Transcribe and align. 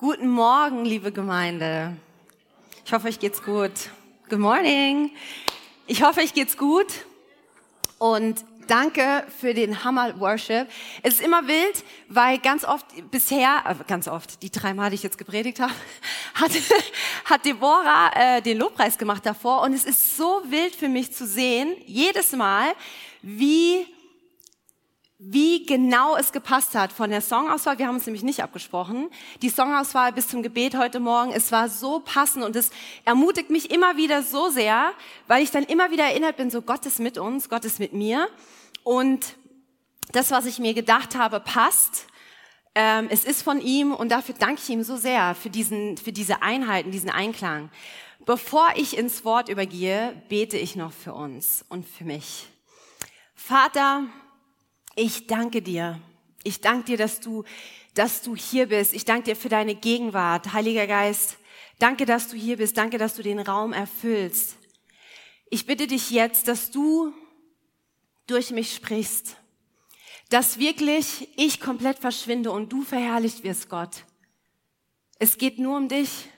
Guten 0.00 0.30
Morgen, 0.30 0.86
liebe 0.86 1.12
Gemeinde. 1.12 1.94
Ich 2.86 2.92
hoffe, 2.94 3.08
euch 3.08 3.18
geht's 3.18 3.42
gut. 3.42 3.70
Good 4.30 4.38
morning. 4.38 5.10
Ich 5.86 6.02
hoffe, 6.02 6.20
euch 6.20 6.32
geht's 6.32 6.56
gut. 6.56 6.86
Und 7.98 8.42
danke 8.66 9.26
für 9.38 9.52
den 9.52 9.84
Hammer 9.84 10.18
Worship. 10.18 10.68
Es 11.02 11.16
ist 11.16 11.20
immer 11.20 11.46
wild, 11.46 11.84
weil 12.08 12.38
ganz 12.38 12.64
oft 12.64 12.86
bisher, 13.10 13.62
äh, 13.66 13.74
ganz 13.86 14.08
oft, 14.08 14.42
die 14.42 14.50
drei 14.50 14.72
Mal, 14.72 14.88
die 14.88 14.94
ich 14.94 15.02
jetzt 15.02 15.18
gepredigt 15.18 15.60
habe, 15.60 15.74
hat, 16.34 16.52
hat 17.26 17.44
Deborah 17.44 18.10
äh, 18.14 18.40
den 18.40 18.56
Lobpreis 18.56 18.96
gemacht 18.96 19.26
davor. 19.26 19.60
Und 19.60 19.74
es 19.74 19.84
ist 19.84 20.16
so 20.16 20.40
wild 20.46 20.74
für 20.74 20.88
mich 20.88 21.12
zu 21.12 21.26
sehen, 21.26 21.76
jedes 21.84 22.32
Mal, 22.32 22.72
wie 23.20 23.86
wie 25.22 25.66
genau 25.66 26.16
es 26.16 26.32
gepasst 26.32 26.74
hat 26.74 26.92
von 26.92 27.10
der 27.10 27.20
Songauswahl. 27.20 27.78
Wir 27.78 27.86
haben 27.86 27.96
uns 27.96 28.06
nämlich 28.06 28.22
nicht 28.22 28.42
abgesprochen. 28.42 29.10
Die 29.42 29.50
Songauswahl 29.50 30.14
bis 30.14 30.28
zum 30.28 30.42
Gebet 30.42 30.74
heute 30.78 30.98
Morgen, 30.98 31.30
es 31.32 31.52
war 31.52 31.68
so 31.68 32.00
passend 32.00 32.42
und 32.42 32.56
es 32.56 32.70
ermutigt 33.04 33.50
mich 33.50 33.70
immer 33.70 33.98
wieder 33.98 34.22
so 34.22 34.48
sehr, 34.48 34.92
weil 35.26 35.42
ich 35.42 35.50
dann 35.50 35.64
immer 35.64 35.90
wieder 35.90 36.04
erinnert 36.04 36.38
bin, 36.38 36.50
so 36.50 36.62
Gott 36.62 36.86
ist 36.86 37.00
mit 37.00 37.18
uns, 37.18 37.50
Gott 37.50 37.66
ist 37.66 37.78
mit 37.78 37.92
mir. 37.92 38.28
Und 38.82 39.36
das, 40.12 40.30
was 40.30 40.46
ich 40.46 40.58
mir 40.58 40.72
gedacht 40.72 41.14
habe, 41.14 41.40
passt. 41.40 42.06
Ähm, 42.74 43.08
es 43.10 43.24
ist 43.26 43.42
von 43.42 43.60
ihm 43.60 43.92
und 43.92 44.10
dafür 44.10 44.34
danke 44.38 44.62
ich 44.62 44.70
ihm 44.70 44.84
so 44.84 44.96
sehr 44.96 45.34
für, 45.34 45.50
diesen, 45.50 45.98
für 45.98 46.12
diese 46.12 46.40
Einheiten, 46.40 46.92
diesen 46.92 47.10
Einklang. 47.10 47.68
Bevor 48.24 48.68
ich 48.74 48.96
ins 48.96 49.22
Wort 49.26 49.50
übergehe, 49.50 50.22
bete 50.30 50.56
ich 50.56 50.76
noch 50.76 50.92
für 50.92 51.12
uns 51.12 51.62
und 51.68 51.86
für 51.86 52.04
mich. 52.04 52.46
Vater, 53.34 54.04
ich 54.94 55.26
danke 55.26 55.62
dir. 55.62 56.00
Ich 56.42 56.60
danke 56.60 56.84
dir, 56.84 56.96
dass 56.96 57.20
du, 57.20 57.44
dass 57.94 58.22
du 58.22 58.34
hier 58.34 58.66
bist. 58.66 58.94
Ich 58.94 59.04
danke 59.04 59.24
dir 59.24 59.36
für 59.36 59.48
deine 59.48 59.74
Gegenwart, 59.74 60.52
Heiliger 60.52 60.86
Geist. 60.86 61.36
Danke, 61.78 62.06
dass 62.06 62.28
du 62.28 62.36
hier 62.36 62.56
bist. 62.56 62.76
Danke, 62.76 62.98
dass 62.98 63.14
du 63.14 63.22
den 63.22 63.38
Raum 63.38 63.72
erfüllst. 63.72 64.56
Ich 65.50 65.66
bitte 65.66 65.86
dich 65.86 66.10
jetzt, 66.10 66.48
dass 66.48 66.70
du 66.70 67.12
durch 68.26 68.50
mich 68.50 68.74
sprichst. 68.74 69.36
Dass 70.28 70.58
wirklich 70.58 71.28
ich 71.36 71.60
komplett 71.60 71.98
verschwinde 71.98 72.52
und 72.52 72.72
du 72.72 72.82
verherrlicht 72.82 73.42
wirst, 73.42 73.68
Gott. 73.68 74.04
Es 75.18 75.38
geht 75.38 75.58
nur 75.58 75.76
um 75.76 75.88
dich. 75.88 76.28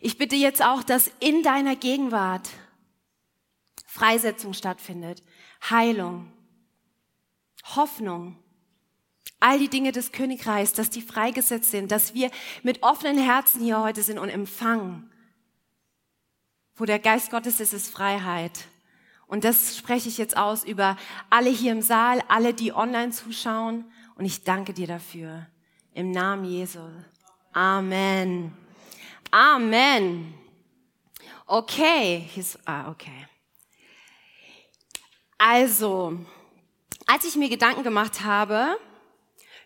Ich 0.00 0.16
bitte 0.16 0.36
jetzt 0.36 0.62
auch, 0.62 0.82
dass 0.82 1.10
in 1.20 1.42
deiner 1.42 1.76
Gegenwart 1.76 2.48
Freisetzung 3.86 4.54
stattfindet, 4.54 5.22
Heilung, 5.68 6.29
Hoffnung, 7.76 8.36
all 9.40 9.58
die 9.58 9.68
Dinge 9.68 9.92
des 9.92 10.12
Königreichs, 10.12 10.72
dass 10.72 10.90
die 10.90 11.02
freigesetzt 11.02 11.70
sind, 11.70 11.90
dass 11.90 12.14
wir 12.14 12.30
mit 12.62 12.82
offenen 12.82 13.18
Herzen 13.18 13.62
hier 13.62 13.80
heute 13.80 14.02
sind 14.02 14.18
und 14.18 14.28
empfangen. 14.28 15.10
Wo 16.76 16.84
der 16.84 16.98
Geist 16.98 17.30
Gottes 17.30 17.60
ist, 17.60 17.72
ist 17.72 17.90
Freiheit. 17.90 18.66
Und 19.26 19.44
das 19.44 19.76
spreche 19.76 20.08
ich 20.08 20.18
jetzt 20.18 20.36
aus 20.36 20.64
über 20.64 20.96
alle 21.28 21.50
hier 21.50 21.72
im 21.72 21.82
Saal, 21.82 22.22
alle, 22.28 22.52
die 22.52 22.72
online 22.72 23.12
zuschauen. 23.12 23.84
Und 24.16 24.24
ich 24.24 24.42
danke 24.44 24.72
dir 24.72 24.86
dafür. 24.86 25.46
Im 25.94 26.10
Namen 26.10 26.44
Jesu. 26.44 26.80
Amen. 27.52 28.52
Amen. 29.30 30.34
Okay. 31.46 32.28
ah, 32.64 32.90
okay. 32.90 33.26
Also, 35.38 36.18
als 37.12 37.24
ich 37.24 37.34
mir 37.34 37.48
Gedanken 37.48 37.82
gemacht 37.82 38.22
habe, 38.22 38.78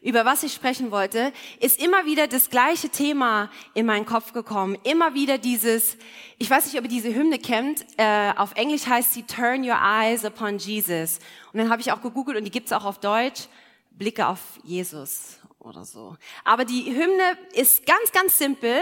über 0.01 0.25
was 0.25 0.43
ich 0.45 0.55
sprechen 0.55 0.91
wollte, 0.91 1.31
ist 1.61 1.79
immer 1.79 2.07
wieder 2.07 2.27
das 2.27 2.49
gleiche 2.49 2.89
Thema 2.89 3.51
in 3.75 3.85
meinen 3.85 4.07
Kopf 4.07 4.33
gekommen. 4.33 4.79
Immer 4.83 5.13
wieder 5.13 5.37
dieses, 5.37 5.99
ich 6.39 6.49
weiß 6.49 6.65
nicht, 6.65 6.79
ob 6.79 6.85
ihr 6.85 6.91
diese 6.91 7.15
Hymne 7.15 7.39
kennt, 7.39 7.85
äh, 7.99 8.33
auf 8.37 8.55
Englisch 8.55 8.87
heißt 8.87 9.13
sie 9.13 9.25
Turn 9.25 9.63
Your 9.63 9.77
Eyes 9.77 10.25
Upon 10.25 10.57
Jesus. 10.57 11.19
Und 11.53 11.59
dann 11.59 11.69
habe 11.69 11.83
ich 11.83 11.93
auch 11.93 12.01
gegoogelt 12.01 12.39
und 12.39 12.45
die 12.45 12.51
gibt's 12.51 12.73
auch 12.73 12.87
auf 12.87 12.99
Deutsch, 12.99 13.49
Blicke 13.91 14.27
auf 14.27 14.41
Jesus 14.63 15.39
oder 15.59 15.85
so. 15.85 16.17
Aber 16.45 16.65
die 16.65 16.95
Hymne 16.95 17.39
ist 17.53 17.85
ganz, 17.85 18.11
ganz 18.13 18.39
simpel 18.39 18.81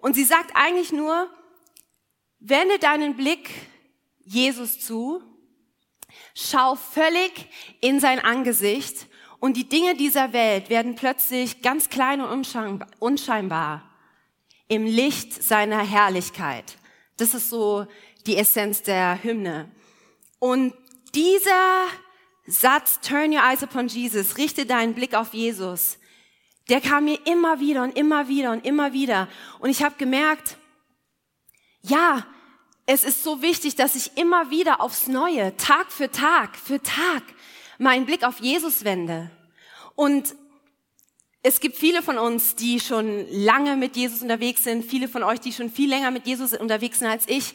und 0.00 0.14
sie 0.14 0.24
sagt 0.24 0.50
eigentlich 0.54 0.90
nur, 0.90 1.28
wende 2.40 2.80
deinen 2.80 3.16
Blick 3.16 3.50
Jesus 4.24 4.80
zu 4.80 5.22
Schau 6.34 6.74
völlig 6.74 7.48
in 7.80 8.00
sein 8.00 8.18
Angesicht 8.18 9.06
und 9.40 9.56
die 9.56 9.68
Dinge 9.68 9.96
dieser 9.96 10.32
Welt 10.32 10.70
werden 10.70 10.94
plötzlich 10.94 11.62
ganz 11.62 11.88
klein 11.88 12.20
und 12.20 12.46
unscheinbar 12.98 13.90
im 14.68 14.84
Licht 14.84 15.42
seiner 15.42 15.80
Herrlichkeit. 15.80 16.76
Das 17.16 17.34
ist 17.34 17.50
so 17.50 17.86
die 18.26 18.36
Essenz 18.36 18.82
der 18.82 19.22
Hymne. 19.22 19.70
Und 20.38 20.74
dieser 21.14 21.86
Satz, 22.46 23.00
turn 23.00 23.32
your 23.32 23.42
eyes 23.42 23.62
upon 23.62 23.88
Jesus, 23.88 24.36
richte 24.36 24.66
deinen 24.66 24.94
Blick 24.94 25.14
auf 25.14 25.34
Jesus, 25.34 25.98
der 26.68 26.80
kam 26.80 27.06
mir 27.06 27.18
immer 27.26 27.60
wieder 27.60 27.82
und 27.82 27.96
immer 27.96 28.28
wieder 28.28 28.52
und 28.52 28.64
immer 28.64 28.92
wieder. 28.92 29.28
Und 29.58 29.70
ich 29.70 29.82
habe 29.82 29.96
gemerkt, 29.96 30.56
ja, 31.82 32.26
es 32.92 33.04
ist 33.04 33.22
so 33.22 33.40
wichtig, 33.40 33.76
dass 33.76 33.94
ich 33.94 34.16
immer 34.16 34.50
wieder 34.50 34.80
aufs 34.80 35.06
Neue, 35.06 35.56
Tag 35.56 35.92
für 35.92 36.10
Tag, 36.10 36.56
für 36.56 36.82
Tag, 36.82 37.22
meinen 37.78 38.04
Blick 38.04 38.24
auf 38.24 38.40
Jesus 38.40 38.82
wende. 38.84 39.30
Und 39.94 40.34
es 41.44 41.60
gibt 41.60 41.76
viele 41.76 42.02
von 42.02 42.18
uns, 42.18 42.56
die 42.56 42.80
schon 42.80 43.26
lange 43.30 43.76
mit 43.76 43.96
Jesus 43.96 44.22
unterwegs 44.22 44.64
sind, 44.64 44.84
viele 44.84 45.06
von 45.06 45.22
euch, 45.22 45.38
die 45.38 45.52
schon 45.52 45.70
viel 45.70 45.88
länger 45.88 46.10
mit 46.10 46.26
Jesus 46.26 46.52
unterwegs 46.52 46.98
sind 46.98 47.06
als 47.06 47.28
ich 47.28 47.54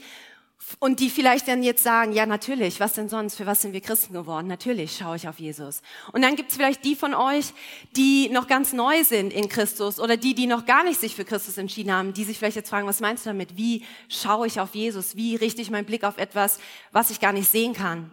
und 0.79 0.99
die 0.99 1.09
vielleicht 1.09 1.47
dann 1.47 1.63
jetzt 1.63 1.83
sagen, 1.83 2.11
ja 2.11 2.25
natürlich, 2.25 2.79
was 2.79 2.93
denn 2.93 3.07
sonst, 3.07 3.35
für 3.35 3.45
was 3.45 3.61
sind 3.61 3.73
wir 3.73 3.81
Christen 3.81 4.13
geworden? 4.13 4.47
Natürlich 4.47 4.97
schaue 4.97 5.15
ich 5.15 5.27
auf 5.27 5.39
Jesus. 5.39 5.81
Und 6.11 6.21
dann 6.23 6.35
gibt 6.35 6.49
es 6.49 6.57
vielleicht 6.57 6.83
die 6.83 6.95
von 6.95 7.13
euch, 7.13 7.53
die 7.95 8.29
noch 8.29 8.47
ganz 8.47 8.73
neu 8.73 9.03
sind 9.03 9.31
in 9.31 9.47
Christus 9.47 9.99
oder 9.99 10.17
die, 10.17 10.33
die 10.33 10.47
noch 10.47 10.65
gar 10.65 10.83
nicht 10.83 10.99
sich 10.99 11.15
für 11.15 11.23
Christus 11.23 11.57
entschieden 11.57 11.93
haben, 11.93 12.13
die 12.13 12.23
sich 12.23 12.39
vielleicht 12.39 12.55
jetzt 12.55 12.69
fragen, 12.69 12.87
was 12.87 12.99
meinst 12.99 13.25
du 13.25 13.29
damit? 13.29 13.57
Wie 13.57 13.85
schaue 14.09 14.47
ich 14.47 14.59
auf 14.59 14.73
Jesus? 14.73 15.15
Wie 15.15 15.35
richte 15.35 15.61
ich 15.61 15.69
meinen 15.69 15.85
Blick 15.85 16.03
auf 16.03 16.17
etwas, 16.17 16.59
was 16.91 17.11
ich 17.11 17.19
gar 17.19 17.31
nicht 17.31 17.49
sehen 17.49 17.73
kann? 17.73 18.11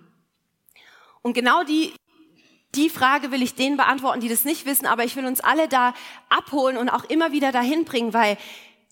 Und 1.22 1.32
genau 1.32 1.64
die, 1.64 1.94
die 2.74 2.90
Frage 2.90 3.30
will 3.30 3.42
ich 3.42 3.54
denen 3.54 3.76
beantworten, 3.76 4.20
die 4.20 4.28
das 4.28 4.44
nicht 4.44 4.66
wissen, 4.66 4.86
aber 4.86 5.04
ich 5.04 5.16
will 5.16 5.24
uns 5.24 5.40
alle 5.40 5.68
da 5.68 5.94
abholen 6.28 6.76
und 6.76 6.90
auch 6.90 7.04
immer 7.04 7.32
wieder 7.32 7.50
dahin 7.50 7.84
bringen, 7.84 8.12
weil 8.12 8.36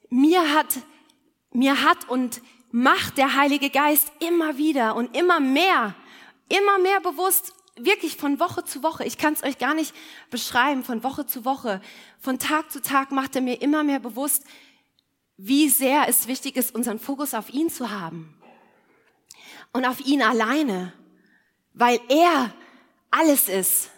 mir 0.09 0.55
hat, 0.55 0.79
mir 1.53 1.83
hat 1.83 2.09
und 2.09 2.41
macht 2.71 3.19
der 3.19 3.37
Heilige 3.37 3.71
Geist 3.71 4.13
immer 4.21 4.57
wieder 4.57 4.97
und 4.97 5.17
immer 5.17 5.41
mehr, 5.41 5.95
immer 6.49 6.79
mehr 6.79 7.01
bewusst, 7.01 7.53
wirklich 7.77 8.17
von 8.17 8.39
Woche 8.41 8.65
zu 8.65 8.83
Woche. 8.83 9.05
Ich 9.05 9.19
kann 9.19 9.33
es 9.33 9.43
euch 9.43 9.59
gar 9.59 9.75
nicht 9.75 9.95
beschreiben, 10.31 10.85
von 10.85 11.03
Woche 11.03 11.27
zu 11.27 11.45
Woche, 11.45 11.81
von 12.19 12.39
Tag 12.39 12.71
zu 12.71 12.83
Tag 12.83 13.11
macht 13.11 13.37
er 13.37 13.43
mir 13.43 13.61
immer 13.63 13.85
mehr 13.85 14.01
bewusst, 14.01 14.45
wie 15.37 15.69
sehr 15.69 16.07
es 16.09 16.27
wichtig 16.27 16.57
ist, 16.57 16.75
unseren 16.75 16.99
Fokus 16.99 17.35
auf 17.35 17.51
ihn 17.51 17.71
zu 17.71 17.91
haben. 17.91 18.37
Und 19.73 19.87
auf 19.87 20.01
ihn 20.01 20.21
alleine, 20.21 20.93
weil 21.73 22.01
er 22.09 22.53
alles 23.11 23.49
ist. 23.49 23.91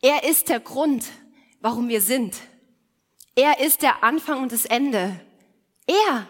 Er 0.00 0.24
ist 0.24 0.48
der 0.48 0.60
Grund, 0.60 1.04
warum 1.60 1.88
wir 1.88 2.00
sind. 2.00 2.36
Er 3.34 3.60
ist 3.60 3.82
der 3.82 4.04
Anfang 4.04 4.42
und 4.42 4.52
das 4.52 4.66
Ende. 4.66 5.18
Er 5.86 6.28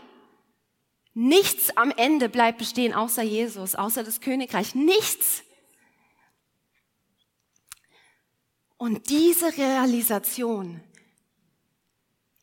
Nichts 1.21 1.77
am 1.77 1.91
Ende 1.91 2.29
bleibt 2.29 2.59
bestehen 2.59 2.95
außer 2.95 3.25
Jesus, 3.25 3.75
außer 3.75 4.05
das 4.05 4.21
Königreich. 4.21 4.77
Nichts. 4.77 5.43
Und 8.77 9.11
diese 9.11 9.59
Realisation 9.59 10.81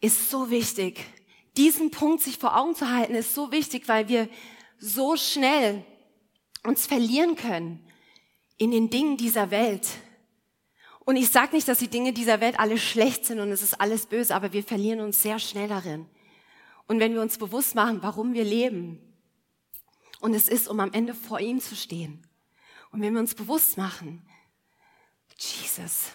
ist 0.01 0.29
so 0.29 0.49
wichtig. 0.49 0.99
Diesen 1.55 1.89
Punkt 1.89 2.21
sich 2.21 2.37
vor 2.37 2.57
Augen 2.57 2.75
zu 2.75 2.91
halten, 2.91 3.15
ist 3.15 3.33
so 3.33 3.53
wichtig, 3.53 3.87
weil 3.87 4.09
wir 4.09 4.27
so 4.77 5.15
schnell 5.15 5.85
uns 6.63 6.85
verlieren 6.85 7.37
können 7.37 7.81
in 8.57 8.71
den 8.71 8.89
Dingen 8.89 9.15
dieser 9.15 9.51
Welt. 9.51 9.87
Und 11.05 11.15
ich 11.15 11.29
sage 11.29 11.55
nicht, 11.55 11.69
dass 11.69 11.77
die 11.77 11.87
Dinge 11.87 12.11
dieser 12.11 12.41
Welt 12.41 12.59
alle 12.59 12.77
schlecht 12.77 13.23
sind 13.23 13.39
und 13.39 13.53
es 13.53 13.61
ist 13.61 13.79
alles 13.79 14.07
böse, 14.07 14.35
aber 14.35 14.51
wir 14.51 14.65
verlieren 14.65 14.99
uns 14.99 15.21
sehr 15.21 15.39
schnell 15.39 15.69
darin. 15.69 16.09
Und 16.87 16.99
wenn 16.99 17.13
wir 17.13 17.21
uns 17.21 17.37
bewusst 17.37 17.75
machen, 17.75 18.01
warum 18.01 18.33
wir 18.33 18.43
leben, 18.43 19.01
und 20.21 20.33
es 20.33 20.47
ist, 20.47 20.67
um 20.67 20.79
am 20.79 20.93
Ende 20.93 21.13
vor 21.13 21.39
ihm 21.39 21.59
zu 21.59 21.75
stehen. 21.75 22.25
Und 22.91 23.01
wenn 23.01 23.13
wir 23.13 23.19
uns 23.19 23.35
bewusst 23.35 23.77
machen, 23.77 24.25
Jesus, 25.37 26.11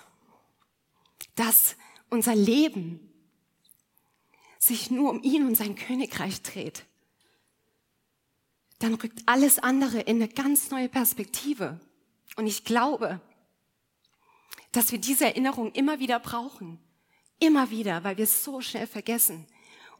dass 1.35 1.77
unser 2.09 2.35
Leben 2.35 3.01
sich 4.59 4.91
nur 4.91 5.11
um 5.11 5.23
ihn 5.23 5.47
und 5.47 5.55
sein 5.55 5.75
Königreich 5.75 6.43
dreht, 6.43 6.87
dann 8.79 8.95
rückt 8.95 9.23
alles 9.27 9.59
andere 9.59 10.01
in 10.01 10.17
eine 10.17 10.29
ganz 10.29 10.71
neue 10.71 10.89
Perspektive. 10.89 11.79
Und 12.37 12.47
ich 12.47 12.65
glaube, 12.65 13.21
dass 14.73 14.91
wir 14.91 14.99
diese 14.99 15.27
Erinnerung 15.27 15.73
immer 15.73 15.99
wieder 15.99 16.19
brauchen. 16.19 16.79
Immer 17.39 17.71
wieder, 17.71 18.05
weil 18.05 18.17
wir 18.17 18.25
es 18.25 18.45
so 18.45 18.61
schnell 18.61 18.87
vergessen. 18.87 19.47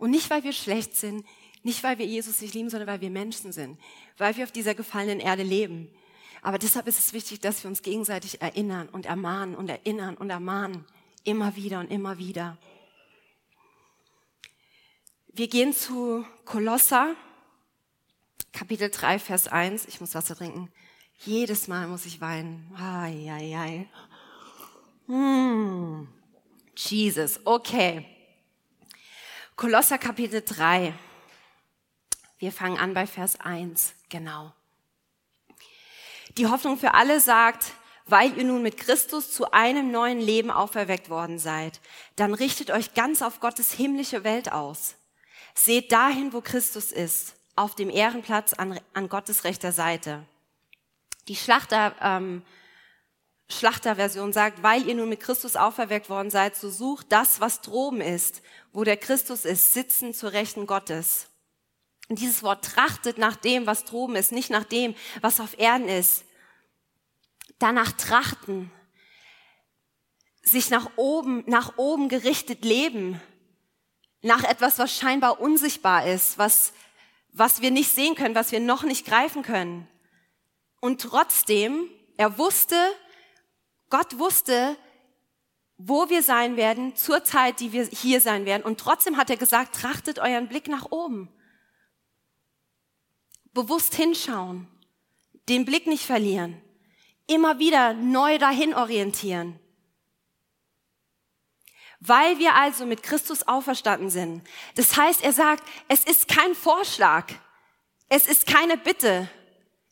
Und 0.01 0.11
nicht, 0.11 0.31
weil 0.31 0.43
wir 0.43 0.55
schlecht 0.55 0.97
sind, 0.97 1.27
nicht, 1.63 1.85
weil 1.85 1.99
wir 1.99 2.07
Jesus 2.07 2.41
nicht 2.41 2.55
lieben, 2.55 2.71
sondern 2.71 2.89
weil 2.89 3.03
wir 3.03 3.11
Menschen 3.11 3.53
sind, 3.53 3.79
weil 4.17 4.35
wir 4.37 4.45
auf 4.45 4.53
dieser 4.53 4.75
gefallenen 4.75 5.21
Erde 5.21 5.43
leben. 5.43 5.91
Aber 6.41 6.59
deshalb 6.59 6.87
ist 6.89 6.99
es 6.99 7.13
wichtig, 7.13 7.41
dass 7.41 7.63
wir 7.63 7.69
uns 7.69 7.83
gegenseitig 7.83 8.41
erinnern 8.41 8.89
und 8.89 9.05
ermahnen 9.05 9.55
und 9.55 9.69
erinnern 9.69 10.17
und 10.17 10.31
ermahnen. 10.31 10.87
Immer 11.23 11.55
wieder 11.55 11.81
und 11.81 11.91
immer 11.91 12.17
wieder. 12.17 12.57
Wir 15.29 15.49
gehen 15.49 15.75
zu 15.75 16.25
Kolosser, 16.47 17.15
Kapitel 18.53 18.89
3, 18.89 19.19
Vers 19.19 19.49
1. 19.49 19.85
Ich 19.85 20.01
muss 20.01 20.15
Wasser 20.15 20.35
trinken. 20.35 20.73
Jedes 21.19 21.69
Mal 21.69 21.89
muss 21.89 22.07
ich 22.07 22.23
weinen. 22.23 22.75
Ai, 22.75 23.31
ai, 23.31 23.55
ai. 23.55 23.89
Hm. 25.09 26.09
Jesus, 26.75 27.39
okay. 27.45 28.10
Kolosser 29.61 29.99
Kapitel 29.99 30.41
3. 30.41 30.95
Wir 32.39 32.51
fangen 32.51 32.79
an 32.79 32.95
bei 32.95 33.07
Vers 33.07 33.39
1, 33.41 33.93
genau. 34.09 34.55
Die 36.39 36.47
Hoffnung 36.47 36.79
für 36.79 36.95
alle 36.95 37.21
sagt, 37.21 37.73
weil 38.07 38.35
ihr 38.39 38.45
nun 38.45 38.63
mit 38.63 38.79
Christus 38.79 39.31
zu 39.31 39.53
einem 39.53 39.91
neuen 39.91 40.19
Leben 40.19 40.51
auferweckt 40.51 41.11
worden 41.11 41.39
seid, 41.39 41.83
dann 42.17 42.33
richtet 42.33 42.71
euch 42.71 42.95
ganz 42.95 43.21
auf 43.21 43.41
Gottes 43.41 43.71
himmlische 43.71 44.25
Welt 44.25 44.51
aus. 44.51 44.95
Seht 45.53 45.93
dahin, 45.93 46.33
wo 46.33 46.41
Christus 46.41 46.91
ist, 46.91 47.35
auf 47.55 47.75
dem 47.75 47.91
Ehrenplatz 47.91 48.55
an, 48.55 48.81
an 48.95 49.11
Gottes 49.11 49.45
rechter 49.45 49.73
Seite. 49.73 50.25
Die 51.29 51.37
Schlachter, 51.37 51.95
ähm, 52.01 52.41
Schlachterversion 53.51 54.33
sagt, 54.33 54.63
weil 54.63 54.87
ihr 54.87 54.95
nun 54.95 55.09
mit 55.09 55.21
Christus 55.21 55.57
auferweckt 55.57 56.09
worden 56.09 56.31
seid, 56.31 56.57
so 56.57 56.71
sucht 56.71 57.07
das, 57.11 57.41
was 57.41 57.61
droben 57.61 58.01
ist, 58.01 58.43
wo 58.73 58.85
der 58.85 58.97
Christus 58.97 59.45
ist, 59.45 59.73
sitzen 59.73 60.15
zur 60.15 60.33
Rechten 60.33 60.67
Gottes. 60.67 61.27
Und 62.09 62.19
dieses 62.19 62.43
Wort 62.43 62.65
trachtet 62.65 63.19
nach 63.19 63.37
dem, 63.37 63.67
was 63.67 63.85
droben 63.85 64.17
ist, 64.17 64.33
nicht 64.33 64.51
nach 64.51 64.65
dem, 64.65 64.95
was 65.21 65.41
auf 65.41 65.59
Erden 65.59 65.89
ist. 65.89 66.25
Danach 67.59 67.93
trachten, 67.93 68.71
sich 70.43 70.71
nach 70.71 70.91
oben, 70.97 71.45
nach 71.47 71.77
oben 71.77 72.09
gerichtet 72.09 72.65
leben, 72.65 73.21
nach 74.23 74.45
etwas, 74.45 74.79
was 74.79 74.97
scheinbar 74.97 75.41
unsichtbar 75.41 76.07
ist, 76.07 76.39
was, 76.39 76.73
was 77.33 77.63
wir 77.63 77.71
nicht 77.71 77.93
sehen 77.93 78.15
können, 78.15 78.35
was 78.35 78.53
wir 78.53 78.61
noch 78.61 78.83
nicht 78.83 79.07
greifen 79.07 79.43
können. 79.43 79.89
Und 80.81 81.01
trotzdem, 81.01 81.89
er 82.17 82.39
wusste, 82.39 82.77
Gott 83.91 84.19
wusste, 84.19 84.77
wo 85.77 86.09
wir 86.09 86.23
sein 86.23 86.57
werden, 86.57 86.97
zur 86.97 87.25
Zeit, 87.25 87.61
die 87.61 87.73
wir 87.73 87.85
hier 87.85 88.21
sein 88.21 88.47
werden. 88.47 88.63
Und 88.63 88.81
trotzdem 88.81 89.17
hat 89.17 89.31
er 89.31 89.37
gesagt, 89.37 89.75
trachtet 89.75 90.19
euren 90.19 90.49
Blick 90.49 90.69
nach 90.69 90.91
oben 90.91 91.29
bewusst 93.53 93.95
hinschauen, 93.95 94.69
den 95.49 95.65
Blick 95.65 95.87
nicht 95.87 96.05
verlieren, 96.05 96.61
immer 97.27 97.59
wieder 97.59 97.95
neu 97.95 98.39
dahin 98.39 98.75
orientieren. 98.75 99.59
Weil 102.01 102.39
wir 102.39 102.55
also 102.55 102.87
mit 102.87 103.03
Christus 103.03 103.47
auferstanden 103.47 104.09
sind. 104.09 104.43
Das 104.75 104.97
heißt, 104.97 105.23
er 105.23 105.33
sagt, 105.33 105.65
es 105.89 106.05
ist 106.05 106.29
kein 106.29 106.55
Vorschlag, 106.55 107.27
es 108.09 108.27
ist 108.27 108.47
keine 108.47 108.79
Bitte, 108.79 109.29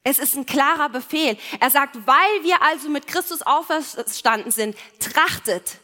es 0.08 0.18
ist 0.18 0.36
ein 0.36 0.46
klarer 0.46 0.88
Befehl. 0.88 1.36
Er 1.60 1.70
sagt, 1.70 2.06
weil 2.06 2.42
wir 2.42 2.62
also 2.62 2.88
mit 2.88 3.06
Christus 3.06 3.42
auferstanden 3.42 4.50
sind, 4.50 4.76
trachtet. 5.00 5.78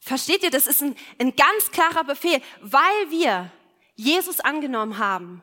Versteht 0.00 0.42
ihr, 0.42 0.50
das 0.50 0.66
ist 0.66 0.82
ein, 0.82 0.96
ein 1.18 1.36
ganz 1.36 1.70
klarer 1.70 2.04
Befehl, 2.04 2.40
weil 2.60 3.10
wir 3.10 3.50
Jesus 3.94 4.40
angenommen 4.40 4.98
haben 4.98 5.42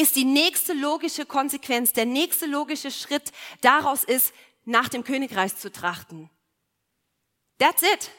ist 0.00 0.16
die 0.16 0.24
nächste 0.24 0.72
logische 0.72 1.26
Konsequenz, 1.26 1.92
der 1.92 2.06
nächste 2.06 2.46
logische 2.46 2.90
Schritt 2.90 3.32
daraus 3.60 4.02
ist, 4.04 4.32
nach 4.64 4.88
dem 4.88 5.04
Königreich 5.04 5.56
zu 5.56 5.70
trachten. 5.70 6.30
That's 7.58 7.82
it. 7.82 8.10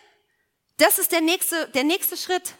Das 0.77 0.99
ist 0.99 1.11
der 1.11 1.21
nächste, 1.21 1.69
der 1.69 1.83
nächste 1.83 2.17
Schritt. 2.17 2.55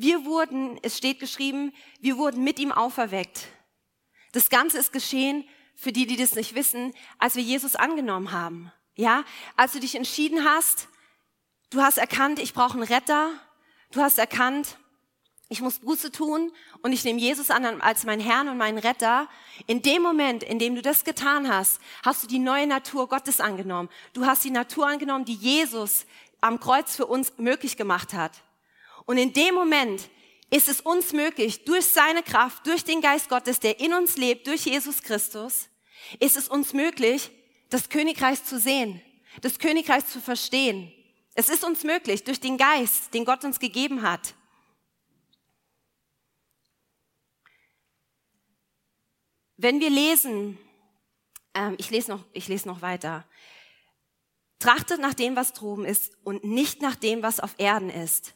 Wir 0.00 0.24
wurden, 0.24 0.78
es 0.82 0.96
steht 0.96 1.18
geschrieben, 1.18 1.74
wir 1.98 2.18
wurden 2.18 2.44
mit 2.44 2.60
ihm 2.60 2.70
auferweckt. 2.70 3.48
Das 4.30 4.48
Ganze 4.48 4.78
ist 4.78 4.92
geschehen, 4.92 5.44
für 5.74 5.90
die, 5.90 6.06
die 6.06 6.16
das 6.16 6.36
nicht 6.36 6.54
wissen, 6.54 6.94
als 7.18 7.34
wir 7.34 7.42
Jesus 7.42 7.74
angenommen 7.74 8.30
haben. 8.30 8.70
Ja, 8.94 9.24
als 9.56 9.72
du 9.72 9.80
dich 9.80 9.96
entschieden 9.96 10.44
hast, 10.44 10.86
du 11.70 11.82
hast 11.82 11.98
erkannt, 11.98 12.38
ich 12.38 12.54
brauche 12.54 12.74
einen 12.74 12.84
Retter. 12.84 13.32
Du 13.90 14.00
hast 14.00 14.20
erkannt, 14.20 14.78
ich 15.48 15.62
muss 15.62 15.80
Buße 15.80 16.12
tun 16.12 16.52
und 16.82 16.92
ich 16.92 17.02
nehme 17.02 17.18
Jesus 17.18 17.50
an 17.50 17.80
als 17.80 18.04
mein 18.04 18.20
Herrn 18.20 18.48
und 18.48 18.56
meinen 18.56 18.78
Retter. 18.78 19.28
In 19.66 19.82
dem 19.82 20.02
Moment, 20.02 20.44
in 20.44 20.60
dem 20.60 20.76
du 20.76 20.82
das 20.82 21.02
getan 21.02 21.52
hast, 21.52 21.80
hast 22.04 22.22
du 22.22 22.28
die 22.28 22.38
neue 22.38 22.68
Natur 22.68 23.08
Gottes 23.08 23.40
angenommen. 23.40 23.88
Du 24.12 24.26
hast 24.26 24.44
die 24.44 24.52
Natur 24.52 24.86
angenommen, 24.86 25.24
die 25.24 25.34
Jesus 25.34 26.06
am 26.40 26.60
Kreuz 26.60 26.94
für 26.94 27.06
uns 27.06 27.36
möglich 27.36 27.76
gemacht 27.76 28.14
hat. 28.14 28.44
Und 29.08 29.16
in 29.16 29.32
dem 29.32 29.54
Moment 29.54 30.10
ist 30.50 30.68
es 30.68 30.82
uns 30.82 31.14
möglich, 31.14 31.64
durch 31.64 31.86
seine 31.86 32.22
Kraft, 32.22 32.66
durch 32.66 32.84
den 32.84 33.00
Geist 33.00 33.30
Gottes, 33.30 33.58
der 33.58 33.80
in 33.80 33.94
uns 33.94 34.18
lebt, 34.18 34.46
durch 34.46 34.66
Jesus 34.66 35.02
Christus, 35.02 35.70
ist 36.20 36.36
es 36.36 36.46
uns 36.46 36.74
möglich, 36.74 37.30
das 37.70 37.88
Königreich 37.88 38.44
zu 38.44 38.60
sehen, 38.60 39.00
das 39.40 39.58
Königreich 39.58 40.06
zu 40.06 40.20
verstehen. 40.20 40.92
Es 41.34 41.48
ist 41.48 41.64
uns 41.64 41.84
möglich, 41.84 42.22
durch 42.24 42.38
den 42.38 42.58
Geist, 42.58 43.14
den 43.14 43.24
Gott 43.24 43.44
uns 43.44 43.58
gegeben 43.58 44.02
hat. 44.02 44.34
Wenn 49.56 49.80
wir 49.80 49.88
lesen, 49.88 50.58
ähm, 51.54 51.76
ich, 51.78 51.88
lese 51.88 52.10
noch, 52.10 52.26
ich 52.34 52.46
lese 52.48 52.68
noch 52.68 52.82
weiter, 52.82 53.26
trachtet 54.58 55.00
nach 55.00 55.14
dem, 55.14 55.34
was 55.34 55.54
droben 55.54 55.86
ist 55.86 56.12
und 56.24 56.44
nicht 56.44 56.82
nach 56.82 56.94
dem, 56.94 57.22
was 57.22 57.40
auf 57.40 57.54
Erden 57.56 57.88
ist. 57.88 58.34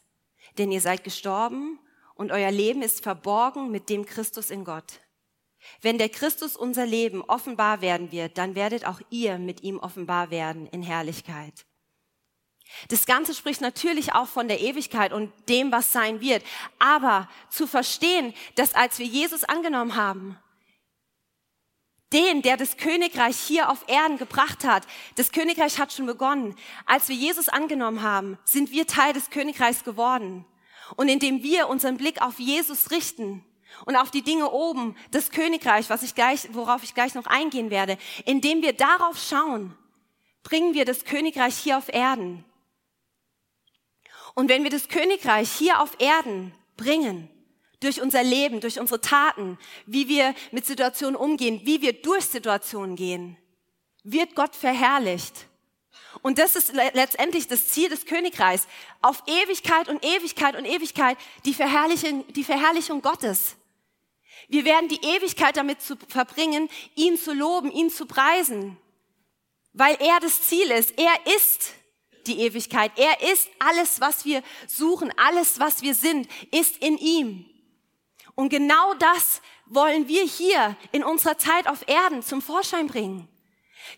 Denn 0.58 0.70
ihr 0.70 0.80
seid 0.80 1.04
gestorben 1.04 1.78
und 2.14 2.30
euer 2.32 2.50
Leben 2.50 2.82
ist 2.82 3.02
verborgen 3.02 3.70
mit 3.70 3.88
dem 3.88 4.04
Christus 4.04 4.50
in 4.50 4.64
Gott. 4.64 5.00
Wenn 5.80 5.98
der 5.98 6.08
Christus 6.08 6.56
unser 6.56 6.86
Leben 6.86 7.22
offenbar 7.22 7.80
werden 7.80 8.12
wird, 8.12 8.36
dann 8.36 8.54
werdet 8.54 8.86
auch 8.86 9.00
ihr 9.10 9.38
mit 9.38 9.62
ihm 9.62 9.78
offenbar 9.78 10.30
werden 10.30 10.66
in 10.66 10.82
Herrlichkeit. 10.82 11.66
Das 12.88 13.06
Ganze 13.06 13.34
spricht 13.34 13.60
natürlich 13.60 14.14
auch 14.14 14.26
von 14.26 14.48
der 14.48 14.60
Ewigkeit 14.60 15.12
und 15.12 15.32
dem, 15.48 15.72
was 15.72 15.92
sein 15.92 16.20
wird. 16.20 16.42
Aber 16.78 17.28
zu 17.50 17.66
verstehen, 17.66 18.34
dass 18.54 18.74
als 18.74 18.98
wir 18.98 19.06
Jesus 19.06 19.44
angenommen 19.44 19.94
haben, 19.94 20.38
den, 22.12 22.42
der 22.42 22.56
das 22.56 22.76
Königreich 22.76 23.36
hier 23.36 23.70
auf 23.70 23.84
Erden 23.88 24.18
gebracht 24.18 24.64
hat. 24.64 24.86
Das 25.16 25.32
Königreich 25.32 25.78
hat 25.78 25.92
schon 25.92 26.06
begonnen. 26.06 26.54
Als 26.86 27.08
wir 27.08 27.16
Jesus 27.16 27.48
angenommen 27.48 28.02
haben, 28.02 28.38
sind 28.44 28.70
wir 28.70 28.86
Teil 28.86 29.12
des 29.12 29.30
Königreichs 29.30 29.84
geworden. 29.84 30.44
Und 30.96 31.08
indem 31.08 31.42
wir 31.42 31.68
unseren 31.68 31.96
Blick 31.96 32.20
auf 32.20 32.38
Jesus 32.38 32.90
richten 32.90 33.44
und 33.86 33.96
auf 33.96 34.10
die 34.10 34.22
Dinge 34.22 34.50
oben, 34.50 34.96
das 35.10 35.30
Königreich, 35.30 35.88
was 35.90 36.02
ich 36.02 36.14
gleich, 36.14 36.48
worauf 36.52 36.82
ich 36.82 36.94
gleich 36.94 37.14
noch 37.14 37.26
eingehen 37.26 37.70
werde, 37.70 37.98
indem 38.26 38.62
wir 38.62 38.74
darauf 38.74 39.18
schauen, 39.18 39.76
bringen 40.42 40.74
wir 40.74 40.84
das 40.84 41.04
Königreich 41.04 41.56
hier 41.56 41.78
auf 41.78 41.88
Erden. 41.88 42.44
Und 44.34 44.48
wenn 44.48 44.64
wir 44.64 44.70
das 44.70 44.88
Königreich 44.88 45.50
hier 45.50 45.80
auf 45.80 45.96
Erden 45.98 46.54
bringen, 46.76 47.28
durch 47.82 48.00
unser 48.00 48.22
Leben, 48.22 48.60
durch 48.60 48.78
unsere 48.78 49.00
Taten, 49.00 49.58
wie 49.86 50.08
wir 50.08 50.34
mit 50.50 50.66
Situationen 50.66 51.16
umgehen, 51.16 51.60
wie 51.64 51.82
wir 51.82 51.92
durch 51.92 52.24
Situationen 52.24 52.96
gehen, 52.96 53.36
wird 54.04 54.34
Gott 54.34 54.54
verherrlicht. 54.54 55.46
Und 56.22 56.38
das 56.38 56.56
ist 56.56 56.72
letztendlich 56.74 57.48
das 57.48 57.68
Ziel 57.68 57.88
des 57.88 58.06
Königreichs. 58.06 58.68
Auf 59.00 59.22
Ewigkeit 59.26 59.88
und 59.88 60.04
Ewigkeit 60.04 60.56
und 60.56 60.64
Ewigkeit 60.64 61.16
die 61.44 61.54
Verherrlichung, 61.54 62.24
die 62.32 62.44
Verherrlichung 62.44 63.02
Gottes. 63.02 63.56
Wir 64.48 64.64
werden 64.64 64.88
die 64.88 65.00
Ewigkeit 65.02 65.56
damit 65.56 65.80
zu 65.80 65.96
verbringen, 66.08 66.68
ihn 66.94 67.16
zu 67.16 67.32
loben, 67.32 67.70
ihn 67.70 67.90
zu 67.90 68.06
preisen, 68.06 68.76
weil 69.72 69.96
er 70.00 70.20
das 70.20 70.42
Ziel 70.42 70.70
ist. 70.70 70.98
Er 70.98 71.14
ist 71.36 71.72
die 72.26 72.40
Ewigkeit. 72.40 72.92
Er 72.96 73.32
ist 73.32 73.48
alles, 73.58 74.00
was 74.00 74.24
wir 74.24 74.42
suchen, 74.66 75.12
alles, 75.16 75.58
was 75.58 75.82
wir 75.82 75.94
sind, 75.94 76.28
ist 76.50 76.76
in 76.78 76.98
ihm. 76.98 77.51
Und 78.34 78.48
genau 78.48 78.94
das 78.94 79.42
wollen 79.66 80.08
wir 80.08 80.24
hier 80.24 80.76
in 80.92 81.04
unserer 81.04 81.38
Zeit 81.38 81.66
auf 81.66 81.86
Erden 81.86 82.22
zum 82.22 82.42
Vorschein 82.42 82.86
bringen. 82.86 83.28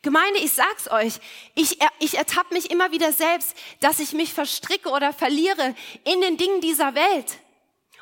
Gemeinde, 0.02 0.40
ich 0.40 0.52
sag's 0.52 0.90
euch, 0.90 1.20
ich, 1.54 1.78
ich 1.98 2.16
ertappe 2.16 2.54
mich 2.54 2.70
immer 2.70 2.90
wieder 2.90 3.12
selbst, 3.12 3.56
dass 3.80 4.00
ich 4.00 4.12
mich 4.12 4.32
verstricke 4.32 4.88
oder 4.90 5.12
verliere 5.12 5.74
in 6.04 6.20
den 6.20 6.36
Dingen 6.36 6.60
dieser 6.60 6.94
Welt. 6.94 7.38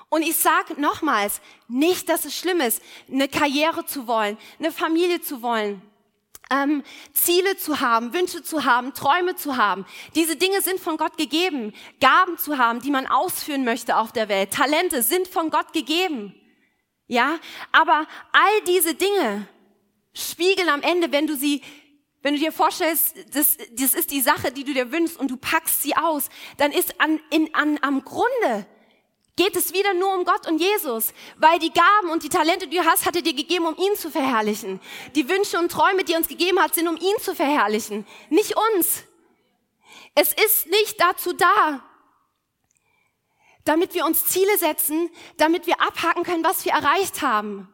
Und 0.08 0.22
ich 0.22 0.36
sage 0.36 0.80
nochmals, 0.80 1.40
nicht, 1.68 2.08
dass 2.08 2.24
es 2.24 2.36
schlimm 2.36 2.60
ist, 2.60 2.82
eine 3.10 3.28
Karriere 3.28 3.86
zu 3.86 4.06
wollen, 4.06 4.36
eine 4.58 4.70
Familie 4.70 5.22
zu 5.22 5.42
wollen, 5.42 5.82
ähm, 6.52 6.82
Ziele 7.12 7.56
zu 7.56 7.80
haben, 7.80 8.12
Wünsche 8.12 8.42
zu 8.42 8.64
haben, 8.64 8.92
Träume 8.92 9.34
zu 9.34 9.56
haben. 9.56 9.86
Diese 10.14 10.36
Dinge 10.36 10.60
sind 10.60 10.78
von 10.78 10.96
Gott 10.96 11.16
gegeben. 11.16 11.72
Gaben 12.00 12.36
zu 12.38 12.58
haben, 12.58 12.80
die 12.80 12.90
man 12.90 13.06
ausführen 13.06 13.64
möchte 13.64 13.96
auf 13.96 14.12
der 14.12 14.28
Welt. 14.28 14.52
Talente 14.52 15.02
sind 15.02 15.28
von 15.28 15.50
Gott 15.50 15.72
gegeben. 15.72 16.34
Ja, 17.06 17.38
aber 17.72 18.06
all 18.32 18.64
diese 18.66 18.94
Dinge 18.94 19.48
spiegeln 20.14 20.68
am 20.68 20.82
Ende, 20.82 21.10
wenn 21.10 21.26
du 21.26 21.36
sie, 21.36 21.62
wenn 22.22 22.34
du 22.34 22.40
dir 22.40 22.52
vorstellst, 22.52 23.16
das, 23.34 23.56
das 23.72 23.94
ist 23.94 24.10
die 24.10 24.20
Sache, 24.20 24.52
die 24.52 24.64
du 24.64 24.72
dir 24.72 24.92
wünschst 24.92 25.18
und 25.18 25.30
du 25.30 25.36
packst 25.36 25.82
sie 25.82 25.96
aus, 25.96 26.28
dann 26.58 26.70
ist 26.70 27.00
an, 27.00 27.18
in, 27.30 27.54
an, 27.54 27.78
am 27.82 28.04
Grunde 28.04 28.66
geht 29.36 29.56
es 29.56 29.72
wieder 29.72 29.94
nur 29.94 30.14
um 30.14 30.24
Gott 30.24 30.46
und 30.46 30.58
Jesus, 30.58 31.14
weil 31.36 31.58
die 31.58 31.72
Gaben 31.72 32.10
und 32.10 32.22
die 32.22 32.28
Talente, 32.28 32.68
die 32.68 32.76
du 32.76 32.84
hast, 32.84 33.06
hat 33.06 33.16
er 33.16 33.22
dir 33.22 33.34
gegeben, 33.34 33.66
um 33.66 33.76
ihn 33.76 33.96
zu 33.96 34.10
verherrlichen. 34.10 34.80
Die 35.14 35.28
Wünsche 35.28 35.58
und 35.58 35.72
Träume, 35.72 36.04
die 36.04 36.12
er 36.12 36.18
uns 36.18 36.28
gegeben 36.28 36.60
hat, 36.60 36.74
sind, 36.74 36.88
um 36.88 36.96
ihn 36.96 37.18
zu 37.20 37.34
verherrlichen, 37.34 38.06
nicht 38.28 38.54
uns. 38.70 39.04
Es 40.14 40.32
ist 40.34 40.66
nicht 40.66 41.00
dazu 41.00 41.32
da, 41.32 41.82
damit 43.64 43.94
wir 43.94 44.04
uns 44.04 44.26
Ziele 44.26 44.58
setzen, 44.58 45.10
damit 45.38 45.66
wir 45.66 45.80
abhaken 45.80 46.24
können, 46.24 46.44
was 46.44 46.64
wir 46.64 46.72
erreicht 46.72 47.22
haben. 47.22 47.68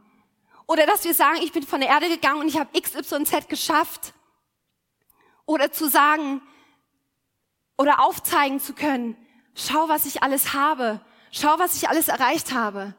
Oder 0.67 0.87
dass 0.87 1.05
wir 1.05 1.15
sagen, 1.15 1.39
ich 1.43 1.53
bin 1.53 1.63
von 1.63 1.81
der 1.81 1.89
Erde 1.89 2.09
gegangen 2.09 2.41
und 2.41 2.49
ich 2.49 2.59
habe 2.59 2.79
XYZ 2.79 3.49
geschafft. 3.49 4.13
Oder 5.47 5.73
zu 5.73 5.89
sagen 5.89 6.43
oder 7.79 8.01
aufzeigen 8.01 8.61
zu 8.61 8.75
können, 8.75 9.17
schau, 9.55 9.89
was 9.89 10.05
ich 10.05 10.23
alles 10.23 10.53
habe. 10.53 11.01
Schau, 11.31 11.59
was 11.59 11.77
ich 11.77 11.89
alles 11.89 12.09
erreicht 12.09 12.53
habe. 12.53 12.95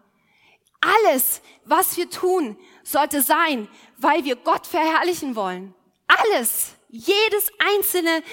Alles, 0.82 1.42
was 1.66 1.98
wir 1.98 2.10
tun, 2.10 2.58
sollte 2.84 3.22
sein, 3.22 3.68
weil 3.98 4.24
wir 4.24 4.36
Gott 4.36 4.66
verherrlichen 4.66 5.36
wollen. 5.36 5.76
Alles, 6.08 6.76
jedes 6.90 7.52
einzelne 7.60 8.24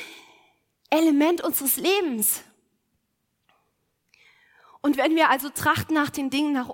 Element 0.91 1.43
unseres 1.43 1.77
Lebens. 1.77 2.43
Und 4.81 4.97
wenn 4.97 5.17
wir 5.17 5.31
also 5.31 5.49
trachten 5.49 5.95
nach 5.95 6.11
den 6.11 6.31
Dingen, 6.31 6.53
nach 6.53 6.71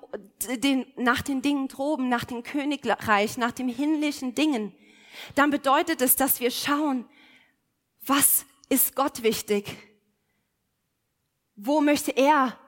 den, 0.59 0.87
nach 0.97 1.23
den 1.23 1.41
Dingen 1.41 1.69
droben, 1.69 2.11
nach 2.11 2.25
dem 2.25 2.43
Königreich, 2.43 3.39
nach 3.39 3.53
den 3.53 3.69
himmlischen 3.69 4.35
Dingen, 4.35 4.75
dann 5.35 5.51
bedeutet 5.51 6.03
es, 6.03 6.17
dass 6.17 6.39
wir 6.41 6.51
schauen, 6.51 7.09
was 8.05 8.45
ist 8.69 8.95
Gott 8.95 9.23
wichtig? 9.23 9.79
Wo 11.57 11.81
möchte 11.81 12.11
er 12.11 12.59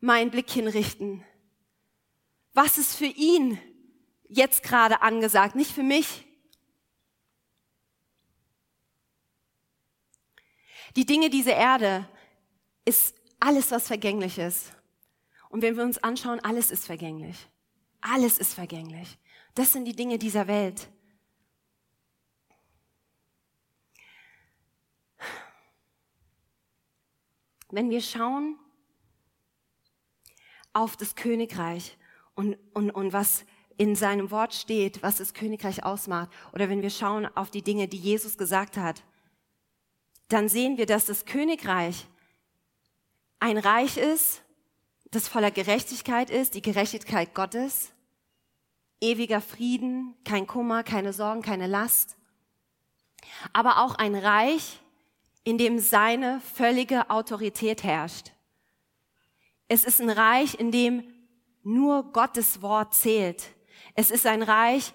meinen 0.00 0.30
Blick 0.30 0.50
hinrichten? 0.50 1.24
Was 2.52 2.78
ist 2.78 2.96
für 2.96 3.06
ihn 3.06 3.58
jetzt 4.28 4.62
gerade 4.62 5.02
angesagt, 5.02 5.54
nicht 5.54 5.72
für 5.72 5.82
mich? 5.82 6.26
Die 10.96 11.06
Dinge 11.06 11.30
dieser 11.30 11.54
Erde 11.54 12.08
ist 12.84 13.14
alles, 13.38 13.70
was 13.70 13.86
vergänglich 13.86 14.38
ist. 14.38 14.72
Und 15.48 15.62
wenn 15.62 15.76
wir 15.76 15.84
uns 15.84 15.98
anschauen, 15.98 16.40
alles 16.40 16.70
ist 16.70 16.86
vergänglich. 16.86 17.48
Alles 18.00 18.38
ist 18.38 18.54
vergänglich. 18.54 19.18
Das 19.54 19.72
sind 19.72 19.84
die 19.84 19.96
Dinge 19.96 20.18
dieser 20.18 20.46
Welt. 20.46 20.88
Wenn 27.70 27.90
wir 27.90 28.00
schauen, 28.00 28.58
auf 30.72 30.96
das 30.96 31.14
Königreich 31.14 31.96
und, 32.34 32.56
und, 32.74 32.90
und 32.90 33.12
was 33.12 33.44
in 33.76 33.96
seinem 33.96 34.30
Wort 34.30 34.54
steht, 34.54 35.02
was 35.02 35.16
das 35.16 35.34
Königreich 35.34 35.84
ausmacht, 35.84 36.30
oder 36.52 36.68
wenn 36.68 36.82
wir 36.82 36.90
schauen 36.90 37.26
auf 37.34 37.50
die 37.50 37.62
Dinge, 37.62 37.88
die 37.88 37.96
Jesus 37.96 38.36
gesagt 38.36 38.76
hat, 38.76 39.02
dann 40.28 40.48
sehen 40.48 40.76
wir, 40.76 40.86
dass 40.86 41.06
das 41.06 41.24
Königreich 41.24 42.06
ein 43.40 43.58
Reich 43.58 43.96
ist, 43.96 44.42
das 45.10 45.28
voller 45.28 45.50
Gerechtigkeit 45.50 46.30
ist, 46.30 46.54
die 46.54 46.62
Gerechtigkeit 46.62 47.34
Gottes, 47.34 47.92
ewiger 49.00 49.40
Frieden, 49.40 50.14
kein 50.24 50.46
Kummer, 50.46 50.84
keine 50.84 51.12
Sorgen, 51.12 51.42
keine 51.42 51.66
Last, 51.66 52.16
aber 53.52 53.82
auch 53.82 53.94
ein 53.94 54.14
Reich, 54.14 54.80
in 55.42 55.58
dem 55.58 55.78
seine 55.78 56.40
völlige 56.40 57.08
Autorität 57.10 57.82
herrscht. 57.82 58.32
Es 59.70 59.84
ist 59.84 60.00
ein 60.00 60.10
Reich, 60.10 60.58
in 60.58 60.72
dem 60.72 61.04
nur 61.62 62.12
Gottes 62.12 62.60
Wort 62.60 62.92
zählt. 62.92 63.54
Es 63.94 64.10
ist 64.10 64.26
ein 64.26 64.42
Reich, 64.42 64.92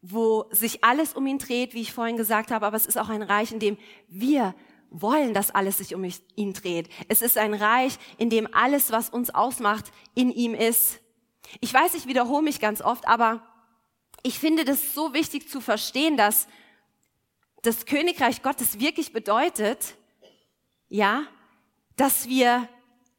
wo 0.00 0.46
sich 0.52 0.84
alles 0.84 1.14
um 1.14 1.26
ihn 1.26 1.38
dreht, 1.38 1.74
wie 1.74 1.80
ich 1.80 1.92
vorhin 1.92 2.16
gesagt 2.16 2.52
habe, 2.52 2.64
aber 2.66 2.76
es 2.76 2.86
ist 2.86 2.98
auch 2.98 3.08
ein 3.08 3.22
Reich, 3.22 3.50
in 3.50 3.58
dem 3.58 3.76
wir 4.06 4.54
wollen, 4.90 5.34
dass 5.34 5.50
alles 5.50 5.78
sich 5.78 5.92
um 5.92 6.08
ihn 6.36 6.52
dreht. 6.52 6.88
Es 7.08 7.20
ist 7.20 7.36
ein 7.36 7.52
Reich, 7.52 7.98
in 8.16 8.30
dem 8.30 8.46
alles, 8.54 8.92
was 8.92 9.10
uns 9.10 9.30
ausmacht, 9.30 9.86
in 10.14 10.30
ihm 10.30 10.54
ist. 10.54 11.00
Ich 11.60 11.74
weiß, 11.74 11.96
ich 11.96 12.06
wiederhole 12.06 12.44
mich 12.44 12.60
ganz 12.60 12.82
oft, 12.82 13.08
aber 13.08 13.42
ich 14.22 14.38
finde 14.38 14.64
das 14.64 14.94
so 14.94 15.14
wichtig 15.14 15.48
zu 15.48 15.60
verstehen, 15.60 16.16
dass 16.16 16.46
das 17.62 17.86
Königreich 17.86 18.44
Gottes 18.44 18.78
wirklich 18.78 19.12
bedeutet, 19.12 19.96
ja, 20.88 21.24
dass 21.96 22.28
wir 22.28 22.68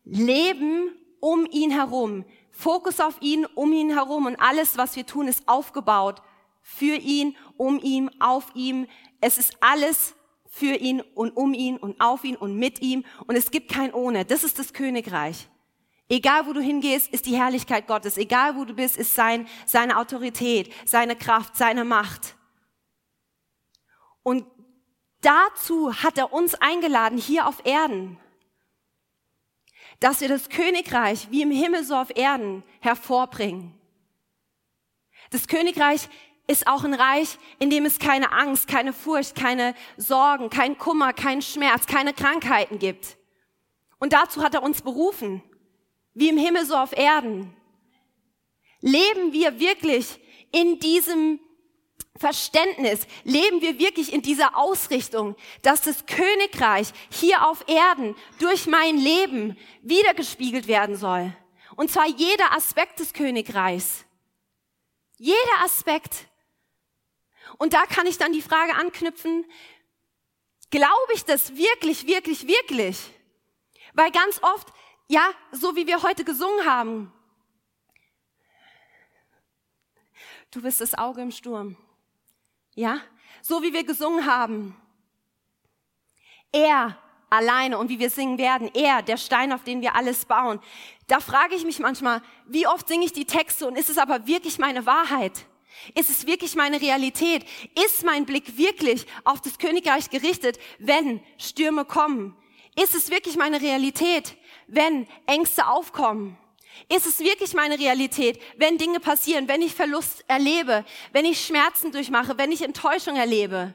leben 0.10 0.92
um 1.20 1.46
ihn 1.52 1.72
herum. 1.72 2.26
Fokus 2.52 3.00
auf 3.00 3.22
ihn, 3.22 3.46
um 3.46 3.72
ihn 3.74 3.92
herum 3.92 4.26
und 4.26 4.36
alles, 4.38 4.78
was 4.78 4.96
wir 4.96 5.06
tun, 5.06 5.28
ist 5.28 5.48
aufgebaut 5.48 6.22
für 6.62 6.96
ihn, 6.96 7.36
um 7.56 7.80
ihn, 7.80 8.10
auf 8.20 8.52
ihm. 8.56 8.88
Es 9.22 9.38
ist 9.38 9.58
alles 9.62 10.16
für 10.48 10.76
ihn 10.76 11.02
und 11.02 11.32
um 11.36 11.54
ihn 11.54 11.78
und 11.78 12.00
auf 12.02 12.24
ihn 12.24 12.36
und 12.36 12.58
mit 12.58 12.82
ihm 12.82 13.06
und 13.28 13.36
es 13.36 13.52
gibt 13.52 13.72
kein 13.72 13.94
ohne. 13.94 14.26
Das 14.26 14.44
ist 14.44 14.60
das 14.60 14.74
Königreich. 14.74 15.48
Egal 16.10 16.48
wo 16.48 16.54
du 16.54 16.62
hingehst, 16.62 17.12
ist 17.12 17.26
die 17.26 17.36
Herrlichkeit 17.36 17.86
Gottes. 17.86 18.18
Egal 18.18 18.56
wo 18.56 18.64
du 18.64 18.74
bist, 18.74 18.96
ist 18.96 19.14
sein, 19.14 19.46
seine 19.66 19.98
Autorität, 19.98 20.74
seine 20.86 21.18
Kraft, 21.18 21.58
seine 21.58 21.84
Macht. 21.84 22.36
Und 24.24 24.46
dazu 25.22 25.94
hat 25.94 26.18
er 26.18 26.32
uns 26.32 26.56
eingeladen, 26.56 27.18
hier 27.18 27.46
auf 27.46 27.66
Erden 27.66 28.18
dass 30.00 30.22
wir 30.22 30.27
das 30.27 30.50
Königreich 30.50 31.30
wie 31.32 31.42
im 31.42 31.51
Himmel 31.51 31.84
so 31.84 31.96
auf 31.96 32.16
Erden 32.16 32.63
hervorbringen. 32.82 33.74
Das 35.32 35.48
Königreich 35.48 36.08
ist 36.48 36.68
auch 36.68 36.84
ein 36.84 36.94
Reich, 36.94 37.38
in 37.60 37.70
dem 37.70 37.86
es 37.86 38.00
keine 38.00 38.32
Angst, 38.32 38.68
keine 38.68 38.94
Furcht, 38.94 39.36
keine 39.36 39.75
Sorgen, 39.98 40.50
kein 40.50 40.77
Kummer, 40.77 41.12
kein 41.13 41.42
Schmerz, 41.42 41.86
keine 41.86 42.13
Krankheiten 42.13 42.80
gibt. 42.80 43.18
Und 44.00 44.13
dazu 44.13 44.42
hat 44.42 44.54
er 44.54 44.63
uns 44.63 44.82
berufen, 44.82 45.44
wie 46.13 46.30
im 46.30 46.38
Himmel 46.38 46.66
so 46.66 46.75
auf 46.75 46.98
Erden. 46.98 47.54
Leben 48.80 49.34
wir 49.34 49.60
wirklich 49.60 50.20
in 50.51 50.80
diesem 50.80 51.39
Verständnis 52.18 53.08
leben 53.24 53.62
wir 53.62 53.80
wirklich 53.80 54.12
in 54.12 54.22
dieser 54.22 54.58
Ausrichtung, 54.58 55.36
dass 55.62 55.82
das 55.82 56.06
Königreich 56.06 56.90
hier 57.12 57.48
auf 57.48 57.64
Erden 57.68 58.16
durch 58.40 58.66
mein 58.68 58.98
Leben 58.98 59.58
wiedergespiegelt 59.82 60.68
werden 60.68 60.96
soll. 60.96 61.36
Und 61.76 61.92
zwar 61.92 62.08
jeder 62.08 62.54
Aspekt 62.54 63.00
des 63.00 63.14
Königreichs. 63.14 64.06
Jeder 65.18 65.64
Aspekt. 65.64 66.28
Und 67.58 67.74
da 67.74 67.86
kann 67.86 68.08
ich 68.08 68.18
dann 68.18 68.34
die 68.34 68.42
Frage 68.42 68.76
anknüpfen, 68.76 69.46
glaube 70.70 71.14
ich 71.14 71.24
das 71.24 71.56
wirklich, 71.56 72.08
wirklich, 72.08 72.48
wirklich? 72.48 72.98
Weil 73.94 74.12
ganz 74.12 74.42
oft, 74.44 74.68
ja, 75.08 75.32
so 75.52 75.76
wie 75.76 75.88
wir 75.88 76.04
heute 76.04 76.24
gesungen 76.24 76.66
haben, 76.66 77.14
du 80.52 80.62
bist 80.62 80.82
das 80.82 80.94
Auge 80.94 81.22
im 81.22 81.32
Sturm. 81.32 81.78
Ja? 82.78 83.02
So 83.42 83.64
wie 83.64 83.74
wir 83.74 83.84
gesungen 83.84 84.26
haben. 84.26 84.76
Er 86.52 86.96
alleine 87.30 87.78
und 87.80 87.90
wie 87.90 88.00
wir 88.00 88.12
singen 88.12 88.38
werden. 88.38 88.70
Er, 88.74 89.02
der 89.02 89.18
Stein, 89.18 89.52
auf 89.52 89.64
den 89.64 89.82
wir 89.82 89.96
alles 89.96 90.26
bauen. 90.26 90.60
Da 91.08 91.20
frage 91.20 91.56
ich 91.56 91.66
mich 91.66 91.80
manchmal, 91.80 92.22
wie 92.46 92.68
oft 92.68 92.88
singe 92.88 93.06
ich 93.06 93.14
die 93.14 93.26
Texte 93.26 93.68
und 93.68 93.78
ist 93.78 93.90
es 93.90 93.98
aber 93.98 94.28
wirklich 94.28 94.60
meine 94.60 94.86
Wahrheit? 94.86 95.46
Ist 95.96 96.12
es 96.12 96.28
wirklich 96.28 96.56
meine 96.56 96.80
Realität? 96.80 97.46
Ist 97.84 98.06
mein 98.06 98.26
Blick 98.26 98.58
wirklich 98.58 99.08
auf 99.24 99.42
das 99.42 99.58
Königreich 99.58 100.12
gerichtet, 100.12 100.60
wenn 100.78 101.20
Stürme 101.40 101.84
kommen? 101.84 102.38
Ist 102.76 102.94
es 102.94 103.10
wirklich 103.10 103.38
meine 103.38 103.60
Realität, 103.60 104.38
wenn 104.68 105.08
Ängste 105.26 105.68
aufkommen? 105.68 106.38
Ist 106.90 107.06
es 107.06 107.20
wirklich 107.20 107.54
meine 107.54 107.80
Realität, 107.80 108.42
wenn 108.58 108.78
Dinge 108.78 109.00
passieren, 109.00 109.48
wenn 109.48 109.62
ich 109.62 109.74
Verlust 109.74 110.24
erlebe, 110.28 110.86
wenn 111.12 111.26
ich 111.26 111.46
Schmerzen 111.46 111.92
durchmache, 111.92 112.38
wenn 112.38 112.52
ich 112.52 112.62
Enttäuschung 112.62 113.16
erlebe? 113.16 113.74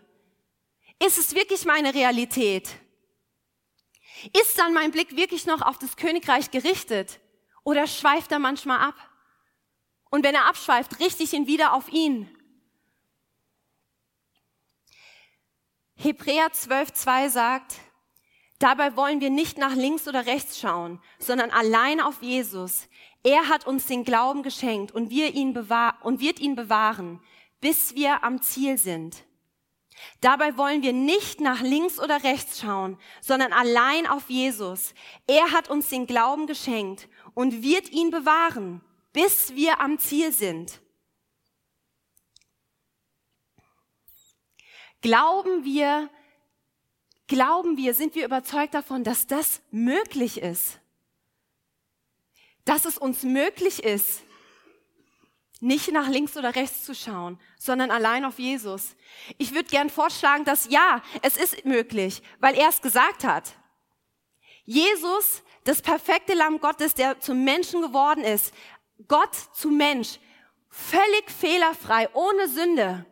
Ist 1.04 1.18
es 1.18 1.34
wirklich 1.34 1.64
meine 1.64 1.94
Realität? 1.94 2.68
Ist 4.40 4.58
dann 4.58 4.72
mein 4.72 4.92
Blick 4.92 5.16
wirklich 5.16 5.46
noch 5.46 5.62
auf 5.62 5.78
das 5.78 5.96
Königreich 5.96 6.50
gerichtet 6.50 7.18
oder 7.64 7.86
schweift 7.86 8.30
er 8.30 8.38
manchmal 8.38 8.78
ab? 8.78 8.94
Und 10.10 10.24
wenn 10.24 10.34
er 10.34 10.46
abschweift, 10.46 11.00
richte 11.00 11.22
ich 11.22 11.32
ihn 11.32 11.46
wieder 11.46 11.72
auf 11.72 11.88
ihn. 11.88 12.28
Hebräer 15.96 16.48
12.2 16.48 17.28
sagt, 17.28 17.76
dabei 18.62 18.96
wollen 18.96 19.20
wir 19.20 19.30
nicht 19.30 19.58
nach 19.58 19.74
links 19.74 20.08
oder 20.08 20.26
rechts 20.26 20.58
schauen, 20.58 21.00
sondern 21.18 21.50
allein 21.50 22.00
auf 22.00 22.22
Jesus. 22.22 22.88
Er 23.24 23.48
hat 23.48 23.66
uns 23.66 23.86
den 23.86 24.04
Glauben 24.04 24.42
geschenkt 24.42 24.92
und, 24.92 25.10
wir 25.10 25.34
ihn 25.34 25.56
und 26.02 26.20
wird 26.20 26.40
ihn 26.40 26.54
bewahren, 26.54 27.20
bis 27.60 27.94
wir 27.94 28.24
am 28.24 28.42
Ziel 28.42 28.78
sind. 28.78 29.24
Dabei 30.20 30.56
wollen 30.56 30.82
wir 30.82 30.92
nicht 30.92 31.40
nach 31.40 31.60
links 31.60 32.00
oder 32.00 32.24
rechts 32.24 32.60
schauen, 32.60 32.98
sondern 33.20 33.52
allein 33.52 34.06
auf 34.06 34.30
Jesus. 34.30 34.94
Er 35.26 35.52
hat 35.52 35.68
uns 35.68 35.88
den 35.88 36.06
Glauben 36.06 36.46
geschenkt 36.46 37.08
und 37.34 37.62
wird 37.62 37.90
ihn 37.90 38.10
bewahren, 38.10 38.80
bis 39.12 39.54
wir 39.54 39.80
am 39.80 39.98
Ziel 39.98 40.32
sind. 40.32 40.80
Glauben 45.00 45.64
wir, 45.64 46.08
glauben 47.32 47.78
wir, 47.78 47.94
sind 47.94 48.14
wir 48.14 48.26
überzeugt 48.26 48.74
davon, 48.74 49.04
dass 49.04 49.26
das 49.26 49.62
möglich 49.70 50.42
ist? 50.42 50.78
Dass 52.66 52.84
es 52.84 52.98
uns 52.98 53.22
möglich 53.22 53.82
ist, 53.82 54.22
nicht 55.58 55.90
nach 55.92 56.08
links 56.08 56.36
oder 56.36 56.54
rechts 56.54 56.84
zu 56.84 56.94
schauen, 56.94 57.40
sondern 57.56 57.90
allein 57.90 58.26
auf 58.26 58.38
Jesus. 58.38 58.96
Ich 59.38 59.54
würde 59.54 59.70
gern 59.70 59.88
vorschlagen, 59.88 60.44
dass 60.44 60.68
ja, 60.68 61.00
es 61.22 61.38
ist 61.38 61.64
möglich, 61.64 62.22
weil 62.38 62.54
er 62.54 62.68
es 62.68 62.82
gesagt 62.82 63.24
hat. 63.24 63.54
Jesus, 64.64 65.42
das 65.64 65.80
perfekte 65.80 66.34
Lamm 66.34 66.60
Gottes, 66.60 66.92
der 66.92 67.18
zum 67.18 67.44
Menschen 67.44 67.80
geworden 67.80 68.24
ist, 68.24 68.52
Gott 69.08 69.34
zu 69.54 69.70
Mensch, 69.70 70.18
völlig 70.68 71.30
fehlerfrei, 71.30 72.10
ohne 72.12 72.48
Sünde, 72.48 73.06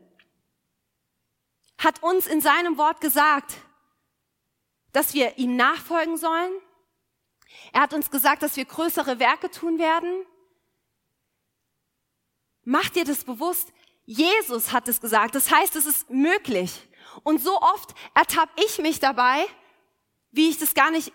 hat 1.78 2.02
uns 2.02 2.26
in 2.26 2.42
seinem 2.42 2.76
Wort 2.76 3.00
gesagt, 3.00 3.56
dass 4.92 5.14
wir 5.14 5.38
ihm 5.38 5.56
nachfolgen 5.56 6.16
sollen. 6.16 6.52
Er 7.72 7.82
hat 7.82 7.94
uns 7.94 8.10
gesagt, 8.10 8.42
dass 8.42 8.56
wir 8.56 8.64
größere 8.64 9.18
Werke 9.18 9.50
tun 9.50 9.78
werden. 9.78 10.26
Mach 12.64 12.88
dir 12.90 13.04
das 13.04 13.24
bewusst. 13.24 13.72
Jesus 14.04 14.72
hat 14.72 14.88
es 14.88 15.00
gesagt. 15.00 15.34
Das 15.34 15.50
heißt, 15.50 15.76
es 15.76 15.86
ist 15.86 16.10
möglich. 16.10 16.88
Und 17.22 17.42
so 17.42 17.56
oft 17.60 17.94
ertappe 18.14 18.62
ich 18.64 18.78
mich 18.78 19.00
dabei, 19.00 19.46
wie 20.30 20.48
ich 20.48 20.58
das 20.58 20.74
gar 20.74 20.90
nicht 20.90 21.12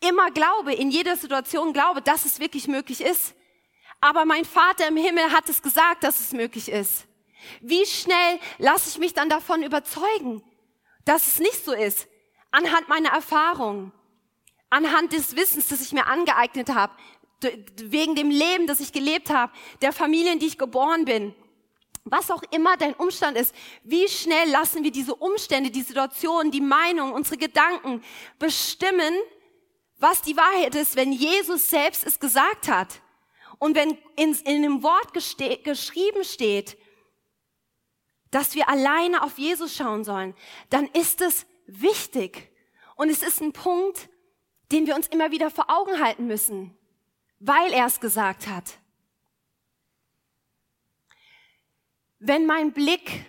immer 0.00 0.30
glaube, 0.30 0.74
in 0.74 0.90
jeder 0.90 1.16
Situation 1.16 1.72
glaube, 1.72 2.02
dass 2.02 2.24
es 2.24 2.38
wirklich 2.38 2.68
möglich 2.68 3.00
ist. 3.00 3.34
Aber 4.00 4.24
mein 4.24 4.44
Vater 4.44 4.88
im 4.88 4.96
Himmel 4.96 5.32
hat 5.32 5.48
es 5.48 5.62
gesagt, 5.62 6.04
dass 6.04 6.20
es 6.20 6.32
möglich 6.32 6.68
ist. 6.68 7.06
Wie 7.60 7.86
schnell 7.86 8.38
lasse 8.58 8.90
ich 8.90 8.98
mich 8.98 9.14
dann 9.14 9.28
davon 9.28 9.62
überzeugen, 9.62 10.42
dass 11.04 11.26
es 11.26 11.38
nicht 11.38 11.64
so 11.64 11.72
ist? 11.72 12.08
Anhand 12.56 12.88
meiner 12.88 13.10
Erfahrung, 13.10 13.92
anhand 14.70 15.12
des 15.12 15.36
Wissens, 15.36 15.68
das 15.68 15.82
ich 15.82 15.92
mir 15.92 16.06
angeeignet 16.06 16.70
habe, 16.70 16.94
wegen 17.82 18.14
dem 18.14 18.30
Leben, 18.30 18.66
das 18.66 18.80
ich 18.80 18.94
gelebt 18.94 19.28
habe, 19.28 19.52
der 19.82 19.92
Familie, 19.92 20.32
in 20.32 20.38
die 20.38 20.46
ich 20.46 20.56
geboren 20.56 21.04
bin. 21.04 21.34
Was 22.04 22.30
auch 22.30 22.42
immer 22.52 22.78
dein 22.78 22.94
Umstand 22.94 23.36
ist, 23.36 23.54
wie 23.84 24.08
schnell 24.08 24.48
lassen 24.48 24.84
wir 24.84 24.90
diese 24.90 25.14
Umstände, 25.14 25.70
die 25.70 25.82
Situation, 25.82 26.50
die 26.50 26.62
Meinung, 26.62 27.12
unsere 27.12 27.36
Gedanken 27.36 28.02
bestimmen, 28.38 29.14
was 29.98 30.22
die 30.22 30.38
Wahrheit 30.38 30.74
ist, 30.76 30.96
wenn 30.96 31.12
Jesus 31.12 31.68
selbst 31.68 32.06
es 32.06 32.18
gesagt 32.18 32.68
hat. 32.68 33.02
Und 33.58 33.76
wenn 33.76 33.98
in, 34.16 34.32
in 34.46 34.62
dem 34.62 34.82
Wort 34.82 35.12
geschrieben 35.12 36.24
steht, 36.24 36.78
dass 38.30 38.54
wir 38.54 38.66
alleine 38.70 39.22
auf 39.22 39.36
Jesus 39.36 39.76
schauen 39.76 40.04
sollen, 40.04 40.34
dann 40.70 40.86
ist 40.86 41.20
es 41.20 41.44
wichtig. 41.66 42.50
Und 42.96 43.10
es 43.10 43.22
ist 43.22 43.40
ein 43.40 43.52
Punkt, 43.52 44.08
den 44.72 44.86
wir 44.86 44.94
uns 44.94 45.06
immer 45.08 45.30
wieder 45.30 45.50
vor 45.50 45.70
Augen 45.70 46.00
halten 46.02 46.26
müssen, 46.26 46.76
weil 47.38 47.72
er 47.72 47.86
es 47.86 48.00
gesagt 48.00 48.46
hat. 48.48 48.78
Wenn 52.18 52.46
mein 52.46 52.72
Blick 52.72 53.26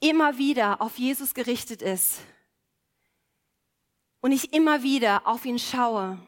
immer 0.00 0.38
wieder 0.38 0.80
auf 0.80 0.98
Jesus 0.98 1.34
gerichtet 1.34 1.82
ist 1.82 2.20
und 4.20 4.32
ich 4.32 4.52
immer 4.52 4.82
wieder 4.82 5.26
auf 5.26 5.44
ihn 5.44 5.58
schaue, 5.58 6.18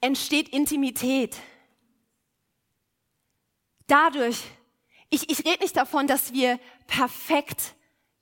entsteht 0.00 0.48
Intimität. 0.48 1.36
Dadurch 3.86 4.42
ich, 5.10 5.30
ich 5.30 5.38
rede 5.46 5.62
nicht 5.62 5.76
davon, 5.76 6.06
dass 6.06 6.32
wir 6.32 6.58
perfekt 6.86 7.74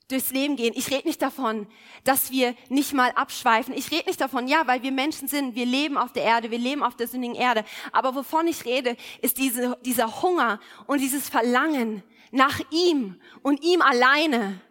durchs 0.07 0.31
Leben 0.31 0.55
gehen. 0.55 0.73
Ich 0.75 0.89
rede 0.91 1.07
nicht 1.07 1.21
davon, 1.21 1.67
dass 2.03 2.31
wir 2.31 2.55
nicht 2.69 2.93
mal 2.93 3.11
abschweifen. 3.11 3.73
Ich 3.73 3.91
rede 3.91 4.07
nicht 4.07 4.21
davon, 4.21 4.47
ja, 4.47 4.65
weil 4.67 4.83
wir 4.83 4.91
Menschen 4.91 5.27
sind, 5.27 5.55
wir 5.55 5.65
leben 5.65 5.97
auf 5.97 6.13
der 6.13 6.23
Erde, 6.23 6.51
wir 6.51 6.57
leben 6.57 6.83
auf 6.83 6.95
der 6.95 7.07
sündigen 7.07 7.35
Erde. 7.35 7.65
Aber 7.91 8.15
wovon 8.15 8.47
ich 8.47 8.65
rede, 8.65 8.95
ist 9.21 9.37
diese, 9.37 9.77
dieser 9.83 10.21
Hunger 10.21 10.59
und 10.87 11.01
dieses 11.01 11.29
Verlangen 11.29 12.03
nach 12.31 12.59
ihm 12.71 13.19
und 13.41 13.63
ihm 13.63 13.81
alleine. 13.81 14.61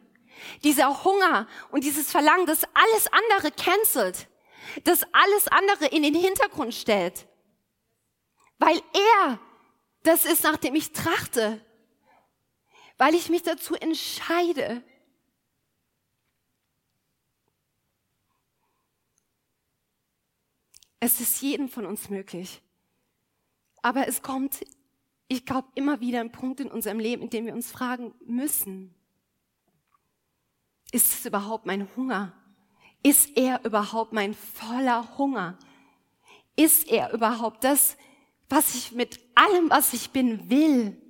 Dieser 0.64 1.04
Hunger 1.04 1.46
und 1.70 1.84
dieses 1.84 2.10
Verlangen, 2.10 2.46
das 2.46 2.64
alles 2.74 3.08
andere 3.10 3.50
cancelt, 3.50 4.28
das 4.84 5.02
alles 5.12 5.48
andere 5.48 5.86
in 5.86 6.02
den 6.02 6.14
Hintergrund 6.14 6.74
stellt. 6.74 7.26
Weil 8.58 8.80
er 8.92 9.38
das 10.02 10.24
ist, 10.24 10.44
nach 10.44 10.56
dem 10.56 10.74
ich 10.74 10.92
trachte 10.92 11.60
weil 12.98 13.14
ich 13.14 13.28
mich 13.28 13.42
dazu 13.42 13.74
entscheide. 13.74 14.82
Es 21.00 21.20
ist 21.20 21.40
jedem 21.42 21.68
von 21.68 21.86
uns 21.86 22.08
möglich. 22.08 22.62
Aber 23.82 24.08
es 24.08 24.22
kommt, 24.22 24.64
ich 25.28 25.44
glaube, 25.44 25.68
immer 25.74 26.00
wieder 26.00 26.20
ein 26.20 26.32
Punkt 26.32 26.60
in 26.60 26.70
unserem 26.70 26.98
Leben, 26.98 27.22
in 27.22 27.30
dem 27.30 27.46
wir 27.46 27.54
uns 27.54 27.70
fragen 27.70 28.14
müssen, 28.24 28.94
ist 30.92 31.12
es 31.12 31.26
überhaupt 31.26 31.66
mein 31.66 31.88
Hunger? 31.96 32.32
Ist 33.02 33.36
er 33.36 33.64
überhaupt 33.64 34.12
mein 34.12 34.34
voller 34.34 35.18
Hunger? 35.18 35.58
Ist 36.56 36.88
er 36.88 37.12
überhaupt 37.12 37.64
das, 37.64 37.96
was 38.48 38.74
ich 38.74 38.92
mit 38.92 39.20
allem, 39.34 39.68
was 39.70 39.92
ich 39.92 40.10
bin, 40.10 40.48
will? 40.48 41.00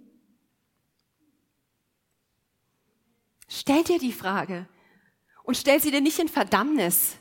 Stell 3.49 3.85
dir 3.85 3.99
die 3.99 4.13
Frage 4.13 4.69
und 5.45 5.57
stell 5.57 5.81
sie 5.81 5.91
dir 5.91 6.01
nicht 6.01 6.19
in 6.19 6.29
Verdammnis. 6.29 7.17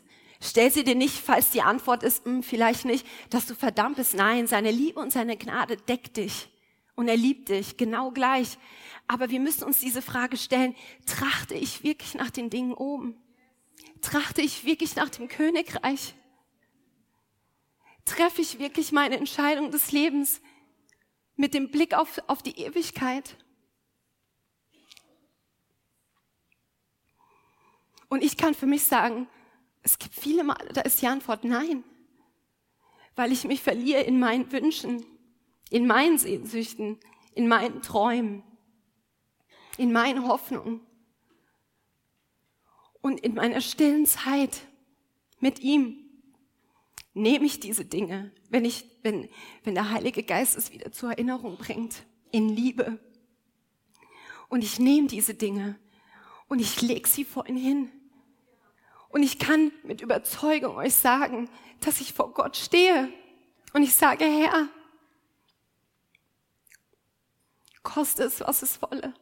Stell 0.48 0.70
sie 0.72 0.84
dir 0.84 0.94
nicht, 0.94 1.18
falls 1.18 1.50
die 1.50 1.64
Antwort 1.64 2.04
ist, 2.04 2.24
hm, 2.26 2.44
vielleicht 2.44 2.86
nicht, 2.86 3.08
dass 3.32 3.48
du 3.48 3.56
verdammt 3.56 3.96
bist. 3.96 4.14
Nein, 4.14 4.46
seine 4.46 4.70
Liebe 4.70 5.00
und 5.00 5.12
seine 5.12 5.38
Gnade 5.38 5.76
deckt 5.76 6.18
dich 6.18 6.50
und 6.94 7.08
er 7.08 7.18
liebt 7.18 7.50
dich 7.50 7.78
genau 7.78 8.12
gleich. 8.12 8.60
Aber 9.08 9.32
wir 9.32 9.40
müssen 9.40 9.64
uns 9.64 9.80
diese 9.80 10.04
Frage 10.04 10.38
stellen, 10.38 10.76
trachte 11.08 11.56
ich 11.56 11.84
wirklich 11.84 12.14
nach 12.14 12.30
den 12.30 12.52
Dingen 12.52 12.74
oben? 12.74 13.18
Trachte 14.02 14.44
ich 14.44 14.66
wirklich 14.66 14.96
nach 14.96 15.10
dem 15.10 15.28
Königreich? 15.28 16.14
Treffe 18.06 18.42
ich 18.42 18.60
wirklich 18.60 18.92
meine 18.92 19.18
Entscheidung 19.18 19.72
des 19.72 19.92
Lebens 19.92 20.42
mit 21.36 21.56
dem 21.56 21.72
Blick 21.72 21.96
auf, 21.96 22.22
auf 22.28 22.44
die 22.44 22.60
Ewigkeit? 22.60 23.36
Und 28.10 28.24
ich 28.24 28.38
kann 28.38 28.54
für 28.54 28.68
mich 28.68 28.84
sagen, 28.84 29.28
es 29.86 30.00
gibt 30.00 30.16
viele 30.16 30.44
Male, 30.44 30.74
da 30.74 30.82
ist 30.82 31.02
die 31.02 31.08
Antwort 31.08 31.44
nein. 31.44 31.84
Weil 33.16 33.32
ich 33.32 33.44
mich 33.46 33.62
verliere 33.62 34.02
in 34.02 34.20
meinen 34.20 34.52
Wünschen, 34.52 35.06
in 35.70 35.86
meinen 35.86 36.18
Sehnsüchten, 36.18 37.00
in 37.36 37.48
meinen 37.48 37.84
Träumen, 37.84 38.44
in 39.78 39.94
meinen 39.94 40.28
Hoffnungen. 40.28 40.82
Und 43.02 43.22
in 43.22 43.36
meiner 43.36 43.62
stillen 43.62 44.08
Zeit 44.08 44.62
mit 45.40 45.60
ihm 45.60 46.00
nehme 47.14 47.46
ich 47.46 47.60
diese 47.60 47.86
Dinge, 47.86 48.32
wenn, 48.50 48.66
ich, 48.66 48.90
wenn, 49.04 49.30
wenn 49.64 49.76
der 49.76 49.92
Heilige 49.92 50.24
Geist 50.24 50.58
es 50.58 50.72
wieder 50.72 50.92
zur 50.92 51.12
Erinnerung 51.12 51.58
bringt, 51.58 52.04
in 52.32 52.50
Liebe. 52.50 52.98
Und 54.50 54.64
ich 54.64 54.80
nehme 54.80 55.08
diese 55.08 55.36
Dinge 55.36 55.78
und 56.48 56.60
ich 56.60 56.82
lege 56.82 57.08
sie 57.08 57.24
vor 57.24 57.48
ihn 57.48 57.56
hin. 57.56 57.92
Und 59.16 59.24
ich 59.24 59.40
kann 59.40 59.72
mit 59.84 60.02
Überzeugung 60.02 60.76
euch 60.76 60.94
sagen, 60.94 61.50
dass 61.80 62.02
ich 62.02 62.12
vor 62.12 62.34
Gott 62.34 62.58
stehe 62.58 63.08
und 63.72 63.82
ich 63.82 63.96
sage, 63.96 64.26
Herr, 64.26 64.68
koste 67.82 68.24
es, 68.24 68.42
was 68.42 68.62
es 68.62 68.82
wolle. 68.82 69.14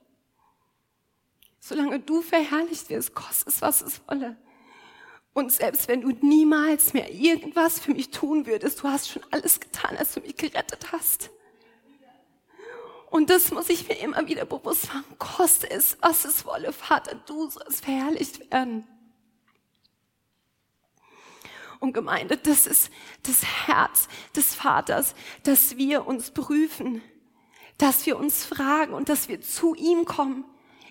Solange 1.59 1.99
du 1.99 2.23
verherrlicht 2.23 2.89
wirst, 2.89 3.13
koste 3.13 3.47
es, 3.47 3.61
was 3.61 3.81
es 3.81 4.01
wolle. 4.07 4.35
Und 5.33 5.51
selbst 5.51 5.87
wenn 5.87 6.01
du 6.01 6.09
niemals 6.25 6.93
mehr 6.93 7.13
irgendwas 7.13 7.79
für 7.79 7.91
mich 7.91 8.09
tun 8.09 8.47
würdest, 8.47 8.81
du 8.81 8.87
hast 8.87 9.09
schon 9.09 9.23
alles 9.29 9.59
getan, 9.59 9.95
als 9.97 10.15
du 10.15 10.21
mich 10.21 10.35
gerettet 10.35 10.91
hast. 10.91 11.29
Und 13.11 13.29
das 13.29 13.51
muss 13.51 13.69
ich 13.69 13.87
mir 13.87 13.99
immer 13.99 14.25
wieder 14.27 14.45
bewusst 14.45 14.91
machen. 14.91 15.19
Koste 15.19 15.69
es, 15.69 15.97
was 16.01 16.25
es 16.25 16.47
wolle, 16.47 16.73
Vater, 16.73 17.13
du 17.27 17.47
sollst 17.47 17.85
verherrlicht 17.85 18.51
werden. 18.51 18.87
Und 21.83 21.91
Gemeinde, 21.91 22.37
das 22.37 22.65
ist 22.65 22.89
das 23.23 23.43
Herz 23.43 24.07
des 24.33 24.55
Vaters, 24.55 25.15
dass 25.43 25.75
wir 25.75 26.07
uns 26.07 26.31
prüfen, 26.31 27.01
dass 27.77 28.05
wir 28.05 28.17
uns 28.17 28.45
fragen 28.45 28.93
und 28.93 29.09
dass 29.09 29.27
wir 29.27 29.41
zu 29.41 29.75
ihm 29.75 30.05
kommen 30.05 30.45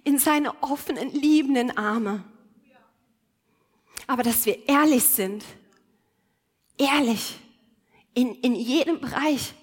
in 0.04 0.18
seine 0.18 0.62
offenen, 0.62 1.10
liebenden 1.10 1.74
Arme. 1.78 2.22
Aber 4.06 4.22
dass 4.22 4.44
wir 4.44 4.68
ehrlich 4.68 5.04
sind, 5.04 5.42
ehrlich 6.76 7.38
in, 8.12 8.34
in 8.42 8.54
jedem 8.54 9.00
Bereich 9.00 9.54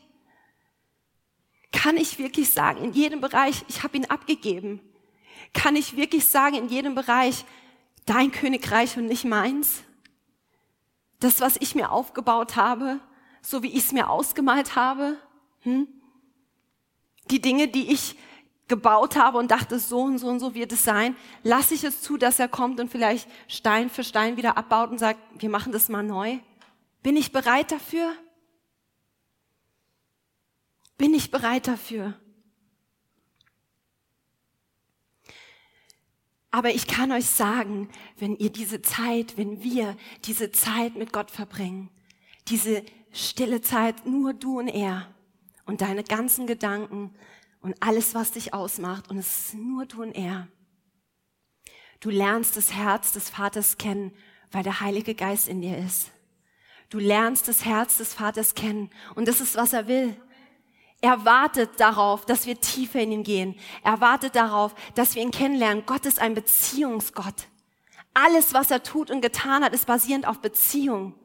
kann 1.71 1.97
ich 1.97 2.17
wirklich 2.17 2.49
sagen, 2.49 2.83
in 2.83 2.93
jedem 2.93 3.21
Bereich, 3.21 3.63
ich 3.67 3.83
habe 3.83 3.97
ihn 3.97 4.05
abgegeben, 4.05 4.81
kann 5.53 5.75
ich 5.75 5.95
wirklich 5.95 6.25
sagen, 6.25 6.55
in 6.55 6.69
jedem 6.69 6.95
Bereich, 6.95 7.45
dein 8.07 8.31
Königreich 8.31 8.97
und 8.97 9.05
nicht 9.05 9.25
meins? 9.25 9.83
Das, 11.19 11.41
was 11.41 11.57
ich 11.59 11.75
mir 11.75 11.91
aufgebaut 11.91 12.55
habe, 12.55 12.99
so 13.41 13.63
wie 13.63 13.69
ich 13.69 13.85
es 13.85 13.91
mir 13.91 14.09
ausgemalt 14.09 14.75
habe? 14.75 15.17
Hm? 15.61 15.87
Die 17.29 17.41
Dinge, 17.41 17.67
die 17.67 17.91
ich 17.91 18.17
gebaut 18.67 19.15
habe 19.15 19.37
und 19.37 19.51
dachte, 19.51 19.79
so 19.79 20.01
und 20.01 20.19
so 20.19 20.27
und 20.27 20.39
so 20.39 20.53
wird 20.53 20.71
es 20.71 20.83
sein, 20.83 21.15
lasse 21.43 21.73
ich 21.73 21.83
es 21.83 22.01
zu, 22.01 22.17
dass 22.17 22.39
er 22.39 22.47
kommt 22.47 22.79
und 22.79 22.89
vielleicht 22.89 23.27
Stein 23.47 23.89
für 23.89 24.03
Stein 24.03 24.37
wieder 24.37 24.57
abbaut 24.57 24.91
und 24.91 24.99
sagt, 24.99 25.19
wir 25.39 25.49
machen 25.49 25.73
das 25.73 25.89
mal 25.89 26.03
neu? 26.03 26.37
Bin 27.01 27.17
ich 27.17 27.31
bereit 27.31 27.71
dafür? 27.71 28.13
Bin 30.97 31.13
ich 31.13 31.31
bereit 31.31 31.67
dafür? 31.67 32.13
Aber 36.51 36.71
ich 36.71 36.87
kann 36.87 37.11
euch 37.11 37.27
sagen, 37.27 37.89
wenn 38.17 38.35
ihr 38.35 38.49
diese 38.49 38.81
Zeit, 38.81 39.37
wenn 39.37 39.63
wir 39.63 39.95
diese 40.25 40.51
Zeit 40.51 40.95
mit 40.95 41.13
Gott 41.13 41.29
verbringen, 41.29 41.89
diese 42.47 42.83
stille 43.11 43.61
Zeit, 43.61 44.05
nur 44.05 44.33
du 44.33 44.59
und 44.59 44.67
er 44.67 45.13
und 45.65 45.81
deine 45.81 46.03
ganzen 46.03 46.47
Gedanken 46.47 47.13
und 47.61 47.75
alles, 47.81 48.15
was 48.15 48.31
dich 48.31 48.53
ausmacht, 48.53 49.09
und 49.09 49.17
es 49.17 49.39
ist 49.39 49.53
nur 49.53 49.85
du 49.85 50.01
und 50.01 50.13
er. 50.13 50.47
Du 51.99 52.09
lernst 52.09 52.57
das 52.57 52.73
Herz 52.73 53.11
des 53.11 53.29
Vaters 53.29 53.77
kennen, 53.77 54.11
weil 54.51 54.63
der 54.63 54.79
Heilige 54.79 55.13
Geist 55.13 55.47
in 55.47 55.61
dir 55.61 55.77
ist. 55.77 56.11
Du 56.89 56.97
lernst 56.97 57.47
das 57.47 57.65
Herz 57.65 57.97
des 57.97 58.15
Vaters 58.15 58.55
kennen 58.55 58.89
und 59.13 59.27
das 59.27 59.41
ist, 59.41 59.55
was 59.55 59.73
er 59.73 59.87
will. 59.87 60.15
Er 61.01 61.23
wartet 61.23 61.79
darauf, 61.79 62.25
dass 62.25 62.45
wir 62.45 62.59
tiefer 62.59 62.99
in 62.99 63.11
ihn 63.11 63.23
gehen. 63.23 63.55
Er 63.83 64.01
wartet 64.01 64.35
darauf, 64.35 64.75
dass 64.95 65.15
wir 65.15 65.21
ihn 65.21 65.31
kennenlernen. 65.31 65.85
Gott 65.85 66.05
ist 66.05 66.19
ein 66.19 66.33
Beziehungsgott. 66.33 67.47
Alles, 68.13 68.53
was 68.53 68.69
er 68.69 68.83
tut 68.83 69.09
und 69.09 69.21
getan 69.21 69.63
hat, 69.63 69.73
ist 69.73 69.85
basierend 69.85 70.27
auf 70.27 70.39
Beziehung. 70.39 71.15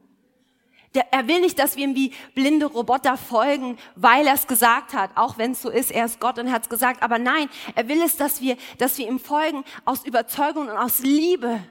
Der, 0.93 1.11
er 1.11 1.27
will 1.27 1.41
nicht, 1.41 1.59
dass 1.59 1.75
wir 1.75 1.83
ihm 1.83 1.93
wie 1.93 2.13
blinde 2.35 2.67
Roboter 2.67 3.17
folgen, 3.17 3.77
weil 3.95 4.25
er 4.25 4.35
es 4.35 4.47
gesagt 4.47 4.93
hat. 4.93 5.11
Auch 5.15 5.37
wenn 5.37 5.51
es 5.51 5.61
so 5.61 5.69
ist, 5.69 5.91
er 5.91 6.05
ist 6.05 6.21
Gott 6.21 6.39
und 6.39 6.51
hat 6.53 6.63
es 6.63 6.69
gesagt. 6.69 7.03
Aber 7.03 7.19
nein, 7.19 7.49
er 7.75 7.89
will 7.89 8.01
es, 8.01 8.15
dass 8.15 8.39
wir, 8.39 8.55
dass 8.77 8.97
wir 8.97 9.07
ihm 9.09 9.19
folgen 9.19 9.65
aus 9.83 10.05
Überzeugung 10.05 10.69
und 10.69 10.77
aus 10.77 10.99
Liebe. 10.99 11.61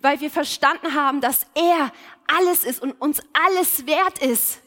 Weil 0.00 0.20
wir 0.20 0.30
verstanden 0.30 0.94
haben, 0.94 1.20
dass 1.20 1.46
er 1.54 1.92
alles 2.26 2.64
ist 2.64 2.82
und 2.82 2.92
uns 3.00 3.22
alles 3.32 3.86
wert 3.86 4.18
ist. 4.18 4.60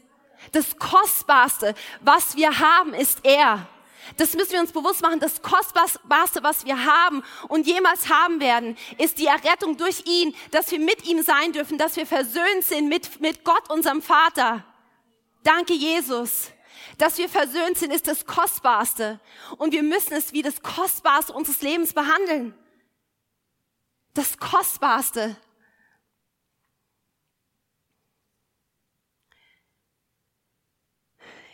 Das 0.52 0.78
Kostbarste, 0.78 1.76
was 2.02 2.36
wir 2.36 2.60
haben, 2.60 2.94
ist 2.94 3.20
er. 3.24 3.68
Das 4.18 4.34
müssen 4.34 4.52
wir 4.54 4.60
uns 4.60 4.72
bewusst 4.72 5.02
machen. 5.02 5.20
Das 5.20 5.42
Kostbarste, 5.42 6.44
was 6.44 6.66
wir 6.66 6.86
haben 6.86 7.24
und 7.48 7.68
jemals 7.68 8.10
haben 8.10 8.40
werden, 8.40 8.78
ist 8.98 9.20
die 9.20 9.28
Errettung 9.28 9.78
durch 9.78 10.06
ihn, 10.06 10.36
dass 10.52 10.72
wir 10.72 10.80
mit 10.80 11.06
ihm 11.06 11.22
sein 11.22 11.54
dürfen, 11.54 11.78
dass 11.78 11.96
wir 11.96 12.06
versöhnt 12.06 12.64
sind 12.64 12.90
mit, 12.90 13.22
mit 13.22 13.44
Gott, 13.44 13.70
unserem 13.70 14.02
Vater. 14.02 14.66
Danke, 15.44 15.74
Jesus. 15.74 16.52
Dass 16.98 17.18
wir 17.18 17.30
versöhnt 17.30 17.78
sind, 17.78 17.94
ist 17.94 18.08
das 18.08 18.26
Kostbarste. 18.26 19.20
Und 19.58 19.72
wir 19.72 19.84
müssen 19.84 20.14
es 20.14 20.34
wie 20.34 20.42
das 20.42 20.62
Kostbarste 20.62 21.34
unseres 21.34 21.62
Lebens 21.62 21.94
behandeln. 21.94 22.54
Das 24.14 24.38
Kostbarste. 24.38 25.38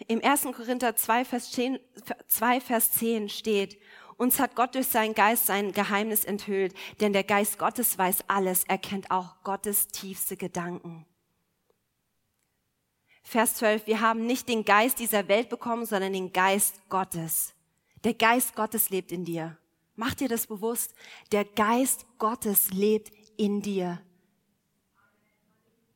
Im 0.07 0.23
1. 0.23 0.43
Korinther 0.55 0.95
2 0.95 1.25
Vers, 1.25 1.51
10, 1.51 1.79
2, 2.27 2.61
Vers 2.61 2.91
10 2.93 3.29
steht, 3.29 3.77
uns 4.15 4.39
hat 4.39 4.55
Gott 4.55 4.73
durch 4.73 4.87
seinen 4.87 5.13
Geist 5.13 5.45
sein 5.45 5.73
Geheimnis 5.73 6.23
enthüllt, 6.25 6.73
denn 6.99 7.13
der 7.13 7.23
Geist 7.23 7.59
Gottes 7.59 7.97
weiß 7.97 8.23
alles, 8.27 8.63
er 8.67 8.79
kennt 8.79 9.11
auch 9.11 9.43
Gottes 9.43 9.87
tiefste 9.87 10.37
Gedanken. 10.37 11.05
Vers 13.21 13.55
12, 13.55 13.87
wir 13.87 13.99
haben 13.99 14.25
nicht 14.25 14.47
den 14.47 14.63
Geist 14.63 14.99
dieser 14.99 15.27
Welt 15.27 15.49
bekommen, 15.49 15.85
sondern 15.85 16.13
den 16.13 16.31
Geist 16.31 16.81
Gottes. 16.87 17.53
Der 18.05 18.13
Geist 18.13 18.55
Gottes 18.55 18.89
lebt 18.89 19.11
in 19.11 19.25
dir. 19.25 19.57
Mach 19.95 20.13
dir 20.13 20.29
das 20.29 20.47
bewusst. 20.47 20.95
Der 21.33 21.43
Geist 21.43 22.05
Gottes 22.19 22.71
lebt 22.71 23.11
in 23.35 23.61
dir. 23.61 24.01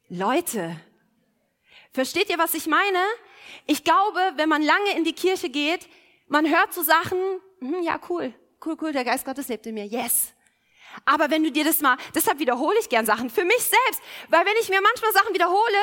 Leute, 0.10 0.76
versteht 1.94 2.30
ihr, 2.30 2.38
was 2.38 2.54
ich 2.54 2.68
meine? 2.68 3.00
Ich 3.66 3.84
glaube, 3.84 4.20
wenn 4.36 4.50
man 4.50 4.62
lange 4.62 4.92
in 4.96 5.04
die 5.04 5.14
Kirche 5.14 5.50
geht, 5.50 5.88
man 6.28 6.50
hört 6.50 6.74
so 6.74 6.84
Sachen, 6.84 7.18
hm, 7.60 7.84
ja 7.84 8.00
cool, 8.10 8.34
cool, 8.66 8.78
cool, 8.82 8.92
der 8.92 9.04
Geist 9.04 9.26
Gottes 9.26 9.48
lebt 9.48 9.66
in 9.66 9.76
mir, 9.76 9.86
yes. 9.86 10.34
Aber 11.06 11.30
wenn 11.30 11.44
du 11.44 11.52
dir 11.52 11.64
das 11.64 11.82
mal, 11.82 11.98
deshalb 12.14 12.40
wiederhole 12.40 12.78
ich 12.80 12.90
gern 12.90 13.06
Sachen 13.06 13.30
für 13.30 13.46
mich 13.46 13.64
selbst, 13.64 14.02
weil 14.30 14.46
wenn 14.46 14.56
ich 14.60 14.70
mir 14.70 14.82
manchmal 14.82 15.14
Sachen 15.14 15.34
wiederhole, 15.34 15.78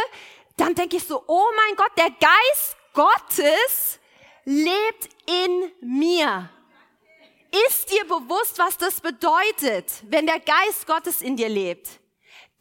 dann 0.56 0.74
denke 0.74 0.96
ich 0.96 1.04
so, 1.04 1.22
oh 1.26 1.46
mein 1.56 1.76
Gott, 1.76 1.92
der 1.96 2.10
Geist 2.10 2.76
Gottes 2.92 4.00
lebt 4.44 5.08
in 5.26 5.72
mir. 5.80 6.50
Ist 7.68 7.90
dir 7.90 8.04
bewusst, 8.04 8.58
was 8.58 8.76
das 8.76 9.00
bedeutet, 9.00 9.90
wenn 10.04 10.26
der 10.26 10.40
Geist 10.40 10.86
Gottes 10.86 11.22
in 11.22 11.36
dir 11.36 11.48
lebt? 11.48 12.00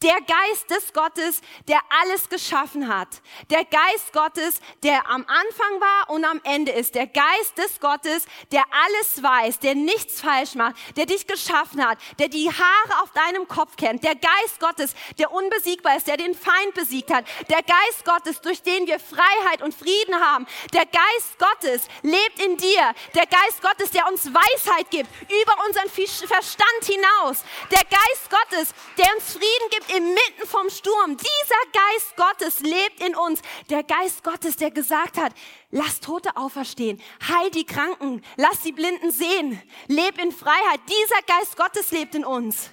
Der 0.00 0.20
Geist 0.20 0.70
des 0.70 0.92
Gottes, 0.92 1.40
der 1.66 1.80
alles 2.00 2.28
geschaffen 2.28 2.86
hat. 2.86 3.08
Der 3.50 3.64
Geist 3.64 4.12
Gottes, 4.12 4.60
der 4.84 5.10
am 5.10 5.26
Anfang 5.26 5.80
war 5.80 6.10
und 6.10 6.24
am 6.24 6.40
Ende 6.44 6.70
ist. 6.70 6.94
Der 6.94 7.08
Geist 7.08 7.58
des 7.58 7.80
Gottes, 7.80 8.26
der 8.52 8.62
alles 8.70 9.20
weiß, 9.20 9.58
der 9.58 9.74
nichts 9.74 10.20
falsch 10.20 10.54
macht, 10.54 10.76
der 10.96 11.06
dich 11.06 11.26
geschaffen 11.26 11.84
hat, 11.84 11.98
der 12.20 12.28
die 12.28 12.48
Haare 12.48 13.02
auf 13.02 13.10
deinem 13.10 13.48
Kopf 13.48 13.74
kennt. 13.76 14.04
Der 14.04 14.14
Geist 14.14 14.60
Gottes, 14.60 14.94
der 15.18 15.32
unbesiegbar 15.32 15.96
ist, 15.96 16.06
der 16.06 16.16
den 16.16 16.36
Feind 16.36 16.74
besiegt 16.74 17.12
hat. 17.12 17.24
Der 17.50 17.64
Geist 17.64 18.04
Gottes, 18.04 18.40
durch 18.40 18.62
den 18.62 18.86
wir 18.86 19.00
Freiheit 19.00 19.62
und 19.62 19.74
Frieden 19.74 20.14
haben. 20.14 20.46
Der 20.74 20.86
Geist 20.86 21.38
Gottes 21.40 21.88
lebt 22.02 22.40
in 22.40 22.56
dir. 22.56 22.94
Der 23.16 23.26
Geist 23.26 23.60
Gottes, 23.60 23.90
der 23.90 24.06
uns 24.06 24.32
Weisheit 24.32 24.92
gibt 24.92 25.10
über 25.24 25.56
unseren 25.66 25.90
Verstand 25.90 26.84
hinaus. 26.84 27.42
Der 27.72 27.82
Geist 27.82 28.30
Gottes, 28.30 28.72
der 28.96 29.12
uns 29.16 29.32
Frieden 29.32 29.70
gibt 29.70 29.87
inmitten 29.96 30.46
vom 30.46 30.68
Sturm. 30.70 31.16
Dieser 31.16 31.72
Geist 31.72 32.16
Gottes 32.16 32.60
lebt 32.60 33.00
in 33.00 33.14
uns. 33.14 33.40
Der 33.70 33.82
Geist 33.82 34.22
Gottes, 34.22 34.56
der 34.56 34.70
gesagt 34.70 35.18
hat, 35.18 35.32
lass 35.70 36.00
Tote 36.00 36.36
auferstehen, 36.36 37.00
heil 37.28 37.50
die 37.50 37.64
Kranken, 37.64 38.22
lass 38.36 38.60
die 38.60 38.72
Blinden 38.72 39.10
sehen, 39.10 39.60
leb 39.86 40.18
in 40.22 40.32
Freiheit. 40.32 40.80
Dieser 40.88 41.22
Geist 41.22 41.56
Gottes 41.56 41.90
lebt 41.90 42.14
in 42.14 42.24
uns. 42.24 42.70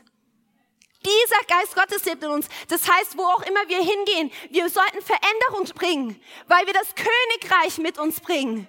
Dieser 1.06 1.44
Geist 1.48 1.76
Gottes 1.76 2.04
lebt 2.06 2.24
in 2.24 2.32
uns. 2.32 2.48
Das 2.68 2.90
heißt, 2.90 3.18
wo 3.18 3.24
auch 3.24 3.44
immer 3.44 3.68
wir 3.68 3.78
hingehen, 3.78 4.32
wir 4.50 4.70
sollten 4.70 5.02
Veränderung 5.02 5.66
bringen, 5.76 6.20
weil 6.48 6.66
wir 6.66 6.74
das 6.74 6.88
Königreich 6.96 7.78
mit 7.78 8.00
uns 8.00 8.20
bringen. 8.20 8.68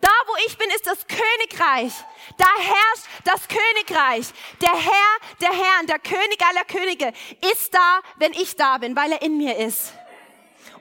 Da, 0.00 0.10
wo 0.26 0.32
ich 0.46 0.58
bin, 0.58 0.68
ist 0.70 0.86
das 0.86 1.06
Königreich. 1.06 1.92
Da 2.36 2.46
herrscht 2.58 3.06
das 3.24 3.48
Königreich. 3.48 4.26
Der 4.60 4.74
Herr, 4.74 5.16
der 5.40 5.52
Herr, 5.52 5.86
der 5.86 5.98
König 5.98 6.40
aller 6.46 6.64
Könige 6.64 7.12
ist 7.52 7.74
da, 7.74 8.00
wenn 8.16 8.32
ich 8.32 8.56
da 8.56 8.78
bin, 8.78 8.94
weil 8.96 9.12
er 9.12 9.22
in 9.22 9.36
mir 9.36 9.56
ist. 9.56 9.92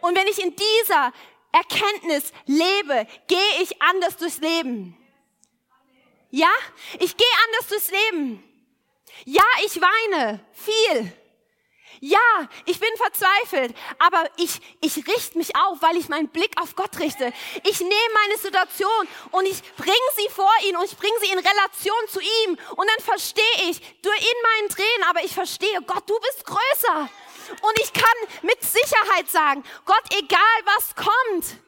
Und 0.01 0.15
wenn 0.15 0.27
ich 0.27 0.39
in 0.39 0.55
dieser 0.55 1.13
Erkenntnis 1.51 2.31
lebe, 2.45 3.07
gehe 3.27 3.61
ich 3.61 3.81
anders 3.81 4.17
durchs 4.17 4.39
Leben. 4.39 4.97
Ja, 6.29 6.51
ich 6.99 7.15
gehe 7.15 7.27
anders 7.47 7.69
durchs 7.69 7.91
Leben. 7.91 8.43
Ja, 9.23 9.43
ich 9.65 9.79
weine 9.79 10.45
viel. 10.51 11.13
Ja, 12.07 12.19
ich 12.67 12.79
bin 12.79 12.89
verzweifelt, 12.97 13.75
aber 13.97 14.29
ich, 14.37 14.61
ich 14.79 14.95
richte 15.07 15.39
mich 15.39 15.55
auf, 15.55 15.81
weil 15.81 15.97
ich 15.97 16.07
meinen 16.07 16.27
Blick 16.27 16.51
auf 16.61 16.75
Gott 16.75 16.99
richte. 16.99 17.33
Ich 17.63 17.79
nehme 17.79 18.13
meine 18.13 18.37
Situation 18.37 19.07
und 19.31 19.47
ich 19.47 19.59
bringe 19.75 20.09
sie 20.15 20.29
vor 20.29 20.51
ihn 20.67 20.77
und 20.77 20.85
ich 20.85 20.95
bringe 20.95 21.17
sie 21.19 21.31
in 21.31 21.39
Relation 21.39 22.07
zu 22.09 22.19
ihm. 22.19 22.59
Und 22.75 22.87
dann 22.87 23.03
verstehe 23.03 23.71
ich, 23.71 23.79
du 24.03 24.09
in 24.11 24.39
meinen 24.43 24.69
Tränen, 24.69 25.09
aber 25.09 25.23
ich 25.23 25.33
verstehe, 25.33 25.81
Gott, 25.87 26.07
du 26.07 26.13
bist 26.19 26.45
größer. 26.45 27.09
Und 27.49 27.79
ich 27.81 27.91
kann 27.91 28.43
mit 28.43 28.61
Sicherheit 28.61 29.27
sagen, 29.27 29.63
Gott, 29.85 30.03
egal 30.15 30.75
was 30.75 30.93
kommt, 30.93 31.59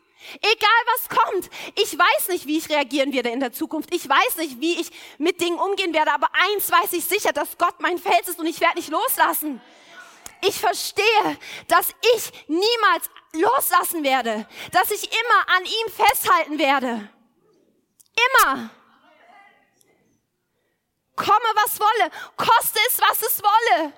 Egal 0.42 0.82
was 0.94 1.08
kommt. 1.08 1.50
Ich 1.76 1.98
weiß 1.98 2.28
nicht, 2.28 2.48
wie 2.48 2.58
ich 2.58 2.68
reagieren 2.70 3.14
werde 3.14 3.30
in 3.30 3.40
der 3.40 3.54
Zukunft. 3.54 3.96
Ich 3.96 4.10
weiß 4.10 4.36
nicht, 4.38 4.60
wie 4.60 4.82
ich 4.82 4.90
mit 5.18 5.40
Dingen 5.40 5.58
umgehen 5.58 5.94
werde. 5.94 6.12
Aber 6.12 6.28
eins 6.52 6.70
weiß 6.70 6.92
ich 6.94 7.06
sicher, 7.06 7.32
dass 7.32 7.58
Gott 7.58 7.76
mein 7.80 7.98
Fels 7.98 8.28
ist 8.28 8.38
und 8.38 8.46
ich 8.46 8.60
werde 8.60 8.76
nicht 8.76 8.90
loslassen. 8.90 9.62
Ich 10.42 10.60
verstehe, 10.60 11.38
dass 11.68 11.90
ich 12.16 12.32
niemals 12.48 13.10
loslassen 13.34 14.04
werde. 14.04 14.48
Dass 14.72 14.92
ich 14.92 15.04
immer 15.04 15.58
an 15.58 15.66
ihm 15.66 15.94
festhalten 15.94 16.60
werde. 16.60 17.10
Immer. 18.28 18.70
Komme, 21.16 21.50
was 21.56 21.80
wolle. 21.80 22.12
Koste 22.38 22.80
es, 22.88 23.02
was 23.02 23.22
es 23.22 23.42
wolle. 23.42 23.94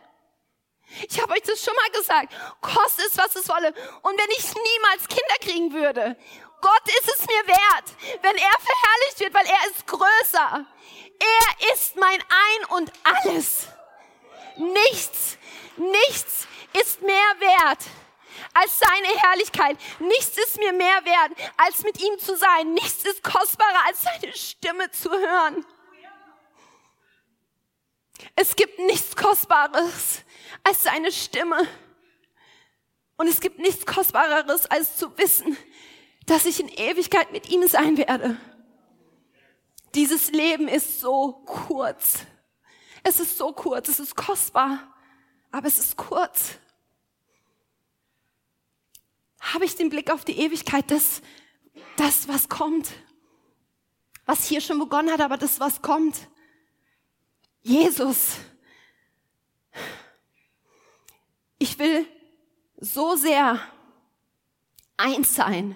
Ich 1.08 1.21
habe 1.21 1.34
euch 1.34 1.43
das 1.43 1.63
schon 1.63 1.75
mal 1.75 1.89
gesagt. 1.91 2.34
Koste 2.62 3.04
es, 3.04 3.17
was 3.17 3.36
es 3.36 3.47
wolle. 3.49 3.73
Und 4.02 4.17
wenn 4.17 4.30
ich 4.32 4.45
niemals 4.54 5.08
Kinder 5.08 5.36
kriegen 5.41 5.73
würde, 5.73 6.17
Gott 6.62 6.88
ist 6.88 7.15
es 7.15 7.21
mir 7.21 7.47
wert, 7.47 8.21
wenn 8.21 8.36
er 8.36 8.52
verherrlicht 8.60 9.19
wird, 9.19 9.34
weil 9.34 9.45
er 9.45 9.71
ist 9.71 9.88
größer. 9.88 10.65
Er 11.19 11.73
ist 11.73 11.95
mein 11.95 12.21
Ein 12.21 12.65
und 12.78 12.91
alles. 13.04 13.67
Nichts, 14.58 15.38
nichts 15.80 16.48
ist 16.80 17.02
mehr 17.02 17.34
wert 17.39 17.86
als 18.54 18.80
seine 18.80 19.20
Herrlichkeit. 19.20 19.78
Nichts 20.00 20.38
ist 20.38 20.58
mir 20.58 20.74
mehr 20.74 21.06
wert, 21.06 21.52
als 21.58 21.84
mit 21.84 22.02
ihm 22.02 22.18
zu 22.20 22.38
sein. 22.38 22.74
Nichts 22.74 23.06
ist 23.06 23.24
kostbarer, 23.24 23.86
als 23.88 24.02
seine 24.02 24.34
Stimme 24.34 24.92
zu 24.92 25.10
hören. 25.10 25.65
Es 28.36 28.56
gibt 28.56 28.80
nichts 28.80 29.15
Kostbares 29.15 30.24
als 30.63 30.84
seine 30.84 31.12
Stimme. 31.12 31.68
Und 33.18 33.28
es 33.28 33.42
gibt 33.42 33.60
nichts 33.60 33.86
Kostbareres, 33.86 34.65
als 34.68 34.98
zu 34.98 35.18
wissen, 35.18 35.58
dass 36.26 36.46
ich 36.46 36.60
in 36.60 36.70
Ewigkeit 36.70 37.32
mit 37.32 37.50
ihm 37.50 37.68
sein 37.68 37.98
werde. 37.98 38.38
Dieses 39.96 40.32
Leben 40.32 40.68
ist 40.68 41.00
so 41.00 41.34
kurz. 41.46 42.20
Es 43.04 43.20
ist 43.20 43.38
so 43.38 43.52
kurz, 43.52 43.89
es 43.89 44.00
ist 44.00 44.15
kostbar, 44.15 44.94
aber 45.52 45.68
es 45.68 45.80
ist 45.80 45.98
kurz. 45.98 46.56
Habe 49.40 49.66
ich 49.66 49.76
den 49.76 49.90
Blick 49.90 50.12
auf 50.12 50.26
die 50.26 50.38
Ewigkeit, 50.40 50.90
das, 50.92 51.22
das, 51.98 52.28
was 52.28 52.50
kommt, 52.50 52.92
was 54.26 54.48
hier 54.48 54.62
schon 54.62 54.80
begonnen 54.80 55.12
hat, 55.12 55.22
aber 55.22 55.38
das, 55.38 55.60
was 55.60 55.82
kommt. 55.82 56.28
Jesus. 57.62 58.38
Ich 61.58 61.78
will 61.80 62.06
so 62.78 63.16
sehr 63.16 63.60
eins 64.98 65.36
sein 65.36 65.76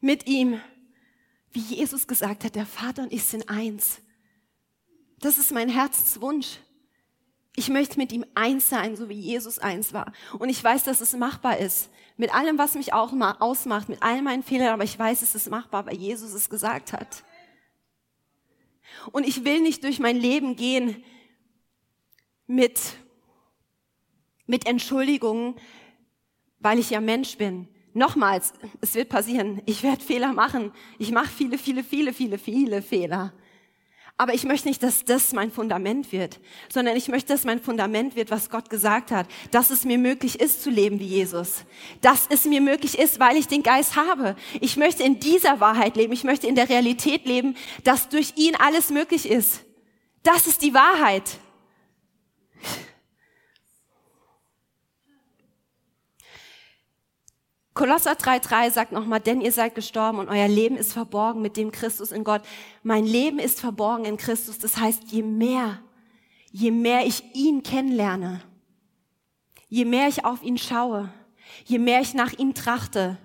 mit 0.00 0.26
ihm, 0.26 0.60
wie 1.52 1.60
Jesus 1.60 2.06
gesagt 2.06 2.44
hat, 2.44 2.54
der 2.54 2.66
Vater 2.66 3.02
und 3.02 3.12
ich 3.12 3.24
sind 3.24 3.48
eins. 3.48 4.00
Das 5.18 5.38
ist 5.38 5.52
mein 5.52 5.68
Herzenswunsch. 5.68 6.58
Ich 7.58 7.70
möchte 7.70 7.98
mit 7.98 8.12
ihm 8.12 8.24
eins 8.34 8.68
sein, 8.68 8.96
so 8.96 9.08
wie 9.08 9.18
Jesus 9.18 9.58
eins 9.58 9.94
war. 9.94 10.12
Und 10.38 10.50
ich 10.50 10.62
weiß, 10.62 10.84
dass 10.84 11.00
es 11.00 11.16
machbar 11.16 11.56
ist. 11.56 11.90
Mit 12.18 12.34
allem, 12.34 12.58
was 12.58 12.74
mich 12.74 12.92
auch 12.92 13.12
ausmacht, 13.40 13.88
mit 13.88 14.02
all 14.02 14.20
meinen 14.20 14.42
Fehlern, 14.42 14.68
aber 14.68 14.84
ich 14.84 14.98
weiß, 14.98 15.22
es 15.22 15.34
ist 15.34 15.50
machbar, 15.50 15.86
weil 15.86 15.96
Jesus 15.96 16.34
es 16.34 16.50
gesagt 16.50 16.92
hat. 16.92 17.24
Und 19.10 19.26
ich 19.26 19.44
will 19.44 19.60
nicht 19.60 19.84
durch 19.84 19.98
mein 19.98 20.16
Leben 20.16 20.54
gehen 20.56 21.02
mit, 22.46 22.78
mit 24.46 24.66
Entschuldigungen, 24.66 25.54
weil 26.58 26.78
ich 26.78 26.90
ja 26.90 27.00
Mensch 27.00 27.38
bin. 27.38 27.68
Nochmals, 27.94 28.52
es 28.82 28.94
wird 28.94 29.08
passieren. 29.08 29.62
Ich 29.64 29.82
werde 29.82 30.04
Fehler 30.04 30.34
machen. 30.34 30.72
Ich 30.98 31.10
mache 31.10 31.28
viele, 31.28 31.56
viele, 31.56 31.82
viele, 31.82 32.12
viele, 32.12 32.38
viele 32.38 32.82
Fehler. 32.82 33.32
Aber 34.18 34.32
ich 34.32 34.44
möchte 34.44 34.68
nicht, 34.68 34.82
dass 34.82 35.04
das 35.04 35.32
mein 35.32 35.50
Fundament 35.50 36.10
wird, 36.10 36.40
sondern 36.72 36.96
ich 36.96 37.08
möchte, 37.08 37.34
dass 37.34 37.44
mein 37.44 37.60
Fundament 37.60 38.16
wird, 38.16 38.30
was 38.30 38.48
Gott 38.48 38.70
gesagt 38.70 39.10
hat, 39.10 39.26
dass 39.50 39.68
es 39.68 39.84
mir 39.84 39.98
möglich 39.98 40.40
ist 40.40 40.62
zu 40.62 40.70
leben 40.70 40.98
wie 41.00 41.06
Jesus, 41.06 41.64
dass 42.00 42.26
es 42.30 42.46
mir 42.46 42.62
möglich 42.62 42.98
ist, 42.98 43.20
weil 43.20 43.36
ich 43.36 43.46
den 43.46 43.62
Geist 43.62 43.94
habe. 43.96 44.34
Ich 44.60 44.78
möchte 44.78 45.02
in 45.02 45.20
dieser 45.20 45.60
Wahrheit 45.60 45.96
leben, 45.96 46.14
ich 46.14 46.24
möchte 46.24 46.46
in 46.46 46.54
der 46.54 46.70
Realität 46.70 47.26
leben, 47.26 47.56
dass 47.84 48.08
durch 48.08 48.32
ihn 48.36 48.56
alles 48.56 48.88
möglich 48.88 49.28
ist. 49.28 49.64
Das 50.22 50.46
ist 50.46 50.62
die 50.62 50.72
Wahrheit. 50.72 51.38
Kolosser 57.76 58.12
3,3 58.12 58.70
sagt 58.70 58.92
nochmal, 58.92 59.20
denn 59.20 59.42
ihr 59.42 59.52
seid 59.52 59.74
gestorben 59.74 60.18
und 60.18 60.30
euer 60.30 60.48
Leben 60.48 60.78
ist 60.78 60.94
verborgen 60.94 61.42
mit 61.42 61.58
dem 61.58 61.70
Christus 61.70 62.10
in 62.10 62.24
Gott. 62.24 62.40
Mein 62.82 63.04
Leben 63.04 63.38
ist 63.38 63.60
verborgen 63.60 64.06
in 64.06 64.16
Christus. 64.16 64.58
Das 64.58 64.78
heißt, 64.78 65.02
je 65.12 65.22
mehr, 65.22 65.78
je 66.50 66.70
mehr 66.70 67.06
ich 67.06 67.22
ihn 67.34 67.62
kennenlerne, 67.62 68.40
je 69.68 69.84
mehr 69.84 70.08
ich 70.08 70.24
auf 70.24 70.42
ihn 70.42 70.56
schaue, 70.56 71.12
je 71.66 71.78
mehr 71.78 72.00
ich 72.00 72.14
nach 72.14 72.32
ihm 72.32 72.54
trachte, 72.54 73.18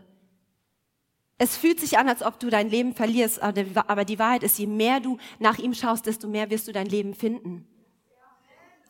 es 1.38 1.56
fühlt 1.56 1.80
sich 1.80 1.98
an, 1.98 2.10
als 2.10 2.22
ob 2.22 2.38
du 2.38 2.50
dein 2.50 2.70
Leben 2.70 2.94
verlierst, 2.94 3.42
aber 3.42 4.04
die 4.04 4.20
Wahrheit 4.20 4.44
ist, 4.44 4.60
je 4.60 4.68
mehr 4.68 5.00
du 5.00 5.18
nach 5.40 5.60
ihm 5.60 5.74
schaust, 5.74 6.06
desto 6.08 6.28
mehr 6.28 6.50
wirst 6.50 6.68
du 6.68 6.74
dein 6.74 6.88
Leben 6.88 7.14
finden. 7.14 7.66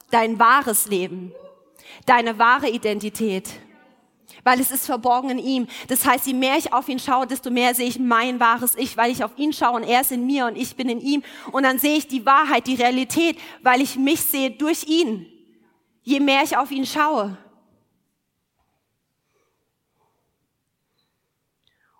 Dein 0.10 0.40
wahres 0.40 0.88
Leben, 0.88 1.32
deine 2.08 2.40
wahre 2.40 2.68
Identität 2.68 3.62
weil 4.44 4.60
es 4.60 4.72
ist 4.72 4.86
verborgen 4.86 5.30
in 5.30 5.40
ihm. 5.40 5.68
Das 5.88 6.06
heißt, 6.06 6.28
je 6.28 6.34
mehr 6.34 6.58
ich 6.58 6.74
auf 6.74 6.90
ihn 6.90 7.00
schaue, 7.00 7.28
desto 7.28 7.50
mehr 7.50 7.76
sehe 7.76 7.88
ich 7.88 8.00
mein 8.00 8.40
wahres 8.40 8.76
Ich, 8.76 8.98
weil 8.98 9.12
ich 9.12 9.24
auf 9.24 9.38
ihn 9.38 9.54
schaue 9.54 9.78
und 9.78 9.84
er 9.84 10.02
ist 10.02 10.12
in 10.12 10.26
mir 10.26 10.46
und 10.46 10.56
ich 10.56 10.76
bin 10.76 10.90
in 10.90 11.00
ihm. 11.00 11.24
Und 11.52 11.64
dann 11.64 11.80
sehe 11.80 11.98
ich 11.98 12.08
die 12.08 12.26
Wahrheit, 12.26 12.68
die 12.68 12.76
Realität, 12.76 13.38
weil 13.62 13.82
ich 13.82 13.98
mich 13.98 14.22
sehe 14.22 14.52
durch 14.52 14.86
ihn. 14.86 15.28
Je 16.04 16.20
mehr 16.20 16.44
ich 16.44 16.58
auf 16.58 16.72
ihn 16.72 16.86
schaue. 16.86 17.38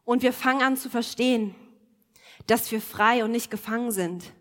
Und 0.04 0.24
wir 0.24 0.34
fangen 0.34 0.62
an 0.62 0.78
zu 0.78 0.90
verstehen, 0.90 1.56
dass 2.48 2.72
wir 2.72 2.82
frei 2.82 3.24
und 3.24 3.32
nicht 3.32 3.52
gefangen 3.52 3.92
sind. 3.92 4.34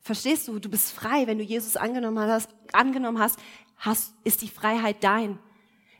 Verstehst 0.00 0.48
du? 0.48 0.58
Du 0.58 0.68
bist 0.68 0.92
frei, 0.92 1.26
wenn 1.26 1.38
du 1.38 1.44
Jesus 1.44 1.76
angenommen 1.76 2.28
hast, 2.28 2.48
angenommen 2.72 3.18
hast, 3.18 3.38
hast 3.76 4.14
ist 4.24 4.42
die 4.42 4.48
Freiheit 4.48 5.02
dein. 5.02 5.38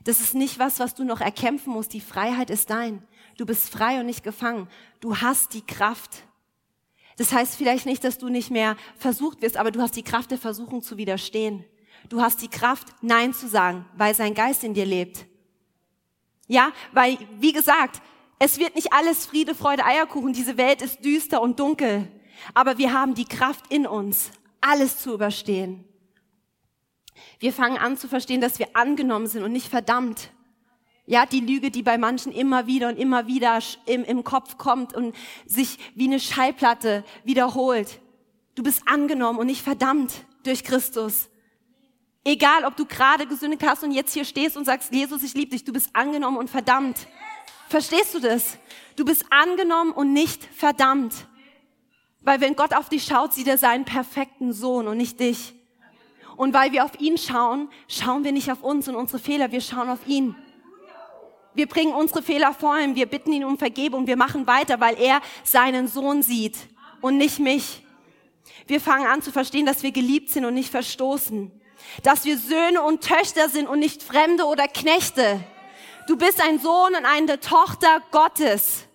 Das 0.07 0.21
ist 0.21 0.35
nicht 0.35 0.57
was, 0.57 0.79
was 0.79 0.95
du 0.95 1.03
noch 1.03 1.19
erkämpfen 1.19 1.73
musst. 1.73 1.91
Die 1.91 1.99
Freiheit 1.99 2.49
ist 2.49 2.69
dein. 2.69 3.05
Du 3.37 3.45
bist 3.45 3.69
frei 3.69 3.99
und 3.99 4.05
nicht 4.05 4.23
gefangen. 4.23 4.69
Du 5.01 5.17
hast 5.17 5.53
die 5.53 5.65
Kraft. 5.65 6.23
Das 7.17 7.33
heißt 7.33 7.57
vielleicht 7.57 7.85
nicht, 7.85 8.05
dass 8.05 8.17
du 8.17 8.29
nicht 8.29 8.49
mehr 8.49 8.77
versucht 8.97 9.41
wirst, 9.41 9.57
aber 9.57 9.69
du 9.69 9.81
hast 9.81 9.97
die 9.97 10.03
Kraft 10.03 10.31
der 10.31 10.37
Versuchung 10.37 10.81
zu 10.81 10.95
widerstehen. 10.95 11.65
Du 12.07 12.21
hast 12.21 12.41
die 12.41 12.47
Kraft, 12.47 12.87
Nein 13.01 13.33
zu 13.33 13.49
sagen, 13.49 13.83
weil 13.97 14.15
sein 14.15 14.33
Geist 14.33 14.63
in 14.63 14.73
dir 14.73 14.85
lebt. 14.85 15.25
Ja, 16.47 16.71
weil, 16.93 17.17
wie 17.41 17.51
gesagt, 17.51 18.01
es 18.39 18.59
wird 18.59 18.75
nicht 18.75 18.93
alles 18.93 19.25
Friede, 19.25 19.55
Freude, 19.55 19.83
Eierkuchen. 19.83 20.31
Diese 20.31 20.57
Welt 20.57 20.81
ist 20.81 21.03
düster 21.03 21.41
und 21.41 21.59
dunkel. 21.59 22.07
Aber 22.53 22.77
wir 22.77 22.93
haben 22.93 23.13
die 23.13 23.25
Kraft 23.25 23.65
in 23.73 23.85
uns, 23.85 24.31
alles 24.61 24.99
zu 24.99 25.13
überstehen. 25.13 25.83
Wir 27.39 27.53
fangen 27.53 27.77
an 27.77 27.97
zu 27.97 28.07
verstehen, 28.07 28.41
dass 28.41 28.59
wir 28.59 28.69
angenommen 28.73 29.27
sind 29.27 29.43
und 29.43 29.51
nicht 29.51 29.67
verdammt. 29.67 30.31
Ja, 31.05 31.25
die 31.25 31.39
Lüge, 31.39 31.71
die 31.71 31.83
bei 31.83 31.97
manchen 31.97 32.31
immer 32.31 32.67
wieder 32.67 32.89
und 32.89 32.97
immer 32.97 33.27
wieder 33.27 33.59
im, 33.85 34.03
im 34.03 34.23
Kopf 34.23 34.57
kommt 34.57 34.93
und 34.93 35.15
sich 35.45 35.77
wie 35.95 36.05
eine 36.05 36.19
Schallplatte 36.19 37.05
wiederholt. 37.23 37.99
Du 38.55 38.63
bist 38.63 38.81
angenommen 38.87 39.39
und 39.39 39.47
nicht 39.47 39.61
verdammt 39.61 40.13
durch 40.43 40.63
Christus. 40.63 41.29
Egal, 42.25 42.65
ob 42.65 42.75
du 42.75 42.85
gerade 42.85 43.25
gesündigt 43.25 43.63
hast 43.65 43.83
und 43.83 43.91
jetzt 43.91 44.13
hier 44.13 44.25
stehst 44.25 44.57
und 44.57 44.65
sagst, 44.65 44.93
Jesus, 44.93 45.23
ich 45.23 45.33
liebe 45.33 45.51
dich, 45.51 45.63
du 45.63 45.71
bist 45.71 45.89
angenommen 45.93 46.37
und 46.37 46.49
verdammt. 46.49 47.07
Verstehst 47.69 48.13
du 48.13 48.19
das? 48.19 48.57
Du 48.97 49.05
bist 49.05 49.25
angenommen 49.29 49.91
und 49.91 50.11
nicht 50.11 50.43
verdammt. 50.43 51.13
Weil 52.19 52.41
wenn 52.41 52.57
Gott 52.57 52.73
auf 52.73 52.89
dich 52.89 53.05
schaut, 53.05 53.33
sieht 53.33 53.47
er 53.47 53.57
seinen 53.57 53.85
perfekten 53.85 54.51
Sohn 54.51 54.87
und 54.89 54.97
nicht 54.97 55.21
dich. 55.21 55.53
Und 56.37 56.53
weil 56.53 56.71
wir 56.71 56.85
auf 56.85 56.99
ihn 56.99 57.17
schauen, 57.17 57.69
schauen 57.87 58.23
wir 58.23 58.31
nicht 58.31 58.51
auf 58.51 58.61
uns 58.61 58.87
und 58.87 58.95
unsere 58.95 59.19
Fehler, 59.19 59.51
wir 59.51 59.59
schauen 59.59 59.89
auf 59.89 60.07
ihn. 60.07 60.35
Wir 61.55 61.67
bringen 61.67 61.93
unsere 61.93 62.21
Fehler 62.21 62.53
vor 62.53 62.77
ihm, 62.77 62.95
wir 62.95 63.07
bitten 63.07 63.33
ihn 63.33 63.43
um 63.43 63.57
Vergebung, 63.57 64.05
wir 64.05 64.15
machen 64.15 64.45
weiter, 64.45 64.79
weil 64.79 65.01
er 65.01 65.19
seinen 65.43 65.87
Sohn 65.87 66.21
sieht 66.21 66.55
und 67.01 67.17
nicht 67.17 67.39
mich. 67.39 67.83
Wir 68.67 68.79
fangen 68.79 69.07
an 69.07 69.23
zu 69.23 69.31
verstehen, 69.31 69.65
dass 69.65 69.81
wir 69.81 69.91
geliebt 69.91 70.29
sind 70.29 70.45
und 70.45 70.53
nicht 70.53 70.69
verstoßen. 70.69 71.51
Dass 72.03 72.25
wir 72.25 72.37
Söhne 72.37 72.83
und 72.83 73.03
Töchter 73.03 73.49
sind 73.49 73.67
und 73.67 73.79
nicht 73.79 74.03
Fremde 74.03 74.45
oder 74.45 74.67
Knechte. 74.67 75.43
Du 76.05 76.17
bist 76.17 76.41
ein 76.41 76.59
Sohn 76.59 76.95
und 76.95 77.05
eine 77.05 77.39
Tochter 77.39 78.01
Gottes. 78.11 78.85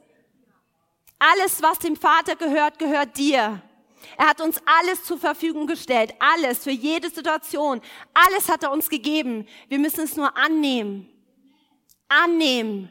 Alles, 1.19 1.61
was 1.61 1.81
dem 1.81 1.97
Vater 1.97 2.37
gehört, 2.37 2.79
gehört 2.79 3.17
dir. 3.17 3.63
Er 4.17 4.29
hat 4.29 4.41
uns 4.41 4.61
alles 4.65 5.05
zur 5.05 5.19
Verfügung 5.19 5.67
gestellt, 5.67 6.15
alles 6.19 6.65
für 6.65 6.71
jede 6.71 7.11
Situation. 7.11 7.81
Alles 8.15 8.49
hat 8.49 8.63
er 8.63 8.73
uns 8.73 8.89
gegeben. 8.89 9.47
Wir 9.69 9.79
müssen 9.79 10.05
es 10.05 10.17
nur 10.17 10.37
annehmen. 10.37 11.09
Annehmen. 12.09 12.91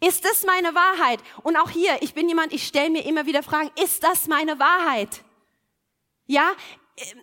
Ist 0.00 0.24
das 0.24 0.44
meine 0.44 0.74
Wahrheit? 0.74 1.20
Und 1.42 1.56
auch 1.56 1.70
hier, 1.70 1.96
ich 2.02 2.12
bin 2.12 2.28
jemand, 2.28 2.52
ich 2.52 2.66
stelle 2.66 2.90
mir 2.90 3.04
immer 3.06 3.26
wieder 3.26 3.42
Fragen, 3.42 3.70
ist 3.82 4.02
das 4.04 4.26
meine 4.26 4.58
Wahrheit? 4.58 5.24
Ja, 6.26 6.52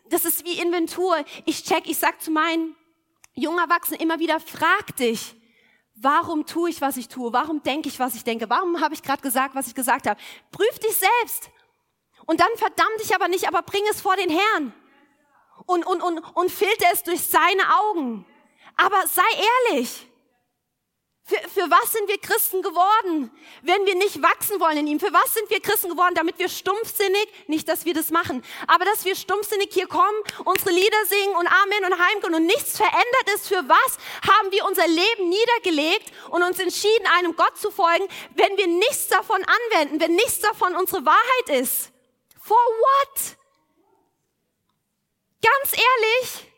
das 0.10 0.26
ist 0.26 0.46
wie 0.46 0.60
Inventur. 0.60 1.24
Ich 1.46 1.64
check, 1.64 1.88
ich 1.88 1.98
sag 1.98 2.22
zu 2.22 2.32
meinen 2.32 2.76
jungen 3.34 3.60
Erwachsenen 3.60 4.02
immer 4.02 4.20
wieder, 4.20 4.40
frag 4.40 4.96
dich, 4.98 5.36
warum 5.96 6.46
tue 6.46 6.70
ich, 6.70 6.82
was 6.82 6.98
ich 6.98 7.08
tue? 7.08 7.32
Warum 7.32 7.62
denke 7.64 7.88
ich, 7.88 8.00
was 8.00 8.16
ich 8.16 8.24
denke? 8.24 8.50
Warum 8.50 8.82
habe 8.82 8.94
ich 8.94 9.04
gerade 9.04 9.22
gesagt, 9.22 9.56
was 9.56 9.68
ich 9.68 9.76
gesagt 9.76 10.08
habe? 10.08 10.20
Prüf 10.52 10.80
dich 10.80 10.96
selbst. 10.96 11.50
Und 12.26 12.40
dann 12.40 12.50
verdamm 12.56 12.92
dich 13.00 13.14
aber 13.16 13.28
nicht, 13.28 13.48
aber 13.48 13.62
bring 13.62 13.84
es 13.90 14.02
vor 14.02 14.16
den 14.16 14.30
Herrn. 14.30 14.74
Und, 15.66 15.86
und, 15.86 16.02
und, 16.02 16.20
und 16.20 16.52
filter 16.52 16.88
es 16.92 17.04
durch 17.04 17.22
seine 17.22 17.76
Augen. 17.80 18.26
Aber 18.78 19.06
sei 19.08 19.22
ehrlich. 19.70 20.08
Für, 21.24 21.38
für 21.50 21.70
was 21.70 21.94
sind 21.94 22.10
wir 22.10 22.18
Christen 22.18 22.62
geworden, 22.62 23.32
wenn 23.62 23.86
wir 23.86 23.96
nicht 23.96 24.22
wachsen 24.22 24.60
wollen 24.60 24.78
in 24.78 24.88
ihm? 24.88 25.00
Für 25.00 25.14
was 25.14 25.34
sind 25.34 25.50
wir 25.50 25.62
Christen 25.62 25.90
geworden? 25.90 26.16
Damit 26.16 26.40
wir 26.40 26.50
stumpfsinnig, 26.50 27.28
nicht, 27.48 27.70
dass 27.70 27.86
wir 27.86 27.94
das 27.94 28.10
machen, 28.10 28.44
aber 28.68 28.86
dass 28.86 29.06
wir 29.06 29.16
stumpfsinnig 29.16 29.70
hier 29.72 29.88
kommen, 29.88 30.18
unsere 30.44 30.72
Lieder 30.72 31.06
singen 31.06 31.36
und 31.36 31.48
Amen 31.48 31.86
und 31.86 32.00
heimgehen 32.00 32.34
und 32.34 32.46
nichts 32.48 32.76
verändert 32.76 33.36
ist. 33.36 33.48
Für 33.48 33.64
was 33.70 33.98
haben 34.28 34.52
wir 34.52 34.66
unser 34.66 34.88
Leben 34.88 35.30
niedergelegt 35.30 36.12
und 36.32 36.44
uns 36.44 36.60
entschieden, 36.60 37.08
einem 37.18 37.36
Gott 37.36 37.58
zu 37.58 37.72
folgen, 37.72 38.08
wenn 38.36 38.58
wir 38.58 38.68
nichts 38.68 39.08
davon 39.08 39.42
anwenden, 39.42 40.02
wenn 40.02 40.16
nichts 40.16 40.40
davon 40.40 40.76
unsere 40.76 41.06
Wahrheit 41.06 41.62
ist? 41.62 41.92
For 42.52 42.58
what? 42.58 43.38
Ganz 45.42 45.72
ehrlich, 45.72 46.52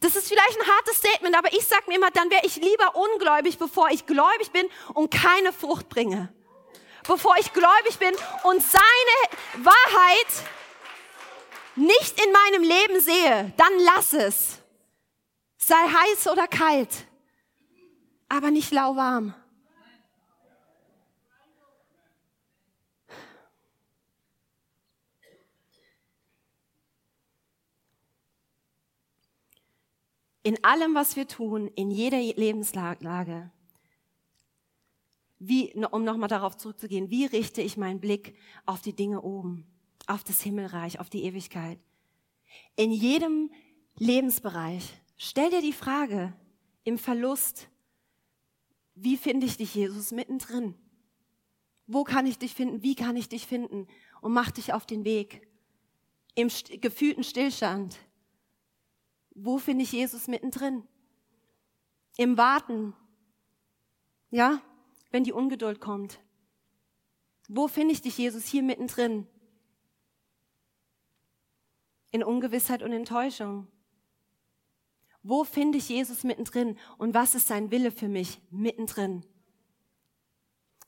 das 0.00 0.16
ist 0.16 0.28
vielleicht 0.28 0.58
ein 0.58 0.66
hartes 0.66 0.96
Statement, 0.96 1.36
aber 1.36 1.52
ich 1.52 1.66
sage 1.66 1.82
mir 1.88 1.96
immer, 1.96 2.10
dann 2.10 2.30
wäre 2.30 2.46
ich 2.46 2.56
lieber 2.56 2.96
ungläubig, 2.96 3.58
bevor 3.58 3.90
ich 3.90 4.06
gläubig 4.06 4.50
bin 4.52 4.66
und 4.94 5.10
keine 5.10 5.52
Frucht 5.52 5.90
bringe. 5.90 6.32
Bevor 7.06 7.36
ich 7.38 7.52
gläubig 7.52 7.98
bin 7.98 8.14
und 8.44 8.62
seine 8.62 9.62
Wahrheit 9.66 10.26
nicht 11.74 12.18
in 12.18 12.32
meinem 12.32 12.62
Leben 12.62 13.00
sehe, 13.00 13.52
dann 13.58 13.78
lass 13.80 14.14
es. 14.14 14.58
Sei 15.58 15.74
heiß 15.74 16.28
oder 16.28 16.48
kalt, 16.48 16.88
aber 18.30 18.50
nicht 18.50 18.72
lauwarm. 18.72 19.34
In 30.46 30.62
allem, 30.62 30.94
was 30.94 31.16
wir 31.16 31.26
tun, 31.26 31.66
in 31.74 31.90
jeder 31.90 32.20
Lebenslage, 32.20 33.50
wie, 35.40 35.74
um 35.90 36.04
nochmal 36.04 36.28
darauf 36.28 36.56
zurückzugehen, 36.56 37.10
wie 37.10 37.24
richte 37.26 37.62
ich 37.62 37.76
meinen 37.76 37.98
Blick 37.98 38.36
auf 38.64 38.80
die 38.80 38.92
Dinge 38.92 39.22
oben, 39.22 39.66
auf 40.06 40.22
das 40.22 40.40
Himmelreich, 40.42 41.00
auf 41.00 41.10
die 41.10 41.24
Ewigkeit? 41.24 41.80
In 42.76 42.92
jedem 42.92 43.50
Lebensbereich, 43.98 44.94
stell 45.16 45.50
dir 45.50 45.62
die 45.62 45.72
Frage 45.72 46.32
im 46.84 46.96
Verlust, 46.96 47.68
wie 48.94 49.16
finde 49.16 49.46
ich 49.46 49.56
dich, 49.56 49.74
Jesus, 49.74 50.12
mittendrin? 50.12 50.76
Wo 51.88 52.04
kann 52.04 52.24
ich 52.24 52.38
dich 52.38 52.54
finden? 52.54 52.84
Wie 52.84 52.94
kann 52.94 53.16
ich 53.16 53.28
dich 53.28 53.48
finden? 53.48 53.88
Und 54.20 54.32
mach 54.32 54.52
dich 54.52 54.72
auf 54.72 54.86
den 54.86 55.04
Weg. 55.04 55.48
Im 56.36 56.52
gefühlten 56.80 57.24
Stillstand, 57.24 57.98
wo 59.36 59.58
finde 59.58 59.84
ich 59.84 59.92
Jesus 59.92 60.28
mittendrin? 60.28 60.82
Im 62.16 62.38
Warten. 62.38 62.94
Ja, 64.30 64.62
wenn 65.10 65.24
die 65.24 65.32
Ungeduld 65.32 65.78
kommt. 65.78 66.20
Wo 67.46 67.68
finde 67.68 67.92
ich 67.92 68.00
dich, 68.00 68.16
Jesus, 68.18 68.46
hier 68.46 68.62
mittendrin? 68.62 69.26
In 72.10 72.24
Ungewissheit 72.24 72.82
und 72.82 72.92
Enttäuschung. 72.92 73.68
Wo 75.22 75.44
finde 75.44 75.78
ich 75.78 75.90
Jesus 75.90 76.24
mittendrin? 76.24 76.78
Und 76.96 77.12
was 77.12 77.34
ist 77.34 77.46
sein 77.46 77.70
Wille 77.70 77.90
für 77.90 78.08
mich 78.08 78.40
mittendrin? 78.50 79.24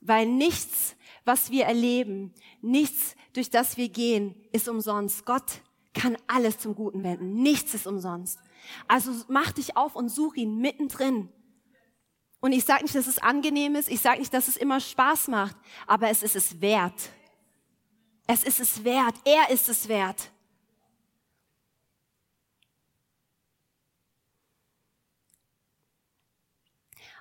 Weil 0.01 0.25
nichts, 0.25 0.95
was 1.23 1.51
wir 1.51 1.65
erleben, 1.65 2.33
nichts, 2.61 3.15
durch 3.33 3.49
das 3.49 3.77
wir 3.77 3.89
gehen, 3.89 4.35
ist 4.51 4.67
umsonst. 4.67 5.25
Gott 5.25 5.61
kann 5.99 6.17
alles 6.27 6.57
zum 6.57 6.75
Guten 6.75 7.03
wenden. 7.03 7.41
Nichts 7.41 7.73
ist 7.73 7.85
umsonst. 7.85 8.39
Also 8.87 9.11
mach 9.27 9.51
dich 9.51 9.75
auf 9.75 9.95
und 9.95 10.07
such 10.07 10.35
ihn 10.35 10.57
mittendrin. 10.57 11.29
Und 12.39 12.53
ich 12.53 12.63
sage 12.63 12.83
nicht, 12.83 12.95
dass 12.95 13.07
es 13.07 13.19
angenehm 13.19 13.75
ist, 13.75 13.89
ich 13.89 13.99
sage 13.99 14.19
nicht, 14.19 14.33
dass 14.33 14.47
es 14.47 14.55
immer 14.55 14.79
Spaß 14.79 15.27
macht, 15.27 15.57
aber 15.85 16.09
es 16.09 16.23
ist 16.23 16.37
es 16.37 16.61
wert. 16.61 17.09
Es 18.27 18.43
ist 18.43 18.61
es 18.61 18.83
wert. 18.85 19.15
Er 19.25 19.49
ist 19.53 19.67
es 19.67 19.89
wert. 19.89 20.31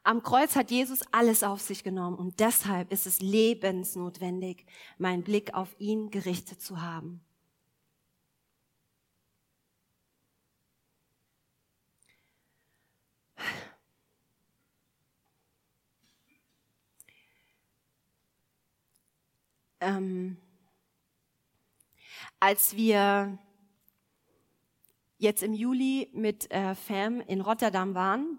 Am 0.05 0.23
Kreuz 0.23 0.55
hat 0.55 0.71
Jesus 0.71 1.01
alles 1.11 1.43
auf 1.43 1.61
sich 1.61 1.83
genommen 1.83 2.17
und 2.17 2.39
deshalb 2.39 2.93
ist 2.93 3.07
es 3.07 3.21
lebensnotwendig, 3.21 4.65
meinen 4.99 5.25
Blick 5.25 5.53
auf 5.53 5.75
ihn 5.79 6.11
gerichtet 6.11 6.63
zu 6.63 6.81
haben. 6.81 7.28
Ähm, 19.81 20.37
als 22.41 22.77
wir 22.77 23.39
jetzt 25.19 25.43
im 25.43 25.53
Juli 25.53 26.11
mit 26.13 26.51
äh, 26.51 26.75
Fam 26.75 27.21
in 27.21 27.41
Rotterdam 27.41 27.95
waren, 27.95 28.39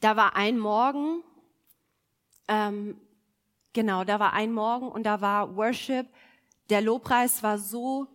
da 0.00 0.16
war 0.16 0.36
ein 0.36 0.58
Morgen, 0.58 1.22
ähm, 2.48 3.00
genau, 3.72 4.04
da 4.04 4.18
war 4.18 4.32
ein 4.32 4.52
Morgen 4.52 4.88
und 4.88 5.04
da 5.04 5.20
war 5.20 5.56
Worship, 5.56 6.06
der 6.70 6.80
Lobpreis 6.80 7.42
war 7.42 7.58
so 7.58 8.08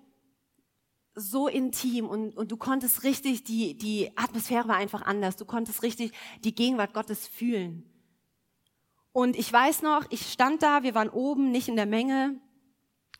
so 1.15 1.47
intim 1.47 2.07
und, 2.07 2.35
und 2.37 2.51
du 2.51 2.57
konntest 2.57 3.03
richtig, 3.03 3.43
die, 3.43 3.77
die 3.77 4.11
Atmosphäre 4.15 4.67
war 4.67 4.75
einfach 4.75 5.01
anders. 5.01 5.35
Du 5.35 5.45
konntest 5.45 5.83
richtig 5.83 6.13
die 6.43 6.55
Gegenwart 6.55 6.93
Gottes 6.93 7.27
fühlen. 7.27 7.83
Und 9.11 9.37
ich 9.37 9.51
weiß 9.51 9.81
noch, 9.81 10.05
ich 10.09 10.31
stand 10.31 10.61
da, 10.61 10.83
wir 10.83 10.95
waren 10.95 11.09
oben, 11.09 11.51
nicht 11.51 11.67
in 11.67 11.75
der 11.75 11.85
Menge. 11.85 12.39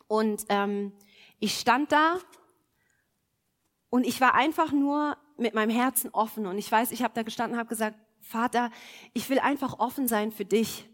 Und 0.06 0.44
ähm, 0.48 0.92
ich 1.38 1.58
stand 1.58 1.92
da 1.92 2.18
und 3.90 4.06
ich 4.06 4.20
war 4.20 4.34
einfach 4.34 4.72
nur 4.72 5.16
mit 5.36 5.54
meinem 5.54 5.70
Herzen 5.70 6.10
offen. 6.10 6.46
Und 6.46 6.58
ich 6.58 6.70
weiß, 6.70 6.92
ich 6.92 7.02
habe 7.02 7.14
da 7.14 7.22
gestanden 7.22 7.54
und 7.54 7.58
habe 7.58 7.68
gesagt, 7.68 7.98
Vater, 8.20 8.70
ich 9.14 9.28
will 9.30 9.38
einfach 9.38 9.78
offen 9.78 10.06
sein 10.06 10.30
für 10.30 10.44
dich. 10.44 10.88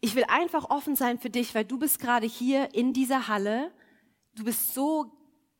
Ich 0.00 0.14
will 0.14 0.24
einfach 0.24 0.70
offen 0.70 0.96
sein 0.96 1.18
für 1.18 1.30
dich, 1.30 1.54
weil 1.54 1.64
du 1.64 1.78
bist 1.78 1.98
gerade 1.98 2.26
hier 2.26 2.74
in 2.74 2.92
dieser 2.92 3.28
Halle. 3.28 3.72
Du 4.34 4.44
bist 4.44 4.74
so 4.74 5.12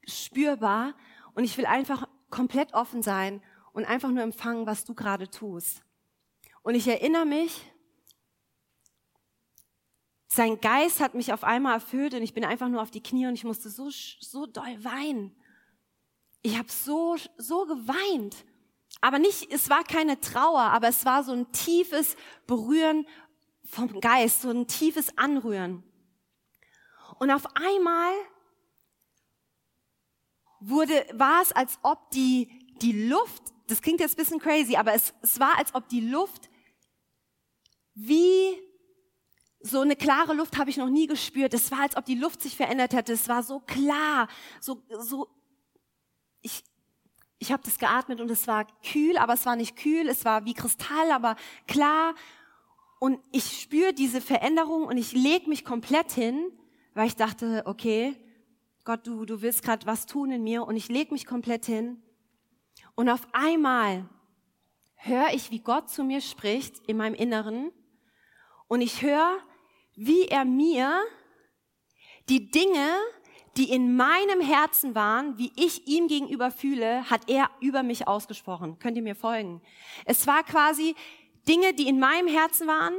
spürbar 0.07 0.95
und 1.35 1.45
ich 1.45 1.57
will 1.59 1.67
einfach 1.67 2.09
komplett 2.31 2.73
offen 2.73 3.03
sein 3.03 3.43
und 3.73 3.85
einfach 3.85 4.11
nur 4.11 4.23
empfangen, 4.23 4.67
was 4.67 4.85
du 4.85 4.95
gerade 4.95 5.29
tust. 5.29 5.83
Und 6.63 6.75
ich 6.75 6.87
erinnere 6.87 7.27
mich, 7.27 7.61
sein 10.29 10.61
Geist 10.61 11.01
hat 11.01 11.15
mich 11.15 11.33
auf 11.33 11.43
einmal 11.43 11.75
erfüllt 11.75 12.15
und 12.15 12.23
ich 12.23 12.35
bin 12.35 12.45
einfach 12.45 12.69
nur 12.69 12.83
auf 12.83 12.91
die 12.91 13.03
Knie 13.03 13.27
und 13.27 13.35
ich 13.35 13.45
musste 13.45 13.69
so, 13.69 13.91
so 13.91 14.47
doll 14.47 14.85
weinen. 14.85 15.35
Ich 16.43 16.57
habe 16.57 16.71
so, 16.71 17.17
so 17.37 17.67
geweint. 17.67 18.37
Aber 19.01 19.19
nicht, 19.19 19.51
es 19.53 19.69
war 19.71 19.83
keine 19.83 20.21
Trauer, 20.21 20.61
aber 20.61 20.89
es 20.89 21.05
war 21.05 21.25
so 21.25 21.33
ein 21.33 21.51
tiefes 21.53 22.17
Berühren 22.47 23.07
vom 23.65 24.01
Geist, 24.01 24.43
so 24.43 24.51
ein 24.51 24.67
tiefes 24.67 25.17
Anrühren. 25.17 25.83
Und 27.19 27.31
auf 27.31 27.45
einmal 27.57 28.13
wurde, 30.61 31.07
war 31.13 31.43
es, 31.43 31.53
als 31.53 31.79
ob 31.83 32.11
die, 32.11 32.49
die 32.81 33.09
Luft, 33.09 33.43
das 33.67 33.83
klingt 33.83 34.01
jetzt 34.01 34.15
ein 34.15 34.23
bisschen 34.23 34.39
crazy, 34.39 34.77
aber 34.77 34.95
es, 34.95 35.15
es 35.23 35.41
war, 35.41 35.57
als 35.59 35.75
ob 35.75 35.89
die 35.89 36.01
Luft 36.01 36.50
wie 37.95 38.57
so 39.61 39.81
eine 39.81 39.97
klare 39.97 40.33
Luft 40.33 40.57
habe 40.57 40.71
ich 40.71 40.79
noch 40.79 40.89
nie 40.89 41.07
gespürt. 41.07 41.53
Es 41.53 41.71
war, 41.71 41.81
als 41.81 41.97
ob 41.97 42.07
die 42.07 42.15
Luft 42.15 42.43
sich 42.43 42.57
verändert 42.57 42.95
hätte. 42.95 43.13
Es 43.13 43.29
war 43.29 43.43
so 43.43 43.61
klar, 43.61 44.29
so, 44.61 44.83
so, 45.01 45.29
ich, 46.41 46.65
ich 47.39 47.53
habe 47.53 47.63
das 47.63 47.79
geatmet 47.79 48.21
und 48.21 48.31
es 48.31 48.47
war 48.47 48.67
kühl, 48.83 49.19
aber 49.19 49.35
es 49.35 49.45
war 49.45 49.57
nicht 49.57 49.77
kühl. 49.77 50.09
Es 50.09 50.25
war 50.25 50.47
wie 50.47 50.55
Kristall, 50.55 51.11
aber 51.13 51.37
klar. 51.67 52.15
Und 53.01 53.21
ich 53.33 53.61
spüre 53.61 53.93
diese 53.93 54.21
Veränderung 54.21 54.85
und 54.85 54.97
ich 54.97 55.13
leg 55.13 55.47
mich 55.47 55.65
komplett 55.65 56.13
hin, 56.13 56.53
weil 56.95 57.07
ich 57.07 57.17
dachte, 57.17 57.63
okay, 57.67 58.17
Gott, 58.85 59.07
du, 59.07 59.27
du 59.27 59.43
willst 59.43 59.63
gerade 59.63 59.87
was 59.87 60.07
tun 60.07 60.31
in 60.31 60.43
mir 60.43 60.65
und 60.67 60.77
ich 60.77 60.89
leg 60.89 61.13
mich 61.13 61.27
komplett 61.27 61.67
hin. 61.67 62.03
Und 62.95 63.11
auf 63.11 63.27
einmal 63.33 64.09
höre 64.95 65.33
ich, 65.33 65.51
wie 65.51 65.61
Gott 65.61 65.91
zu 65.91 66.03
mir 66.03 66.21
spricht 66.23 66.79
in 66.87 66.97
meinem 66.97 67.15
Inneren 67.15 67.73
Und 68.71 68.83
ich 68.83 69.03
höre, 69.03 69.41
wie 69.97 70.29
er 70.29 70.45
mir 70.45 71.03
die 72.29 72.53
Dinge, 72.53 72.89
die 73.57 73.69
in 73.69 73.97
meinem 73.97 74.41
Herzen 74.41 74.95
waren, 74.95 75.37
wie 75.39 75.51
ich 75.57 75.89
ihm 75.89 76.07
gegenüber 76.07 76.53
fühle, 76.53 77.11
hat 77.11 77.29
er 77.29 77.51
über 77.59 77.83
mich 77.83 78.07
ausgesprochen. 78.07 78.79
Könnt 78.79 78.97
ihr 78.97 79.03
mir 79.03 79.17
folgen? 79.17 79.61
Es 80.05 80.29
war 80.29 80.45
quasi 80.45 80.95
Dinge, 81.49 81.75
die 81.75 81.89
in 81.89 81.99
meinem 81.99 82.29
Herzen 82.29 82.69
waren, 82.69 82.95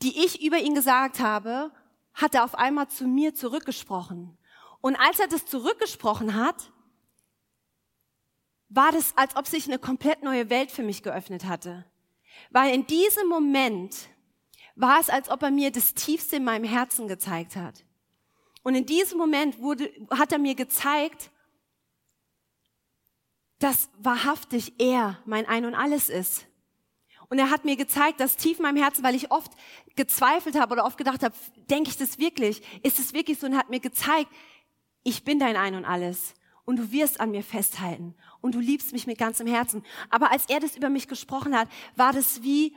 die 0.00 0.24
ich 0.24 0.42
über 0.42 0.60
ihn 0.60 0.74
gesagt 0.74 1.20
habe, 1.20 1.70
hat 2.14 2.34
er 2.34 2.44
auf 2.44 2.54
einmal 2.54 2.88
zu 2.88 3.06
mir 3.06 3.34
zurückgesprochen. 3.34 4.38
Und 4.80 4.96
als 4.96 5.20
er 5.20 5.28
das 5.28 5.44
zurückgesprochen 5.44 6.34
hat, 6.34 6.72
war 8.70 8.92
das, 8.92 9.14
als 9.18 9.36
ob 9.36 9.46
sich 9.46 9.66
eine 9.66 9.78
komplett 9.78 10.22
neue 10.22 10.48
Welt 10.48 10.70
für 10.70 10.82
mich 10.82 11.02
geöffnet 11.02 11.44
hatte. 11.44 11.84
Weil 12.50 12.74
in 12.74 12.86
diesem 12.86 13.28
Moment 13.28 14.08
war 14.74 15.00
es, 15.00 15.08
als 15.08 15.28
ob 15.30 15.42
er 15.42 15.50
mir 15.50 15.70
das 15.70 15.94
Tiefste 15.94 16.36
in 16.36 16.44
meinem 16.44 16.64
Herzen 16.64 17.08
gezeigt 17.08 17.56
hat. 17.56 17.84
Und 18.62 18.74
in 18.74 18.86
diesem 18.86 19.18
Moment 19.18 19.60
wurde, 19.60 19.90
hat 20.10 20.32
er 20.32 20.38
mir 20.38 20.54
gezeigt, 20.54 21.30
dass 23.58 23.88
wahrhaftig 23.98 24.74
er 24.78 25.22
mein 25.24 25.46
Ein 25.46 25.64
und 25.64 25.74
alles 25.74 26.08
ist. 26.08 26.46
Und 27.28 27.38
er 27.38 27.50
hat 27.50 27.64
mir 27.64 27.76
gezeigt, 27.76 28.20
dass 28.20 28.36
tief 28.36 28.58
in 28.58 28.62
meinem 28.62 28.76
Herzen, 28.76 29.02
weil 29.02 29.14
ich 29.14 29.30
oft 29.30 29.52
gezweifelt 29.96 30.58
habe 30.58 30.74
oder 30.74 30.84
oft 30.84 30.98
gedacht 30.98 31.22
habe, 31.22 31.34
denke 31.70 31.90
ich 31.90 31.96
das 31.96 32.18
wirklich? 32.18 32.62
Ist 32.82 32.98
es 32.98 33.12
wirklich 33.14 33.38
so? 33.38 33.46
Und 33.46 33.54
er 33.54 33.58
hat 33.58 33.70
mir 33.70 33.80
gezeigt, 33.80 34.30
ich 35.02 35.24
bin 35.24 35.38
dein 35.38 35.56
Ein 35.56 35.74
und 35.74 35.84
alles. 35.84 36.34
Und 36.66 36.76
du 36.76 36.92
wirst 36.92 37.20
an 37.20 37.30
mir 37.30 37.42
festhalten. 37.42 38.14
Und 38.42 38.54
du 38.54 38.60
liebst 38.60 38.92
mich 38.92 39.06
mit 39.06 39.16
ganzem 39.16 39.46
Herzen. 39.46 39.82
Aber 40.10 40.30
als 40.30 40.44
er 40.50 40.60
das 40.60 40.76
über 40.76 40.90
mich 40.90 41.08
gesprochen 41.08 41.56
hat, 41.56 41.68
war 41.94 42.12
das 42.12 42.42
wie, 42.42 42.76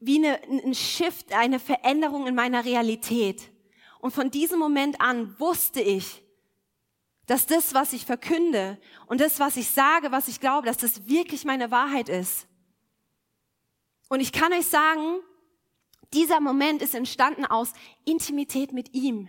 wie 0.00 0.18
eine, 0.18 0.42
ein 0.42 0.74
Shift, 0.74 1.32
eine 1.32 1.58
Veränderung 1.58 2.26
in 2.26 2.34
meiner 2.34 2.66
Realität. 2.66 3.50
Und 4.00 4.12
von 4.12 4.30
diesem 4.30 4.58
Moment 4.58 5.00
an 5.00 5.38
wusste 5.40 5.80
ich, 5.80 6.22
dass 7.26 7.46
das, 7.46 7.72
was 7.72 7.92
ich 7.92 8.04
verkünde 8.04 8.78
und 9.06 9.20
das, 9.20 9.38
was 9.38 9.56
ich 9.56 9.68
sage, 9.68 10.10
was 10.10 10.28
ich 10.28 10.40
glaube, 10.40 10.66
dass 10.66 10.78
das 10.78 11.06
wirklich 11.06 11.44
meine 11.44 11.70
Wahrheit 11.70 12.08
ist. 12.08 12.46
Und 14.08 14.20
ich 14.20 14.32
kann 14.32 14.52
euch 14.52 14.66
sagen, 14.66 15.20
dieser 16.14 16.40
Moment 16.40 16.82
ist 16.82 16.94
entstanden 16.94 17.44
aus 17.44 17.72
Intimität 18.04 18.72
mit 18.72 18.94
ihm. 18.94 19.28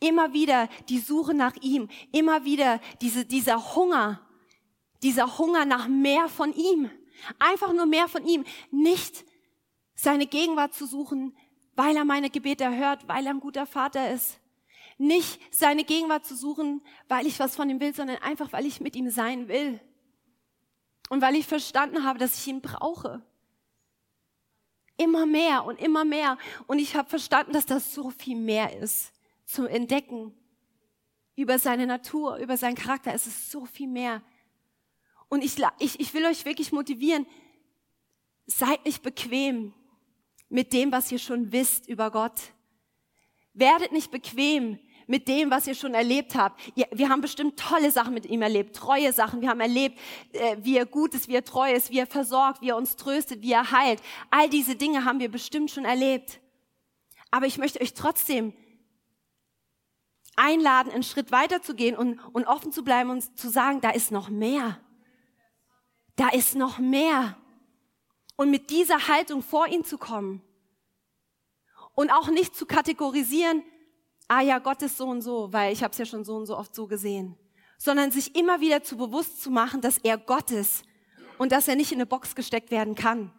Immer 0.00 0.32
wieder 0.32 0.68
die 0.88 0.98
Suche 0.98 1.34
nach 1.34 1.56
ihm, 1.60 1.88
immer 2.12 2.44
wieder 2.44 2.80
diese, 3.00 3.24
dieser 3.24 3.74
Hunger, 3.74 4.20
dieser 5.02 5.38
Hunger 5.38 5.64
nach 5.64 5.88
mehr 5.88 6.28
von 6.28 6.52
ihm. 6.52 6.90
Einfach 7.40 7.72
nur 7.72 7.86
mehr 7.86 8.06
von 8.06 8.24
ihm. 8.24 8.44
Nicht 8.70 9.24
seine 9.94 10.26
Gegenwart 10.26 10.72
zu 10.72 10.86
suchen, 10.86 11.36
weil 11.74 11.96
er 11.96 12.04
meine 12.04 12.30
Gebete 12.30 12.64
erhört, 12.64 13.08
weil 13.08 13.26
er 13.26 13.32
ein 13.32 13.40
guter 13.40 13.66
Vater 13.66 14.12
ist. 14.12 14.40
Nicht 14.98 15.40
seine 15.52 15.84
Gegenwart 15.84 16.24
zu 16.24 16.36
suchen, 16.36 16.82
weil 17.08 17.26
ich 17.26 17.38
was 17.40 17.56
von 17.56 17.68
ihm 17.68 17.80
will, 17.80 17.94
sondern 17.94 18.18
einfach, 18.18 18.52
weil 18.52 18.66
ich 18.66 18.80
mit 18.80 18.94
ihm 18.94 19.10
sein 19.10 19.48
will. 19.48 19.80
Und 21.08 21.22
weil 21.22 21.34
ich 21.34 21.46
verstanden 21.46 22.04
habe, 22.04 22.18
dass 22.20 22.38
ich 22.38 22.46
ihn 22.46 22.60
brauche. 22.60 23.22
Immer 24.96 25.26
mehr 25.26 25.64
und 25.64 25.80
immer 25.80 26.04
mehr. 26.04 26.38
Und 26.68 26.78
ich 26.78 26.94
habe 26.94 27.08
verstanden, 27.08 27.52
dass 27.52 27.66
das 27.66 27.94
so 27.94 28.10
viel 28.10 28.36
mehr 28.36 28.76
ist 28.76 29.12
zum 29.48 29.66
Entdecken 29.66 30.34
über 31.34 31.58
seine 31.58 31.86
Natur, 31.86 32.36
über 32.36 32.56
seinen 32.56 32.74
Charakter. 32.74 33.12
Es 33.14 33.26
ist 33.26 33.50
so 33.50 33.64
viel 33.64 33.88
mehr. 33.88 34.22
Und 35.28 35.42
ich, 35.42 35.56
ich, 35.78 35.98
ich 35.98 36.14
will 36.14 36.26
euch 36.26 36.44
wirklich 36.44 36.70
motivieren, 36.70 37.26
seid 38.46 38.84
nicht 38.84 39.02
bequem 39.02 39.74
mit 40.48 40.72
dem, 40.72 40.92
was 40.92 41.10
ihr 41.10 41.18
schon 41.18 41.50
wisst 41.52 41.88
über 41.88 42.10
Gott. 42.10 42.52
Werdet 43.54 43.92
nicht 43.92 44.10
bequem 44.10 44.78
mit 45.06 45.26
dem, 45.28 45.50
was 45.50 45.66
ihr 45.66 45.74
schon 45.74 45.94
erlebt 45.94 46.34
habt. 46.34 46.60
Wir 46.74 47.08
haben 47.08 47.22
bestimmt 47.22 47.58
tolle 47.58 47.90
Sachen 47.90 48.12
mit 48.12 48.26
ihm 48.26 48.42
erlebt, 48.42 48.76
treue 48.76 49.12
Sachen. 49.12 49.40
Wir 49.40 49.48
haben 49.48 49.60
erlebt, 49.60 49.98
äh, 50.32 50.58
wie 50.60 50.76
er 50.76 50.84
gut 50.84 51.14
ist, 51.14 51.28
wie 51.28 51.34
er 51.34 51.44
treu 51.44 51.72
ist, 51.72 51.90
wie 51.90 51.98
er 51.98 52.06
versorgt, 52.06 52.60
wie 52.60 52.68
er 52.68 52.76
uns 52.76 52.96
tröstet, 52.96 53.40
wie 53.40 53.52
er 53.52 53.70
heilt. 53.70 54.02
All 54.30 54.50
diese 54.50 54.76
Dinge 54.76 55.06
haben 55.06 55.20
wir 55.20 55.30
bestimmt 55.30 55.70
schon 55.70 55.86
erlebt. 55.86 56.40
Aber 57.30 57.46
ich 57.46 57.56
möchte 57.56 57.80
euch 57.80 57.94
trotzdem 57.94 58.52
einladen, 60.38 60.92
einen 60.92 61.02
Schritt 61.02 61.32
weiter 61.32 61.60
zu 61.62 61.74
gehen 61.74 61.96
und, 61.96 62.18
und 62.32 62.46
offen 62.46 62.72
zu 62.72 62.84
bleiben 62.84 63.10
und 63.10 63.38
zu 63.38 63.50
sagen, 63.50 63.80
da 63.80 63.90
ist 63.90 64.10
noch 64.10 64.28
mehr. 64.28 64.80
Da 66.16 66.28
ist 66.28 66.54
noch 66.54 66.78
mehr. 66.78 67.36
Und 68.36 68.50
mit 68.50 68.70
dieser 68.70 69.08
Haltung 69.08 69.42
vor 69.42 69.66
ihn 69.66 69.84
zu 69.84 69.98
kommen. 69.98 70.42
Und 71.94 72.10
auch 72.10 72.28
nicht 72.28 72.54
zu 72.54 72.66
kategorisieren, 72.66 73.64
ah 74.28 74.40
ja, 74.40 74.58
Gott 74.58 74.82
ist 74.82 74.96
so 74.96 75.06
und 75.06 75.22
so, 75.22 75.52
weil 75.52 75.72
ich 75.72 75.82
habe 75.82 75.92
es 75.92 75.98
ja 75.98 76.06
schon 76.06 76.24
so 76.24 76.36
und 76.36 76.46
so 76.46 76.56
oft 76.56 76.74
so 76.74 76.86
gesehen, 76.86 77.36
sondern 77.78 78.12
sich 78.12 78.36
immer 78.36 78.60
wieder 78.60 78.82
zu 78.82 78.96
bewusst 78.96 79.42
zu 79.42 79.50
machen, 79.50 79.80
dass 79.80 79.98
er 79.98 80.18
Gott 80.18 80.50
ist 80.52 80.84
und 81.38 81.50
dass 81.50 81.66
er 81.66 81.74
nicht 81.74 81.90
in 81.90 81.98
eine 81.98 82.06
Box 82.06 82.34
gesteckt 82.34 82.70
werden 82.70 82.94
kann. 82.94 83.32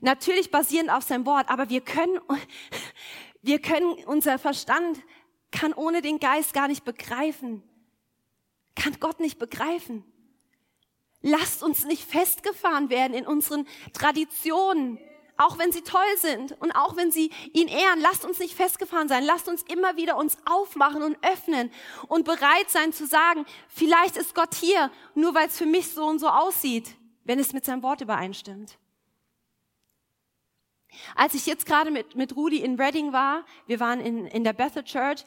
Natürlich 0.00 0.50
basierend 0.50 0.90
auf 0.90 1.02
seinem 1.02 1.26
Wort, 1.26 1.50
aber 1.50 1.68
wir 1.68 1.80
können, 1.80 2.18
wir 3.42 3.60
können, 3.60 3.92
unser 4.06 4.38
Verstand 4.38 5.00
kann 5.50 5.72
ohne 5.72 6.02
den 6.02 6.20
Geist 6.20 6.52
gar 6.52 6.68
nicht 6.68 6.84
begreifen, 6.84 7.62
kann 8.74 8.96
Gott 9.00 9.20
nicht 9.20 9.38
begreifen. 9.38 10.04
Lasst 11.20 11.62
uns 11.62 11.84
nicht 11.84 12.04
festgefahren 12.04 12.90
werden 12.90 13.14
in 13.14 13.26
unseren 13.26 13.66
Traditionen, 13.92 14.98
auch 15.36 15.58
wenn 15.58 15.72
sie 15.72 15.82
toll 15.82 16.00
sind 16.16 16.60
und 16.60 16.72
auch 16.72 16.96
wenn 16.96 17.10
sie 17.10 17.30
ihn 17.52 17.68
ehren, 17.68 18.00
lasst 18.00 18.24
uns 18.24 18.38
nicht 18.38 18.54
festgefahren 18.54 19.08
sein. 19.08 19.24
Lasst 19.24 19.48
uns 19.48 19.62
immer 19.62 19.96
wieder 19.96 20.16
uns 20.16 20.36
aufmachen 20.44 21.02
und 21.02 21.16
öffnen 21.24 21.70
und 22.08 22.24
bereit 22.24 22.68
sein 22.68 22.92
zu 22.92 23.06
sagen, 23.06 23.46
vielleicht 23.68 24.16
ist 24.16 24.34
Gott 24.34 24.54
hier, 24.54 24.90
nur 25.14 25.34
weil 25.34 25.46
es 25.46 25.56
für 25.56 25.66
mich 25.66 25.92
so 25.92 26.04
und 26.06 26.18
so 26.18 26.28
aussieht, 26.28 26.88
wenn 27.24 27.38
es 27.38 27.52
mit 27.52 27.64
seinem 27.64 27.82
Wort 27.82 28.00
übereinstimmt. 28.00 28.78
Als 31.14 31.34
ich 31.34 31.46
jetzt 31.46 31.66
gerade 31.66 31.90
mit, 31.90 32.16
mit 32.16 32.34
Rudi 32.36 32.58
in 32.58 32.80
Reading 32.80 33.12
war, 33.12 33.44
wir 33.66 33.80
waren 33.80 34.00
in, 34.00 34.26
in 34.26 34.44
der 34.44 34.52
Bethel 34.52 34.84
Church, 34.84 35.24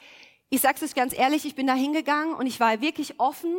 ich 0.49 0.61
sag's 0.61 0.83
euch 0.83 0.95
ganz 0.95 1.17
ehrlich, 1.17 1.45
ich 1.45 1.55
bin 1.55 1.67
da 1.67 1.73
hingegangen 1.73 2.35
und 2.35 2.45
ich 2.45 2.59
war 2.59 2.81
wirklich 2.81 3.19
offen, 3.19 3.55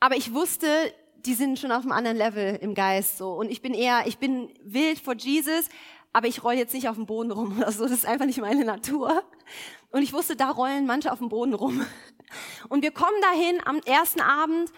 aber 0.00 0.16
ich 0.16 0.32
wusste, 0.32 0.66
die 1.26 1.34
sind 1.34 1.58
schon 1.58 1.72
auf 1.72 1.82
einem 1.82 1.92
anderen 1.92 2.16
Level 2.16 2.56
im 2.60 2.74
Geist 2.74 3.18
so. 3.18 3.32
Und 3.32 3.50
ich 3.50 3.60
bin 3.60 3.74
eher, 3.74 4.06
ich 4.06 4.18
bin 4.18 4.52
wild 4.62 4.98
vor 4.98 5.14
Jesus, 5.14 5.68
aber 6.12 6.28
ich 6.28 6.42
roll 6.44 6.54
jetzt 6.54 6.72
nicht 6.72 6.88
auf 6.88 6.96
dem 6.96 7.06
Boden 7.06 7.30
rum 7.30 7.58
oder 7.58 7.72
so. 7.72 7.82
Das 7.82 7.92
ist 7.92 8.06
einfach 8.06 8.26
nicht 8.26 8.40
meine 8.40 8.64
Natur. 8.64 9.22
Und 9.90 10.02
ich 10.02 10.12
wusste, 10.12 10.36
da 10.36 10.50
rollen 10.50 10.86
manche 10.86 11.12
auf 11.12 11.18
dem 11.18 11.28
Boden 11.28 11.54
rum. 11.54 11.84
Und 12.68 12.82
wir 12.82 12.90
kommen 12.90 13.20
dahin 13.20 13.60
am 13.64 13.78
ersten 13.80 14.20
Abend 14.20 14.72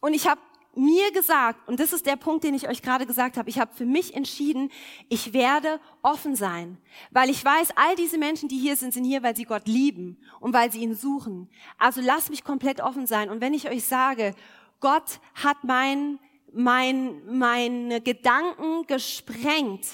und 0.00 0.14
ich 0.14 0.26
habe 0.28 0.40
mir 0.76 1.12
gesagt, 1.12 1.68
und 1.68 1.80
das 1.80 1.92
ist 1.92 2.06
der 2.06 2.16
Punkt, 2.16 2.44
den 2.44 2.54
ich 2.54 2.68
euch 2.68 2.82
gerade 2.82 3.06
gesagt 3.06 3.36
habe, 3.36 3.48
ich 3.48 3.58
habe 3.58 3.74
für 3.74 3.84
mich 3.84 4.14
entschieden, 4.14 4.70
ich 5.08 5.32
werde 5.32 5.80
offen 6.02 6.36
sein, 6.36 6.78
weil 7.10 7.30
ich 7.30 7.44
weiß, 7.44 7.70
all 7.76 7.96
diese 7.96 8.18
Menschen, 8.18 8.48
die 8.48 8.58
hier 8.58 8.76
sind, 8.76 8.92
sind 8.92 9.04
hier, 9.04 9.22
weil 9.22 9.36
sie 9.36 9.44
Gott 9.44 9.66
lieben 9.66 10.18
und 10.40 10.52
weil 10.52 10.70
sie 10.72 10.80
ihn 10.80 10.94
suchen. 10.94 11.48
Also 11.78 12.00
lasst 12.00 12.30
mich 12.30 12.44
komplett 12.44 12.80
offen 12.80 13.06
sein. 13.06 13.30
Und 13.30 13.40
wenn 13.40 13.54
ich 13.54 13.68
euch 13.68 13.84
sage, 13.84 14.34
Gott 14.80 15.20
hat 15.34 15.64
mein, 15.64 16.18
mein, 16.52 17.24
meine 17.26 18.00
Gedanken 18.00 18.86
gesprengt 18.86 19.86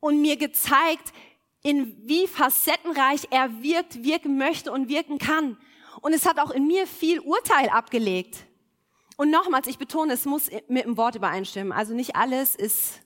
und 0.00 0.20
mir 0.20 0.36
gezeigt, 0.36 1.12
in 1.62 1.96
wie 2.08 2.26
facettenreich 2.26 3.28
er 3.30 3.62
wirkt, 3.62 4.02
wirken 4.02 4.36
möchte 4.36 4.72
und 4.72 4.88
wirken 4.88 5.18
kann. 5.18 5.56
Und 6.00 6.12
es 6.12 6.26
hat 6.26 6.40
auch 6.40 6.50
in 6.50 6.66
mir 6.66 6.86
viel 6.86 7.20
Urteil 7.20 7.68
abgelegt. 7.68 8.46
Und 9.22 9.30
nochmals, 9.30 9.68
ich 9.68 9.78
betone, 9.78 10.14
es 10.14 10.24
muss 10.24 10.50
mit 10.66 10.84
dem 10.84 10.96
Wort 10.96 11.14
übereinstimmen. 11.14 11.72
Also 11.72 11.94
nicht 11.94 12.16
alles 12.16 12.56
ist 12.56 13.02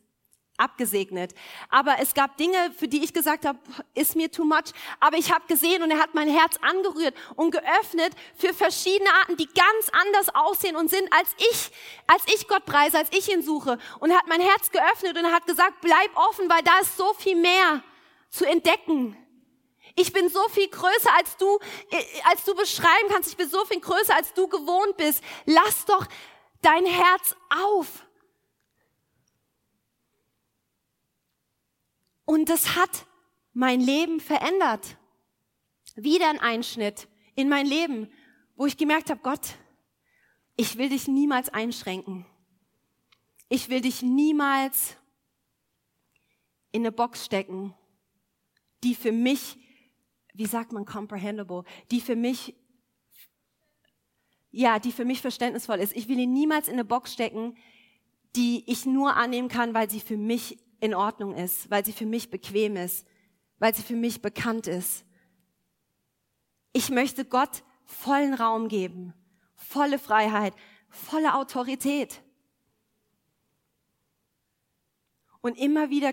abgesegnet. 0.57 1.35
Aber 1.69 1.97
es 2.01 2.15
gab 2.15 2.39
Dinge, 2.39 2.57
für 2.75 2.89
die 2.89 3.05
ich 3.05 3.13
gesagt 3.13 3.45
habe, 3.45 3.59
ist 3.95 4.17
mir 4.17 4.33
too 4.33 4.47
much. 4.47 4.73
Aber 4.99 5.19
ich 5.19 5.31
habe 5.31 5.47
gesehen 5.47 5.83
und 5.83 5.91
er 5.91 5.99
hat 5.99 6.15
mein 6.15 6.29
Herz 6.29 6.57
angerührt 6.63 7.15
und 7.35 7.51
geöffnet 7.51 8.15
für 8.35 8.55
verschiedene 8.55 9.11
Arten, 9.21 9.37
die 9.37 9.45
ganz 9.45 9.91
anders 9.93 10.35
aussehen 10.35 10.77
und 10.77 10.89
sind, 10.89 11.07
als 11.13 11.29
ich, 11.37 11.71
als 12.07 12.23
ich 12.35 12.49
Gott 12.49 12.65
preise, 12.65 12.97
als 12.97 13.11
ich 13.13 13.31
ihn 13.31 13.43
suche. 13.43 13.77
Und 14.01 14.11
er 14.11 14.17
hat 14.17 14.27
mein 14.27 14.41
Herz 14.41 14.71
geöffnet 14.71 15.19
und 15.19 15.25
er 15.27 15.33
hat 15.33 15.47
gesagt, 15.47 15.83
bleib 15.83 16.17
offen, 16.17 16.49
weil 16.49 16.63
da 16.63 16.79
ist 16.81 16.97
so 16.97 17.13
viel 17.19 17.37
mehr 17.37 17.83
zu 18.31 18.47
entdecken. 18.47 19.19
Ich 19.97 20.13
bin 20.13 20.29
so 20.29 20.47
viel 20.51 20.69
größer, 20.69 21.11
als 21.17 21.37
du, 21.39 21.59
äh, 21.91 22.05
als 22.31 22.45
du 22.45 22.55
beschreiben 22.55 23.09
kannst. 23.09 23.31
Ich 23.31 23.37
bin 23.37 23.49
so 23.49 23.65
viel 23.65 23.81
größer, 23.81 24.15
als 24.15 24.33
du 24.35 24.47
gewohnt 24.47 24.97
bist. 24.97 25.25
Lass 25.47 25.87
doch 25.87 26.07
dein 26.61 26.85
Herz 26.85 27.35
auf. 27.49 28.07
Und 32.27 32.49
das 32.51 32.77
hat 32.77 33.07
mein 33.55 33.81
Leben 33.81 34.21
verändert. 34.21 34.99
Wieder 35.95 36.29
ein 36.29 36.41
Einschnitt 36.41 37.09
in 37.35 37.49
mein 37.49 37.67
Leben, 37.67 38.13
wo 38.57 38.67
ich 38.67 38.77
gemerkt 38.77 39.09
habe, 39.09 39.21
Gott, 39.23 39.55
ich 40.57 40.77
will 40.77 40.91
dich 40.91 41.09
niemals 41.09 41.49
einschränken. 41.49 42.27
Ich 43.49 43.69
will 43.71 43.81
dich 43.81 44.03
niemals 44.03 44.97
in 46.73 46.83
eine 46.83 46.93
Box 46.93 47.25
stecken, 47.25 47.75
die 48.83 48.95
für 48.95 49.13
mich, 49.13 49.57
wie 50.37 50.47
sagt 50.47 50.73
man, 50.73 50.85
comprehensible, 50.85 51.65
die 51.91 52.01
für 52.01 52.17
mich, 52.17 52.55
ja, 54.51 54.79
die 54.79 54.93
für 54.93 55.05
mich 55.05 55.21
verständnisvoll 55.21 55.81
ist. 55.81 55.97
Ich 55.97 56.09
will 56.09 56.19
ihn 56.19 56.33
niemals 56.33 56.69
in 56.69 56.75
eine 56.75 56.85
Box 56.85 57.13
stecken, 57.13 57.57
die 58.37 58.65
ich 58.71 58.87
nur 58.87 59.17
annehmen 59.17 59.49
kann, 59.49 59.75
weil 59.75 59.91
sie 59.91 60.01
für 60.01 60.17
mich 60.17 60.59
in 60.81 60.95
Ordnung 60.95 61.35
ist, 61.35 61.71
weil 61.71 61.85
sie 61.85 61.93
für 61.93 62.07
mich 62.07 62.31
bequem 62.31 62.77
ist, 62.77 63.07
weil 63.59 63.75
sie 63.75 63.83
für 63.83 63.97
mich 63.97 64.21
bekannt 64.21 64.67
ist. 64.67 65.05
Ich 66.73 66.91
möchte 66.91 67.25
Gott 67.25 67.63
vollen 67.85 68.35
Raum 68.35 68.69
geben, 68.69 69.15
volle 69.55 69.99
Freiheit, 69.99 70.55
volle 70.91 71.35
Autorität. 71.35 72.23
Und 75.41 75.57
immer 75.59 75.91
wieder, 75.91 76.11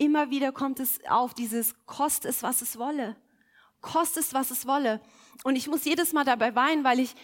immer 0.00 0.30
wieder 0.30 0.50
kommt 0.50 0.80
es 0.80 0.98
auf, 1.08 1.34
dieses 1.34 1.74
kost 1.86 2.24
es, 2.24 2.42
was 2.42 2.62
es 2.62 2.78
wolle. 2.78 3.16
Kost 3.80 4.16
es, 4.16 4.34
was 4.34 4.50
es 4.50 4.66
wolle. 4.66 5.00
Und 5.44 5.56
ich 5.56 5.68
muss 5.68 5.84
jedes 5.84 6.12
Mal 6.12 6.24
dabei 6.24 6.54
weinen, 6.54 6.84
weil 6.84 7.00
ich 7.00 7.14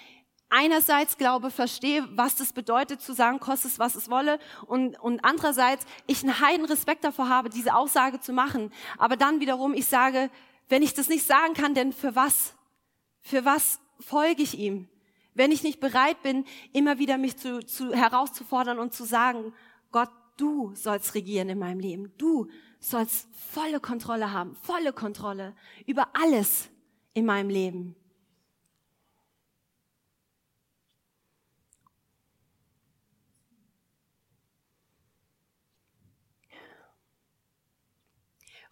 einerseits 0.51 1.17
glaube, 1.17 1.51
verstehe, 1.51 2.07
was 2.17 2.37
das 2.37 2.53
bedeutet, 2.53 3.01
zu 3.01 3.15
sagen, 3.15 3.41
kost 3.41 3.65
es, 3.65 3.79
was 3.79 3.95
es 3.95 4.11
wolle. 4.11 4.39
Und, 4.67 5.01
und 5.01 5.25
andererseits, 5.25 5.87
ich 6.07 6.23
einen 6.23 6.41
heiden 6.41 6.67
Respekt 6.67 7.05
davor 7.05 7.29
habe, 7.29 7.49
diese 7.49 7.75
Aussage 7.75 8.21
zu 8.21 8.33
machen. 8.33 8.71
Aber 8.99 9.17
dann 9.17 9.41
wiederum, 9.41 9.73
ich 9.73 9.87
sage, 9.87 10.31
wenn 10.69 10.83
ich 10.83 10.93
das 10.93 11.09
nicht 11.09 11.27
sagen 11.27 11.55
kann, 11.55 11.75
denn 11.75 11.93
für 11.93 12.15
was? 12.15 12.55
Für 13.21 13.45
was 13.45 13.81
folge 14.01 14.43
ich 14.43 14.59
ihm? 14.59 14.89
Wenn 15.35 15.51
ich 15.51 15.63
nicht 15.63 15.81
bereit 15.81 16.23
bin, 16.23 16.45
immer 16.73 16.99
wieder 16.99 17.17
mich 17.17 17.39
zu, 17.39 17.65
zu, 17.65 17.93
herauszufordern 17.93 18.79
und 18.79 18.93
zu 18.93 19.05
sagen, 19.05 19.53
Gott, 19.93 20.11
du 20.37 20.75
sollst 20.75 21.15
regieren 21.15 21.49
in 21.49 21.59
meinem 21.59 21.81
Leben. 21.81 22.13
Du 22.19 22.49
sollst 22.87 23.29
volle 23.35 23.81
Kontrolle 23.81 24.33
haben, 24.33 24.55
volle 24.57 24.93
Kontrolle 24.93 25.55
über 25.87 26.09
alles 26.13 26.71
in 27.15 27.27
meinem 27.27 27.51
Leben. 27.51 27.97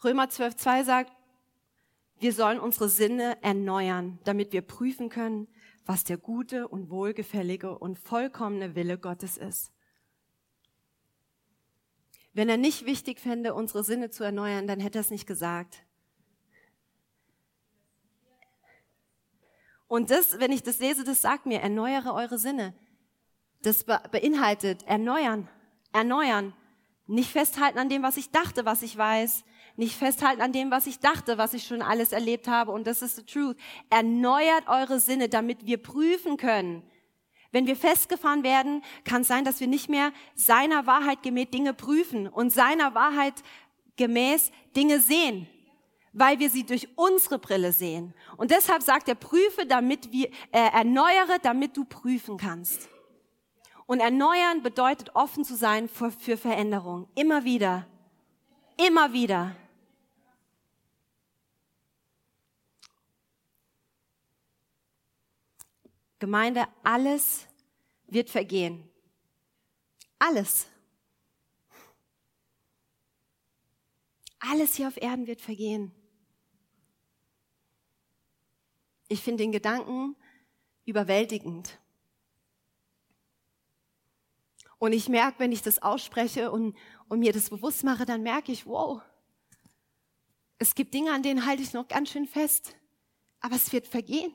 Römer 0.05 0.25
12.2 0.25 0.85
sagt, 0.85 1.13
wir 2.21 2.33
sollen 2.33 2.61
unsere 2.61 2.89
Sinne 2.89 3.43
erneuern, 3.43 4.19
damit 4.25 4.53
wir 4.53 4.63
prüfen 4.63 5.09
können, 5.09 5.49
was 5.87 6.05
der 6.05 6.19
gute 6.19 6.69
und 6.69 6.91
wohlgefällige 6.91 7.79
und 7.79 7.99
vollkommene 7.99 8.75
Wille 8.77 8.99
Gottes 8.99 9.39
ist. 9.39 9.73
Wenn 12.35 12.49
er 12.49 12.57
nicht 12.57 12.85
wichtig 12.85 13.21
fände, 13.21 13.55
unsere 13.55 13.85
Sinne 13.85 14.11
zu 14.11 14.25
erneuern, 14.25 14.67
dann 14.67 14.81
hätte 14.81 14.99
er 14.99 15.03
es 15.03 15.11
nicht 15.11 15.27
gesagt. 15.27 15.85
Und 19.87 20.11
das, 20.11 20.41
wenn 20.41 20.51
ich 20.51 20.65
das 20.65 20.81
lese, 20.81 21.05
das 21.05 21.23
sagt 21.23 21.47
mir, 21.47 21.61
erneuere 21.61 22.13
eure 22.13 22.39
Sinne. 22.39 22.75
Das 23.63 23.85
beinhaltet 23.85 24.83
erneuern, 24.83 25.49
erneuern. 25.93 26.53
Nicht 27.07 27.31
festhalten 27.31 27.79
an 27.79 27.89
dem, 27.89 28.03
was 28.03 28.17
ich 28.17 28.31
dachte, 28.31 28.65
was 28.65 28.83
ich 28.83 28.97
weiß. 28.97 29.45
Nicht 29.77 29.97
festhalten 29.97 30.43
an 30.43 30.53
dem, 30.53 30.73
was 30.73 30.89
ich 30.89 30.99
dachte, 30.99 31.39
was 31.39 31.55
ich 31.55 31.65
schon 31.65 31.83
alles 31.83 32.13
erlebt 32.13 32.49
habe. 32.49 32.73
Und 32.73 32.87
das 32.87 33.03
ist 33.03 33.17
the 33.17 33.25
truth. 33.25 33.57
Erneuert 33.91 34.67
eure 34.67 34.99
Sinne, 34.99 35.29
damit 35.29 35.67
wir 35.67 35.81
prüfen 35.81 36.37
können. 36.37 36.83
Wenn 37.55 37.69
wir 37.69 37.77
festgefahren 37.77 38.43
werden, 38.43 38.83
kann 39.05 39.23
es 39.23 39.29
sein, 39.29 39.45
dass 39.45 39.61
wir 39.61 39.69
nicht 39.69 39.89
mehr 39.89 40.13
seiner 40.35 40.89
Wahrheit 40.89 41.23
gemäß 41.23 41.51
Dinge 41.51 41.73
prüfen 41.73 42.27
und 42.27 42.51
seiner 42.51 42.97
Wahrheit 42.97 43.35
gemäß 43.95 44.51
Dinge 44.75 44.99
sehen, 44.99 45.47
weil 46.13 46.41
wir 46.41 46.51
sie 46.51 46.67
durch 46.67 46.89
unsere 46.97 47.39
Brille 47.39 47.73
sehen. 47.73 48.13
Und 48.37 48.51
deshalb 48.51 48.83
sagt 48.83 49.09
er, 49.09 49.15
prüfe, 49.15 49.67
damit 49.67 50.11
wir, 50.11 50.31
äh, 50.51 50.73
erneuere, 50.73 51.39
damit 51.41 51.77
du 51.77 51.85
prüfen 51.85 52.39
kannst. 52.39 52.89
Und 53.87 54.01
erneuern 54.01 54.65
bedeutet 54.65 55.15
offen 55.15 55.45
zu 55.45 55.55
sein 55.55 55.89
für, 55.89 56.11
für 56.11 56.37
Veränderung. 56.37 57.07
Immer 57.15 57.45
wieder. 57.45 57.87
Immer 58.85 59.13
wieder. 59.13 59.55
Gemeinde, 66.25 66.67
alles 66.83 67.47
wird 68.07 68.31
vergehen. 68.31 68.89
Alles. 70.19 70.67
Alles 74.39 74.75
hier 74.75 74.89
auf 74.89 74.97
Erden 74.97 75.27
wird 75.27 75.43
vergehen. 75.43 75.93
Ich 79.09 79.21
finde 79.23 79.43
den 79.43 79.53
Gedanken 79.53 80.17
überwältigend. 80.87 81.79
Und 84.79 84.95
ich 84.95 85.11
merke, 85.11 85.41
wenn 85.41 85.53
ich 85.53 85.61
das 85.61 85.83
ausspreche 85.83 86.51
und, 86.51 86.75
und 87.09 87.19
mir 87.19 87.35
das 87.35 87.51
bewusst 87.51 87.85
mache, 87.85 88.07
dann 88.07 88.23
merke 88.23 88.51
ich, 88.51 88.65
wow, 88.65 89.03
es 90.57 90.75
gibt 90.75 90.95
Dinge, 90.95 91.13
an 91.13 91.23
denen 91.23 91.45
halte 91.45 91.63
ich 91.63 91.75
noch 91.75 91.87
ganz 91.87 92.09
schön 92.09 92.27
fest, 92.27 92.75
aber 93.41 93.57
es 93.57 93.71
wird 93.75 93.87
vergehen. 93.87 94.35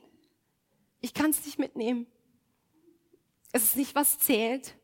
Ich 1.00 1.14
kann 1.14 1.30
es 1.30 1.44
nicht 1.44 1.58
mitnehmen. 1.58 2.06
Es 3.52 3.64
ist 3.64 3.76
nicht, 3.76 3.94
was 3.94 4.18
zählt. 4.18 4.76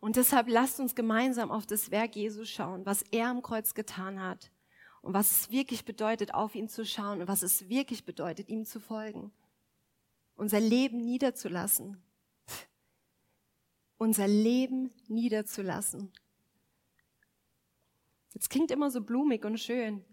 Und 0.00 0.16
deshalb 0.16 0.48
lasst 0.48 0.78
uns 0.78 0.94
gemeinsam 0.94 1.50
auf 1.50 1.66
das 1.66 1.90
Werk 1.90 2.14
Jesu 2.14 2.44
schauen, 2.44 2.86
was 2.86 3.02
er 3.02 3.28
am 3.28 3.42
Kreuz 3.42 3.74
getan 3.74 4.20
hat 4.20 4.50
und 5.02 5.12
was 5.14 5.30
es 5.30 5.50
wirklich 5.50 5.84
bedeutet, 5.84 6.34
auf 6.34 6.54
ihn 6.54 6.68
zu 6.68 6.84
schauen 6.84 7.20
und 7.20 7.28
was 7.28 7.42
es 7.42 7.68
wirklich 7.68 8.04
bedeutet, 8.04 8.48
ihm 8.48 8.64
zu 8.64 8.80
folgen. 8.80 9.32
Unser 10.36 10.60
Leben 10.60 11.04
niederzulassen. 11.04 12.00
Unser 13.96 14.28
Leben 14.28 14.92
niederzulassen. 15.08 16.12
Das 18.34 18.48
klingt 18.48 18.70
immer 18.70 18.90
so 18.90 19.00
blumig 19.00 19.44
und 19.44 19.58
schön. 19.58 20.04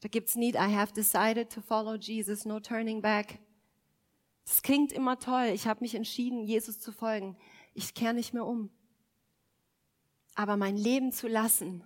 Da 0.00 0.08
gibt's 0.08 0.36
Need, 0.36 0.54
I 0.54 0.72
have 0.72 0.92
decided 0.92 1.50
to 1.50 1.60
follow 1.60 1.94
Jesus, 1.94 2.44
no 2.44 2.60
turning 2.60 3.02
back. 3.02 3.40
Das 4.44 4.62
klingt 4.62 4.92
immer 4.92 5.18
toll. 5.18 5.50
Ich 5.52 5.66
habe 5.66 5.80
mich 5.80 5.94
entschieden, 5.94 6.44
Jesus 6.44 6.80
zu 6.80 6.92
folgen. 6.92 7.36
Ich 7.74 7.94
kehre 7.94 8.14
nicht 8.14 8.32
mehr 8.32 8.46
um. 8.46 8.70
Aber 10.34 10.56
mein 10.56 10.76
Leben 10.76 11.12
zu 11.12 11.26
lassen, 11.26 11.84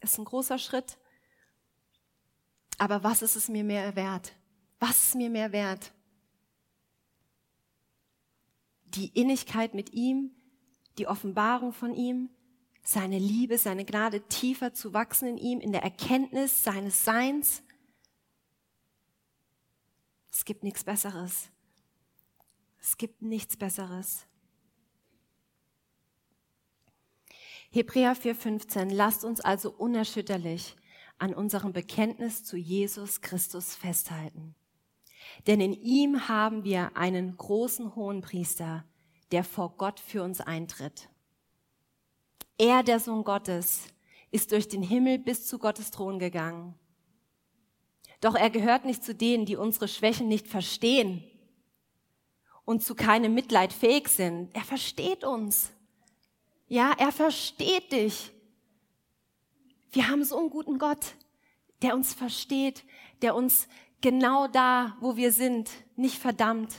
ist 0.00 0.18
ein 0.18 0.24
großer 0.24 0.58
Schritt. 0.58 0.98
Aber 2.78 3.04
was 3.04 3.22
ist 3.22 3.36
es 3.36 3.48
mir 3.48 3.64
mehr 3.64 3.94
wert? 3.96 4.34
Was 4.78 5.08
ist 5.08 5.14
mir 5.14 5.30
mehr 5.30 5.52
wert? 5.52 5.92
Die 8.84 9.08
Innigkeit 9.08 9.74
mit 9.74 9.92
ihm, 9.92 10.30
die 10.98 11.06
Offenbarung 11.06 11.72
von 11.72 11.94
ihm, 11.94 12.30
seine 12.86 13.18
Liebe, 13.18 13.58
seine 13.58 13.84
Gnade 13.84 14.20
tiefer 14.28 14.72
zu 14.72 14.94
wachsen 14.94 15.26
in 15.26 15.38
ihm, 15.38 15.60
in 15.60 15.72
der 15.72 15.82
Erkenntnis 15.82 16.62
seines 16.62 17.04
Seins. 17.04 17.64
Es 20.30 20.44
gibt 20.44 20.62
nichts 20.62 20.84
Besseres. 20.84 21.50
Es 22.78 22.96
gibt 22.96 23.22
nichts 23.22 23.56
Besseres. 23.56 24.26
Hebräer 27.70 28.14
4:15, 28.14 28.90
lasst 28.90 29.24
uns 29.24 29.40
also 29.40 29.72
unerschütterlich 29.72 30.76
an 31.18 31.34
unserem 31.34 31.72
Bekenntnis 31.72 32.44
zu 32.44 32.56
Jesus 32.56 33.20
Christus 33.20 33.74
festhalten. 33.74 34.54
Denn 35.48 35.60
in 35.60 35.72
ihm 35.72 36.28
haben 36.28 36.62
wir 36.62 36.96
einen 36.96 37.36
großen 37.36 37.96
Hohenpriester, 37.96 38.84
der 39.32 39.42
vor 39.42 39.76
Gott 39.76 39.98
für 39.98 40.22
uns 40.22 40.40
eintritt. 40.40 41.10
Er, 42.58 42.82
der 42.82 43.00
Sohn 43.00 43.24
Gottes, 43.24 43.82
ist 44.30 44.52
durch 44.52 44.68
den 44.68 44.82
Himmel 44.82 45.18
bis 45.18 45.46
zu 45.46 45.58
Gottes 45.58 45.90
Thron 45.90 46.18
gegangen. 46.18 46.74
Doch 48.20 48.34
er 48.34 48.50
gehört 48.50 48.84
nicht 48.84 49.04
zu 49.04 49.14
denen, 49.14 49.46
die 49.46 49.56
unsere 49.56 49.88
Schwächen 49.88 50.28
nicht 50.28 50.48
verstehen 50.48 51.22
und 52.64 52.82
zu 52.82 52.94
keinem 52.94 53.34
Mitleid 53.34 53.72
fähig 53.72 54.08
sind. 54.08 54.54
Er 54.54 54.64
versteht 54.64 55.24
uns. 55.24 55.70
Ja, 56.68 56.92
er 56.98 57.12
versteht 57.12 57.92
dich. 57.92 58.32
Wir 59.92 60.08
haben 60.08 60.24
so 60.24 60.38
einen 60.38 60.50
guten 60.50 60.78
Gott, 60.78 61.14
der 61.82 61.94
uns 61.94 62.12
versteht, 62.12 62.84
der 63.22 63.34
uns 63.34 63.68
genau 64.00 64.48
da, 64.48 64.96
wo 65.00 65.16
wir 65.16 65.32
sind, 65.32 65.70
nicht 65.94 66.18
verdammt. 66.18 66.74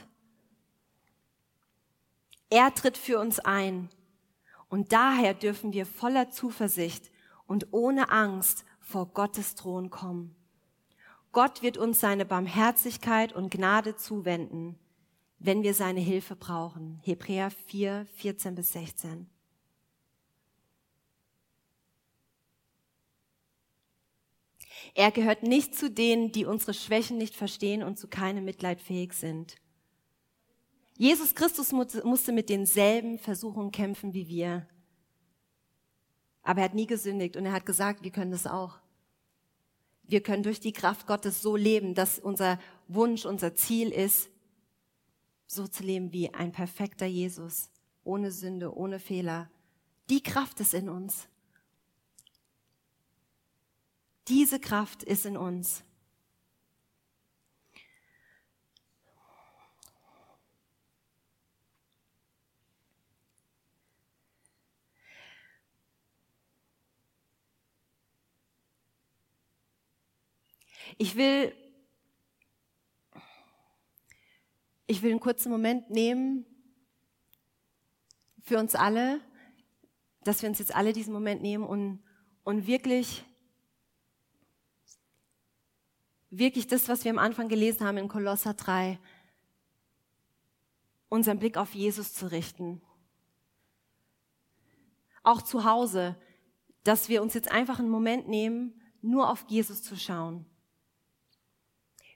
Er 2.50 2.74
tritt 2.74 2.98
für 2.98 3.20
uns 3.20 3.40
ein. 3.40 3.90
Und 4.70 4.92
daher 4.92 5.34
dürfen 5.34 5.74
wir 5.74 5.86
voller 5.86 6.30
Zuversicht 6.30 7.12
und 7.46 7.68
ohne 7.72 8.10
Angst 8.10 8.66
vor 8.80 9.08
Gottes 9.08 9.56
Thron 9.56 9.90
kommen. 9.90 10.36
Gott 11.32 11.62
wird 11.62 11.78
uns 11.78 12.00
seine 12.00 12.26
Barmherzigkeit 12.26 13.34
und 13.34 13.52
Gnade 13.52 13.96
zuwenden. 13.96 14.78
wenn 15.40 15.62
wir 15.64 15.76
seine 15.76 16.00
Hilfe 16.00 16.36
brauchen. 16.36 17.00
Hebräer 17.04 17.52
4, 17.52 18.08
14 18.16 18.56
bis 18.56 18.72
16. 18.74 19.30
Er 24.96 25.12
gehört 25.12 25.44
nicht 25.44 25.76
zu 25.76 25.92
denen, 25.92 26.32
die 26.32 26.46
unsere 26.46 26.74
Schwächen 26.74 27.18
nicht 27.18 27.36
verstehen 27.36 27.84
und 27.84 28.00
zu 28.00 28.08
keinem 28.08 28.46
Mitleid 28.46 28.82
fähig 28.82 29.14
sind. 29.14 29.58
Jesus 30.98 31.36
Christus 31.36 31.72
musste 31.72 32.32
mit 32.32 32.50
denselben 32.50 33.20
Versuchungen 33.20 33.72
kämpfen 33.72 34.14
wie 34.14 34.28
wir. 34.28 34.68
Aber 36.42 36.62
er 36.62 36.66
hat 36.66 36.74
nie 36.74 36.88
gesündigt 36.88 37.38
und 37.38 37.46
er 37.46 37.54
hat 37.54 37.66
gesagt, 37.66 38.04
wir 38.04 38.12
können 38.12 38.32
das 38.32 38.48
auch. 38.48 38.80
Wir 40.04 40.24
können 40.24 40.44
durch 40.44 40.60
die 40.60 40.74
Kraft 40.74 41.06
Gottes 41.06 41.42
so 41.42 41.56
leben, 41.56 41.94
dass 41.94 42.18
unser 42.18 42.60
Wunsch, 42.88 43.26
unser 43.26 43.54
Ziel 43.54 43.90
ist, 43.90 44.30
so 45.46 45.68
zu 45.68 45.84
leben 45.84 46.14
wie 46.14 46.34
ein 46.34 46.52
perfekter 46.52 47.06
Jesus, 47.06 47.70
ohne 48.04 48.32
Sünde, 48.32 48.76
ohne 48.76 49.00
Fehler. 49.00 49.52
Die 50.10 50.24
Kraft 50.24 50.60
ist 50.62 50.74
in 50.74 50.90
uns. 50.90 51.28
Diese 54.28 54.60
Kraft 54.60 55.04
ist 55.04 55.26
in 55.26 55.38
uns. 55.38 55.84
Ich 70.98 71.16
will, 71.16 71.54
ich 74.88 75.02
will 75.02 75.12
einen 75.12 75.20
kurzen 75.20 75.52
Moment 75.52 75.90
nehmen 75.90 76.46
für 78.42 78.58
uns 78.58 78.76
alle, 78.76 79.20
dass 80.24 80.42
wir 80.42 80.50
uns 80.50 80.60
jetzt 80.60 80.76
alle 80.76 80.94
diesen 80.94 81.14
Moment 81.14 81.42
nehmen 81.42 81.64
und, 81.64 82.04
und 82.44 82.68
wirklich 82.68 83.24
wirklich 86.30 86.68
das, 86.68 86.90
was 86.90 87.04
wir 87.04 87.12
am 87.12 87.18
Anfang 87.18 87.48
gelesen 87.48 87.86
haben 87.86 87.98
in 87.98 88.08
Kolosser 88.08 88.54
3, 88.54 89.00
unseren 91.10 91.40
Blick 91.40 91.58
auf 91.58 91.74
Jesus 91.74 92.14
zu 92.14 92.32
richten. 92.32 92.82
Auch 95.24 95.42
zu 95.42 95.64
Hause, 95.66 96.16
dass 96.84 97.10
wir 97.10 97.22
uns 97.22 97.34
jetzt 97.34 97.52
einfach 97.52 97.80
einen 97.80 97.90
Moment 97.90 98.28
nehmen, 98.28 98.82
nur 99.02 99.30
auf 99.30 99.46
Jesus 99.48 99.84
zu 99.84 99.96
schauen. 99.96 100.46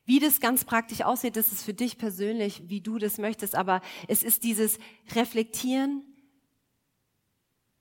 Wie 0.06 0.20
das 0.20 0.39
ganz 0.39 0.66
praktisch 0.66 1.02
aussieht, 1.02 1.36
das 1.36 1.52
ist 1.52 1.64
für 1.64 1.74
dich 1.74 1.97
persönlich, 1.97 2.64
wie 2.68 2.82
du 2.82 2.97
das 2.97 3.18
möchtest, 3.18 3.56
aber 3.56 3.82
es 4.08 4.24
ist 4.24 4.43
dieses 4.43 4.78
Reflektieren, 5.14 6.04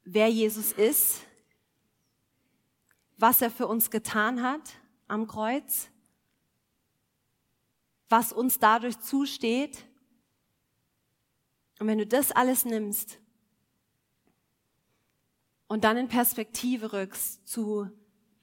wer 0.05 0.29
Jesus 0.29 0.73
ist, 0.73 1.23
was 3.17 3.43
er 3.43 3.51
für 3.51 3.67
uns 3.67 3.91
getan 3.91 4.43
hat 4.43 4.63
am 5.09 5.27
Kreuz 5.27 5.91
was 8.11 8.33
uns 8.33 8.59
dadurch 8.59 8.99
zusteht. 8.99 9.87
Und 11.79 11.87
wenn 11.87 11.99
du 11.99 12.07
das 12.07 12.33
alles 12.33 12.67
nimmst 12.67 13.19
und 15.69 15.85
dann 15.85 15.97
in 15.97 16.09
Perspektive 16.09 16.93
rückst 16.93 17.49
zu 17.49 17.89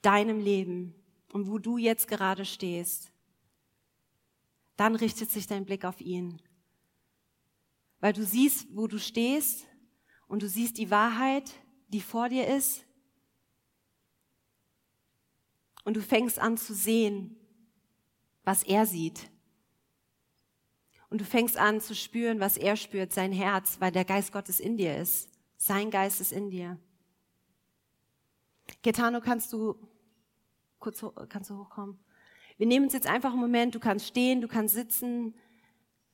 deinem 0.01 0.39
Leben 0.39 0.95
und 1.33 1.47
wo 1.47 1.59
du 1.59 1.77
jetzt 1.77 2.07
gerade 2.07 2.45
stehst, 2.45 3.11
dann 4.77 4.95
richtet 4.95 5.29
sich 5.31 5.47
dein 5.47 5.65
Blick 5.65 5.83
auf 5.83 5.99
ihn. 5.99 6.41
Weil 7.99 8.13
du 8.13 8.23
siehst, 8.23 8.67
wo 8.71 8.87
du 8.87 8.99
stehst 8.99 9.67
und 10.27 10.43
du 10.43 10.47
siehst 10.47 10.77
die 10.77 10.91
Wahrheit, 10.91 11.51
die 11.89 12.01
vor 12.01 12.29
dir 12.29 12.47
ist. 12.47 12.85
Und 15.83 15.95
du 15.95 16.01
fängst 16.01 16.37
an 16.39 16.57
zu 16.57 16.73
sehen, 16.73 17.35
was 18.43 18.63
er 18.63 18.85
sieht. 18.85 19.29
Und 21.09 21.21
du 21.21 21.25
fängst 21.25 21.57
an 21.57 21.81
zu 21.81 21.95
spüren, 21.95 22.39
was 22.39 22.57
er 22.57 22.75
spürt, 22.75 23.13
sein 23.13 23.31
Herz, 23.31 23.77
weil 23.79 23.91
der 23.91 24.05
Geist 24.05 24.31
Gottes 24.31 24.59
in 24.59 24.77
dir 24.77 24.97
ist. 24.97 25.29
Sein 25.55 25.89
Geist 25.89 26.21
ist 26.21 26.31
in 26.33 26.49
dir. 26.49 26.77
Ketano, 28.83 29.21
kannst 29.21 29.53
du 29.53 29.75
kurz 30.79 31.03
kannst 31.29 31.49
du 31.49 31.57
hochkommen? 31.57 31.97
Wir 32.57 32.65
nehmen 32.65 32.85
uns 32.85 32.93
jetzt 32.93 33.07
einfach 33.07 33.31
einen 33.31 33.41
Moment, 33.41 33.75
du 33.75 33.79
kannst 33.79 34.07
stehen, 34.07 34.41
du 34.41 34.47
kannst 34.47 34.73
sitzen. 34.73 35.35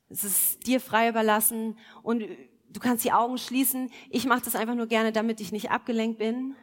Es 0.08 0.24
ist 0.24 0.66
dir 0.66 0.80
frei 0.80 1.08
überlassen 1.08 1.78
und 2.02 2.20
du 2.20 2.80
kannst 2.80 3.04
die 3.04 3.12
Augen 3.12 3.38
schließen. 3.38 3.90
Ich 4.10 4.26
mache 4.26 4.42
das 4.42 4.54
einfach 4.54 4.74
nur 4.74 4.86
gerne, 4.86 5.12
damit 5.12 5.40
ich 5.40 5.52
nicht 5.52 5.70
abgelenkt 5.70 6.18
bin. 6.18 6.54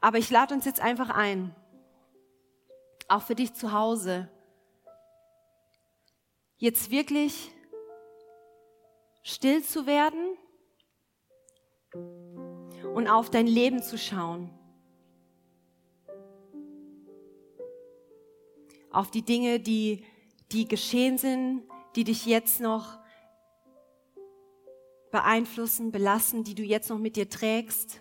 Aber 0.00 0.18
ich 0.18 0.30
lade 0.30 0.54
uns 0.54 0.64
jetzt 0.64 0.80
einfach 0.80 1.10
ein, 1.10 1.54
auch 3.08 3.22
für 3.22 3.34
dich 3.34 3.52
zu 3.52 3.72
Hause, 3.72 4.30
jetzt 6.56 6.90
wirklich 6.90 7.50
still 9.22 9.62
zu 9.62 9.86
werden 9.86 10.36
und 12.94 13.08
auf 13.08 13.30
dein 13.30 13.46
Leben 13.46 13.82
zu 13.82 13.98
schauen. 13.98 14.59
Auf 18.90 19.10
die 19.10 19.22
Dinge, 19.22 19.60
die, 19.60 20.04
die 20.52 20.66
geschehen 20.66 21.18
sind, 21.18 21.62
die 21.96 22.04
dich 22.04 22.26
jetzt 22.26 22.60
noch 22.60 22.98
beeinflussen, 25.10 25.92
belassen, 25.92 26.44
die 26.44 26.54
du 26.54 26.62
jetzt 26.62 26.90
noch 26.90 26.98
mit 26.98 27.16
dir 27.16 27.28
trägst. 27.28 28.00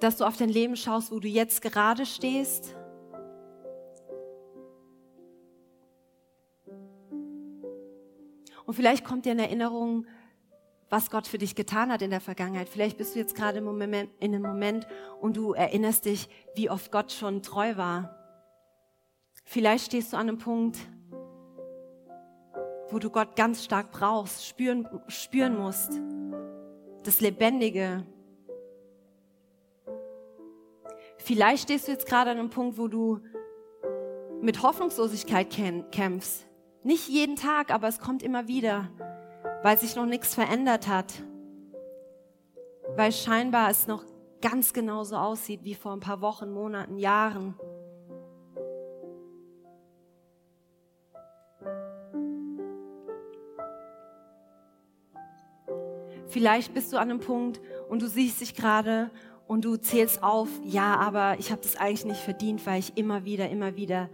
Dass 0.00 0.16
du 0.16 0.24
auf 0.24 0.36
dein 0.36 0.48
Leben 0.48 0.76
schaust, 0.76 1.12
wo 1.12 1.20
du 1.20 1.28
jetzt 1.28 1.62
gerade 1.62 2.06
stehst 2.06 2.74
Und 8.72 8.76
vielleicht 8.76 9.04
kommt 9.04 9.26
dir 9.26 9.32
in 9.32 9.38
Erinnerung, 9.38 10.06
was 10.92 11.10
Gott 11.10 11.26
für 11.26 11.38
dich 11.38 11.54
getan 11.54 11.90
hat 11.90 12.02
in 12.02 12.10
der 12.10 12.20
Vergangenheit. 12.20 12.68
Vielleicht 12.68 12.98
bist 12.98 13.14
du 13.14 13.18
jetzt 13.18 13.34
gerade 13.34 13.58
im 13.58 13.64
Moment, 13.64 14.10
in 14.20 14.34
einem 14.34 14.42
Moment 14.42 14.86
und 15.22 15.38
du 15.38 15.54
erinnerst 15.54 16.04
dich, 16.04 16.28
wie 16.54 16.68
oft 16.68 16.92
Gott 16.92 17.12
schon 17.12 17.42
treu 17.42 17.78
war. 17.78 18.14
Vielleicht 19.42 19.86
stehst 19.86 20.12
du 20.12 20.18
an 20.18 20.28
einem 20.28 20.36
Punkt, 20.36 20.76
wo 22.90 22.98
du 22.98 23.08
Gott 23.08 23.36
ganz 23.36 23.64
stark 23.64 23.90
brauchst, 23.90 24.46
spüren, 24.46 24.86
spüren 25.08 25.56
musst. 25.56 25.98
Das 27.04 27.22
Lebendige. 27.22 28.06
Vielleicht 31.16 31.62
stehst 31.62 31.88
du 31.88 31.92
jetzt 31.92 32.06
gerade 32.06 32.32
an 32.32 32.38
einem 32.38 32.50
Punkt, 32.50 32.76
wo 32.76 32.88
du 32.88 33.20
mit 34.42 34.62
Hoffnungslosigkeit 34.62 35.48
kämpfst. 35.90 36.46
Nicht 36.82 37.08
jeden 37.08 37.36
Tag, 37.36 37.72
aber 37.72 37.88
es 37.88 37.98
kommt 37.98 38.22
immer 38.22 38.46
wieder, 38.46 38.90
weil 39.62 39.78
sich 39.78 39.96
noch 39.96 40.06
nichts 40.06 40.34
verändert 40.34 40.88
hat. 40.88 41.12
Weil 42.96 43.12
scheinbar 43.12 43.70
es 43.70 43.86
noch 43.86 44.04
ganz 44.40 44.72
genauso 44.72 45.16
aussieht 45.16 45.64
wie 45.64 45.74
vor 45.74 45.92
ein 45.92 46.00
paar 46.00 46.20
Wochen, 46.20 46.52
Monaten, 46.52 46.98
Jahren. 46.98 47.54
Vielleicht 56.26 56.72
bist 56.72 56.92
du 56.92 56.96
an 56.96 57.10
einem 57.10 57.20
Punkt 57.20 57.60
und 57.88 58.00
du 58.00 58.08
siehst 58.08 58.40
dich 58.40 58.54
gerade 58.54 59.10
und 59.46 59.64
du 59.66 59.76
zählst 59.76 60.22
auf, 60.22 60.48
ja, 60.64 60.96
aber 60.96 61.36
ich 61.38 61.52
habe 61.52 61.60
das 61.60 61.76
eigentlich 61.76 62.06
nicht 62.06 62.20
verdient, 62.20 62.64
weil 62.66 62.80
ich 62.80 62.96
immer 62.96 63.24
wieder, 63.24 63.50
immer 63.50 63.76
wieder 63.76 64.08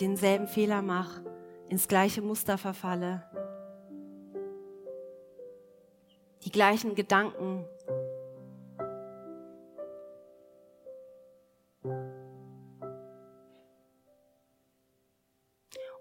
denselben 0.00 0.48
Fehler 0.48 0.82
mache 0.82 1.22
ins 1.68 1.88
gleiche 1.88 2.22
Muster 2.22 2.58
verfalle, 2.58 3.22
die 6.44 6.50
gleichen 6.50 6.94
Gedanken. 6.94 7.64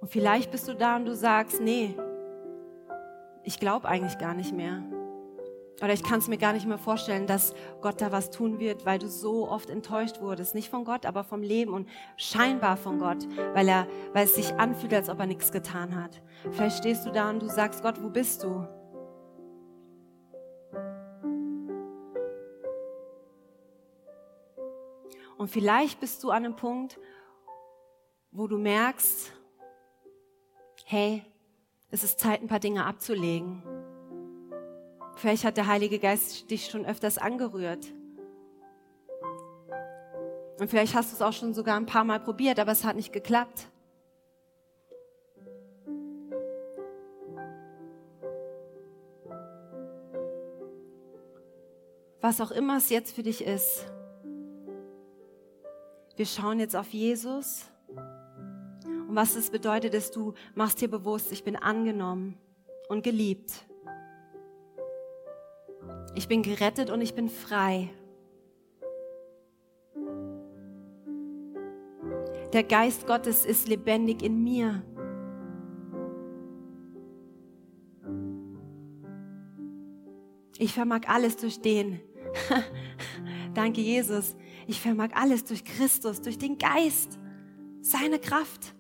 Und 0.01 0.09
vielleicht 0.09 0.51
bist 0.51 0.67
du 0.67 0.75
da 0.75 0.97
und 0.97 1.05
du 1.05 1.15
sagst, 1.15 1.61
nee, 1.61 1.95
ich 3.43 3.59
glaube 3.59 3.87
eigentlich 3.87 4.17
gar 4.17 4.33
nicht 4.33 4.53
mehr. 4.53 4.83
Oder 5.81 5.93
ich 5.93 6.03
kann 6.03 6.19
es 6.19 6.27
mir 6.27 6.37
gar 6.37 6.53
nicht 6.53 6.67
mehr 6.67 6.77
vorstellen, 6.77 7.25
dass 7.25 7.55
Gott 7.81 7.99
da 7.99 8.11
was 8.11 8.29
tun 8.29 8.59
wird, 8.59 8.85
weil 8.85 8.99
du 8.99 9.07
so 9.07 9.49
oft 9.49 9.69
enttäuscht 9.69 10.21
wurdest. 10.21 10.55
Nicht 10.55 10.69
von 10.69 10.85
Gott, 10.85 11.05
aber 11.05 11.23
vom 11.23 11.41
Leben 11.41 11.73
und 11.73 11.89
scheinbar 12.15 12.77
von 12.77 12.99
Gott, 12.99 13.27
weil, 13.53 13.67
er, 13.67 13.87
weil 14.13 14.25
es 14.25 14.35
sich 14.35 14.53
anfühlt, 14.53 14.93
als 14.93 15.09
ob 15.09 15.19
er 15.19 15.25
nichts 15.25 15.51
getan 15.51 15.95
hat. 16.01 16.21
Vielleicht 16.51 16.77
stehst 16.77 17.05
du 17.05 17.11
da 17.11 17.29
und 17.29 17.41
du 17.41 17.47
sagst, 17.47 17.81
Gott, 17.81 18.01
wo 18.01 18.09
bist 18.09 18.43
du? 18.43 18.67
Und 25.43 25.49
vielleicht 25.49 25.99
bist 25.99 26.23
du 26.23 26.29
an 26.29 26.45
einem 26.45 26.55
Punkt, 26.55 26.97
wo 28.31 28.47
du 28.47 28.57
merkst, 28.57 29.29
hey, 30.85 31.21
es 31.89 32.05
ist 32.05 32.17
Zeit, 32.17 32.41
ein 32.41 32.47
paar 32.47 32.61
Dinge 32.61 32.85
abzulegen. 32.85 33.61
Vielleicht 35.17 35.43
hat 35.43 35.57
der 35.57 35.67
Heilige 35.67 35.99
Geist 35.99 36.49
dich 36.49 36.67
schon 36.67 36.85
öfters 36.85 37.17
angerührt. 37.17 37.85
Und 40.59 40.69
vielleicht 40.69 40.95
hast 40.95 41.11
du 41.11 41.15
es 41.17 41.21
auch 41.21 41.33
schon 41.33 41.53
sogar 41.53 41.75
ein 41.75 41.87
paar 41.87 42.05
Mal 42.05 42.21
probiert, 42.21 42.57
aber 42.57 42.71
es 42.71 42.85
hat 42.85 42.95
nicht 42.95 43.11
geklappt. 43.11 43.67
Was 52.21 52.39
auch 52.39 52.51
immer 52.51 52.77
es 52.77 52.89
jetzt 52.89 53.13
für 53.13 53.23
dich 53.23 53.43
ist. 53.43 53.91
Wir 56.15 56.25
schauen 56.27 56.59
jetzt 56.59 56.75
auf 56.75 56.93
Jesus. 56.93 57.65
Und 59.07 59.15
was 59.15 59.35
es 59.35 59.49
bedeutet, 59.49 59.93
ist, 59.93 60.15
du 60.15 60.33
machst 60.53 60.79
dir 60.81 60.87
bewusst, 60.87 61.31
ich 61.31 61.43
bin 61.43 61.55
angenommen 61.55 62.37
und 62.87 63.03
geliebt. 63.03 63.65
Ich 66.15 66.27
bin 66.27 66.43
gerettet 66.43 66.91
und 66.91 67.01
ich 67.01 67.15
bin 67.15 67.29
frei. 67.29 67.89
Der 72.53 72.63
Geist 72.63 73.07
Gottes 73.07 73.45
ist 73.45 73.67
lebendig 73.67 74.21
in 74.21 74.43
mir. 74.43 74.83
Ich 80.59 80.73
vermag 80.73 81.01
alles 81.07 81.37
durch 81.37 81.59
den. 81.61 81.99
Danke, 83.53 83.81
Jesus. 83.81 84.35
Ich 84.67 84.81
vermag 84.81 85.09
alles 85.13 85.43
durch 85.45 85.63
Christus, 85.63 86.21
durch 86.21 86.37
den 86.37 86.57
Geist, 86.57 87.19
seine 87.81 88.19
Kraft. 88.19 88.73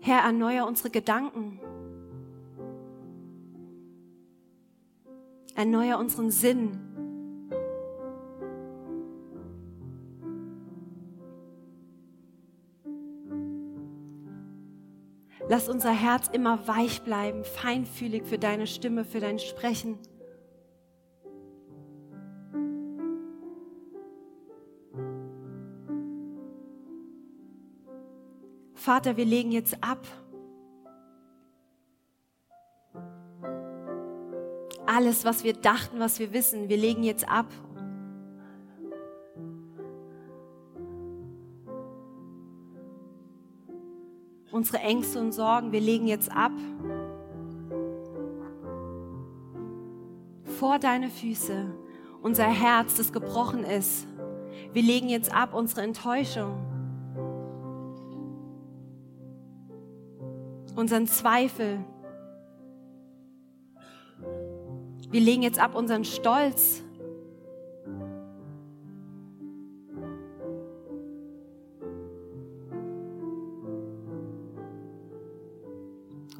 Herr, 0.00 0.22
erneuer 0.24 0.66
unsere 0.66 0.90
Gedanken. 0.90 1.60
Erneuer 5.54 5.98
unseren 5.98 6.30
Sinn. 6.30 6.91
Lass 15.52 15.68
unser 15.68 15.92
Herz 15.92 16.28
immer 16.32 16.66
weich 16.66 17.02
bleiben, 17.02 17.44
feinfühlig 17.44 18.24
für 18.24 18.38
deine 18.38 18.66
Stimme, 18.66 19.04
für 19.04 19.20
dein 19.20 19.38
Sprechen. 19.38 19.98
Vater, 28.72 29.18
wir 29.18 29.26
legen 29.26 29.52
jetzt 29.52 29.76
ab. 29.84 30.06
Alles, 34.86 35.26
was 35.26 35.44
wir 35.44 35.52
dachten, 35.52 36.00
was 36.00 36.18
wir 36.18 36.32
wissen, 36.32 36.70
wir 36.70 36.78
legen 36.78 37.02
jetzt 37.02 37.28
ab. 37.28 37.48
Unsere 44.62 44.78
Ängste 44.78 45.18
und 45.18 45.32
Sorgen, 45.32 45.72
wir 45.72 45.80
legen 45.80 46.06
jetzt 46.06 46.30
ab. 46.30 46.52
Vor 50.44 50.78
deine 50.78 51.10
Füße. 51.10 51.74
Unser 52.22 52.44
Herz, 52.44 52.94
das 52.94 53.12
gebrochen 53.12 53.64
ist. 53.64 54.06
Wir 54.72 54.84
legen 54.84 55.08
jetzt 55.08 55.34
ab 55.34 55.52
unsere 55.52 55.80
Enttäuschung. 55.80 56.54
unseren 60.76 61.08
Zweifel. 61.08 61.84
Wir 65.10 65.20
legen 65.20 65.42
jetzt 65.42 65.58
ab 65.58 65.74
unseren 65.74 66.04
Stolz. 66.04 66.84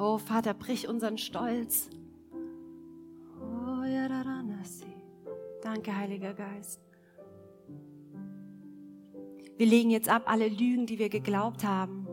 Oh 0.05 0.19
Vater, 0.19 0.53
brich 0.53 0.89
unseren 0.89 1.17
Stolz. 1.17 1.89
Oh, 3.41 3.85
Danke, 5.63 5.97
Heiliger 5.97 6.35
Geist. 6.35 6.81
Wir 9.57 9.67
legen 9.67 9.91
jetzt 9.91 10.09
ab 10.09 10.25
alle 10.27 10.49
Lügen, 10.49 10.87
die 10.87 10.99
wir 10.99 11.09
geglaubt 11.09 11.63
haben. 11.63 12.09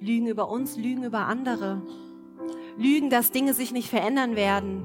Lügen 0.00 0.26
über 0.26 0.50
uns, 0.50 0.76
Lügen 0.76 1.04
über 1.04 1.26
andere. 1.26 1.80
Lügen, 2.76 3.08
dass 3.08 3.30
Dinge 3.30 3.54
sich 3.54 3.70
nicht 3.70 3.88
verändern 3.88 4.34
werden. 4.34 4.82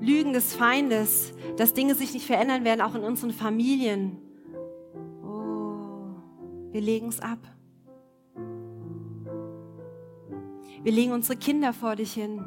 Lügen 0.00 0.32
des 0.32 0.54
Feindes, 0.54 1.34
dass 1.58 1.74
Dinge 1.74 1.94
sich 1.94 2.14
nicht 2.14 2.24
verändern 2.26 2.64
werden, 2.64 2.80
auch 2.80 2.94
in 2.94 3.02
unseren 3.02 3.32
Familien. 3.32 4.16
Oh, 5.22 6.72
wir 6.72 6.80
legen 6.80 7.08
es 7.08 7.20
ab. 7.20 7.57
Wir 10.82 10.92
legen 10.92 11.12
unsere 11.12 11.38
Kinder 11.38 11.72
vor 11.72 11.96
dich 11.96 12.12
hin. 12.12 12.44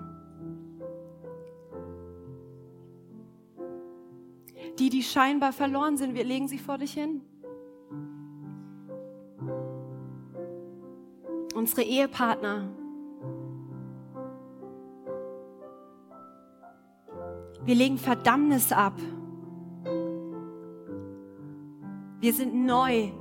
Die, 4.80 4.90
die 4.90 5.04
scheinbar 5.04 5.54
verloren 5.54 5.98
sind, 5.98 6.16
wir 6.16 6.24
legen 6.24 6.48
sie 6.48 6.58
vor 6.58 6.78
dich 6.78 6.94
hin. 6.94 7.22
unsere 11.62 11.84
Ehepartner. 11.84 12.68
Wir 17.64 17.76
legen 17.76 18.00
Verdammnis 18.00 18.72
ab. 18.72 19.00
Wir 22.20 22.34
sind 22.34 22.66
neu 22.66 23.12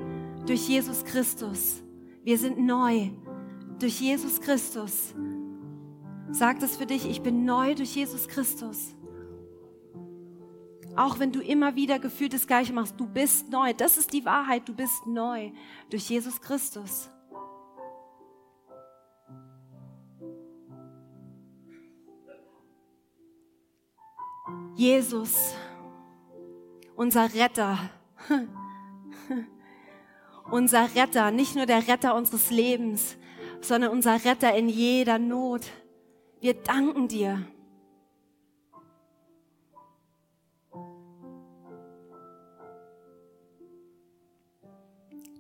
durch 0.47 0.67
Jesus 0.69 1.05
Christus. 1.05 1.83
Wir 2.25 2.39
sind 2.39 2.59
neu 2.59 3.11
durch 3.81 4.01
Jesus 4.01 4.41
Christus. 4.41 5.15
Sag 6.31 6.61
das 6.61 6.77
für 6.77 6.87
dich, 6.87 7.09
ich 7.09 7.23
bin 7.23 7.45
neu 7.45 7.75
durch 7.75 7.97
Jesus 7.97 8.29
Christus. 8.29 8.95
Auch 10.97 11.19
wenn 11.19 11.33
du 11.33 11.41
immer 11.41 11.77
wieder 11.77 11.99
gefühlt 11.99 12.35
das 12.35 12.47
Gleiche 12.47 12.73
machst, 12.73 12.99
du 12.99 13.07
bist 13.07 13.51
neu. 13.51 13.73
Das 13.73 13.97
ist 13.97 14.13
die 14.13 14.25
Wahrheit, 14.25 14.69
du 14.69 14.75
bist 14.75 15.07
neu 15.07 15.51
durch 15.89 16.09
Jesus 16.09 16.41
Christus. 16.41 17.11
Jesus, 24.75 25.55
unser 26.97 27.33
Retter, 27.35 27.79
unser 30.51 30.95
Retter, 30.95 31.31
nicht 31.31 31.55
nur 31.55 31.67
der 31.67 31.87
Retter 31.87 32.15
unseres 32.15 32.51
Lebens, 32.51 33.17
sondern 33.61 33.91
unser 33.91 34.25
Retter 34.25 34.55
in 34.55 34.69
jeder 34.69 35.19
Not. 35.19 35.67
Wir 36.41 36.55
danken 36.55 37.09
dir. 37.09 37.45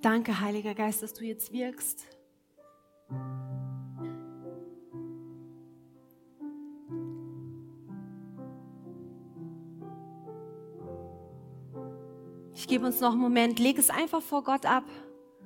Danke, 0.02 0.40
Heiliger 0.40 0.74
Geist, 0.74 1.02
dass 1.02 1.12
du 1.12 1.24
jetzt 1.24 1.52
wirkst. 1.52 2.06
Ich 12.54 12.66
gebe 12.66 12.86
uns 12.86 13.00
noch 13.00 13.12
einen 13.12 13.20
Moment, 13.20 13.58
leg 13.58 13.78
es 13.78 13.90
einfach 13.90 14.22
vor 14.22 14.42
Gott 14.42 14.64
ab. 14.64 14.84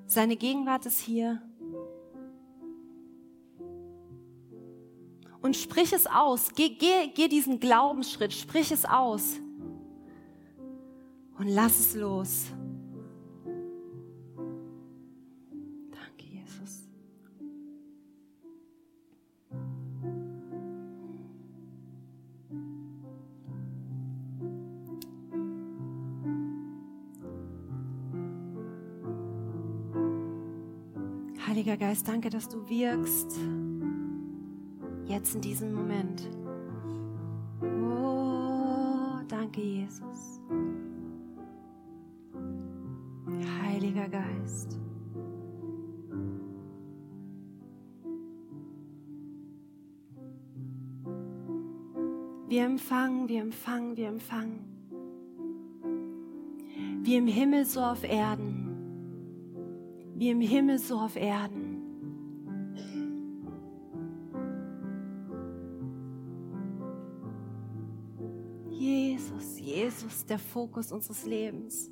Seine 0.07 0.37
Gegenwart 0.37 0.87
ist 0.87 1.01
hier. 1.01 1.43
Und 5.55 5.61
sprich 5.61 5.93
es 5.93 6.09
aus. 6.09 6.49
Geh, 6.57 6.71
geh, 6.71 7.13
geh 7.15 7.29
diesen 7.29 7.61
Glaubensschritt, 7.61 8.33
sprich 8.33 8.73
es 8.73 8.85
aus. 8.85 9.35
Und 11.39 11.47
lass 11.47 11.79
es 11.79 11.95
los. 11.95 12.47
Heiliger 31.47 31.77
Geist, 31.77 32.09
danke, 32.09 32.31
dass 32.31 32.49
du 32.49 32.69
wirkst. 32.69 33.39
Jetzt 35.25 35.37
in 35.37 35.41
diesem 35.41 35.73
Moment. 35.73 36.29
Oh, 37.63 39.21
danke. 39.27 39.45
Danke, 39.55 39.69
Jesus. 39.69 40.41
Heiliger 43.63 44.09
Geist. 44.09 44.81
Wir 52.49 52.65
empfangen, 52.65 53.29
wir 53.29 53.43
empfangen, 53.43 53.97
wir 53.97 54.09
empfangen. 54.09 54.59
Wie 57.03 57.15
im 57.15 57.29
Himmel 57.29 57.65
so 57.65 57.81
auf 57.81 58.03
Erden. 58.03 58.73
Wie 60.17 60.31
im 60.31 60.41
Himmel 60.41 60.81
so 60.81 60.97
auf 60.99 61.15
Erden. 61.15 61.64
Jesus, 70.25 70.29
der 70.29 70.39
Fokus 70.39 70.93
unseres 70.93 71.25
Lebens. 71.27 71.91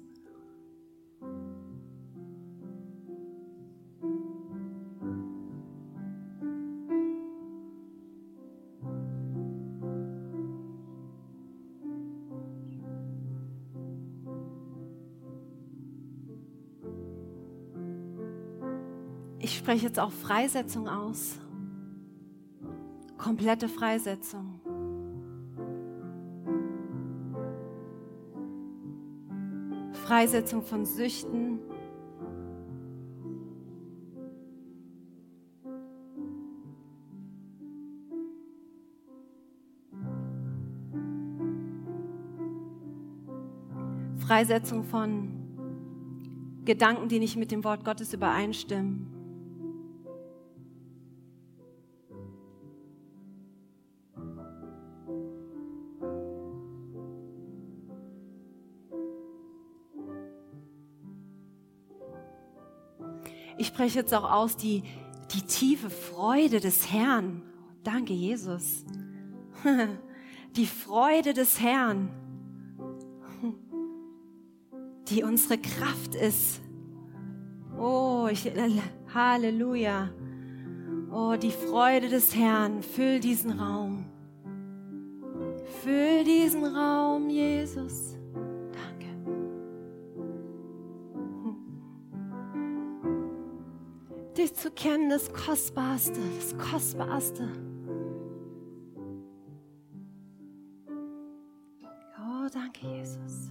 Ich 19.39 19.59
spreche 19.59 19.87
jetzt 19.87 19.99
auch 19.99 20.13
Freisetzung 20.13 20.89
aus. 20.89 21.39
Komplette 23.19 23.69
Freisetzung. 23.69 24.62
Freisetzung 30.03 30.63
von 30.63 30.85
Süchten. 30.85 31.61
Freisetzung 44.19 44.85
von 44.85 45.29
Gedanken, 46.65 47.09
die 47.09 47.19
nicht 47.19 47.37
mit 47.37 47.51
dem 47.53 47.65
Wort 47.65 47.85
Gottes 47.85 48.13
übereinstimmen. 48.13 49.22
Spreche 63.83 63.99
jetzt 63.99 64.15
auch 64.15 64.31
aus 64.31 64.57
die, 64.57 64.85
die 65.35 65.43
tiefe 65.43 65.91
Freude 65.91 66.61
des 66.61 66.93
Herrn. 66.93 67.43
Danke, 67.83 68.13
Jesus. 68.13 68.85
Die 70.55 70.67
Freude 70.67 71.33
des 71.33 71.61
Herrn, 71.61 72.11
die 75.09 75.25
unsere 75.25 75.57
Kraft 75.57 76.15
ist. 76.15 76.61
Oh, 77.81 78.29
ich, 78.31 78.53
Halleluja. 79.15 80.11
Oh, 81.11 81.37
die 81.41 81.51
Freude 81.51 82.11
des 82.11 82.37
Herrn, 82.37 82.83
füll 82.83 83.19
diesen 83.19 83.59
Raum. 83.59 84.05
Füll 85.83 86.23
diesen 86.25 86.67
Raum, 86.67 87.31
Jesus. 87.31 88.19
Zu 94.63 94.71
kennen, 94.71 95.11
das 95.11 95.33
Kostbarste, 95.33 96.21
das 96.37 96.57
Kostbarste. 96.57 97.49
Oh, 102.17 102.49
danke, 102.53 102.87
Jesus. 102.87 103.51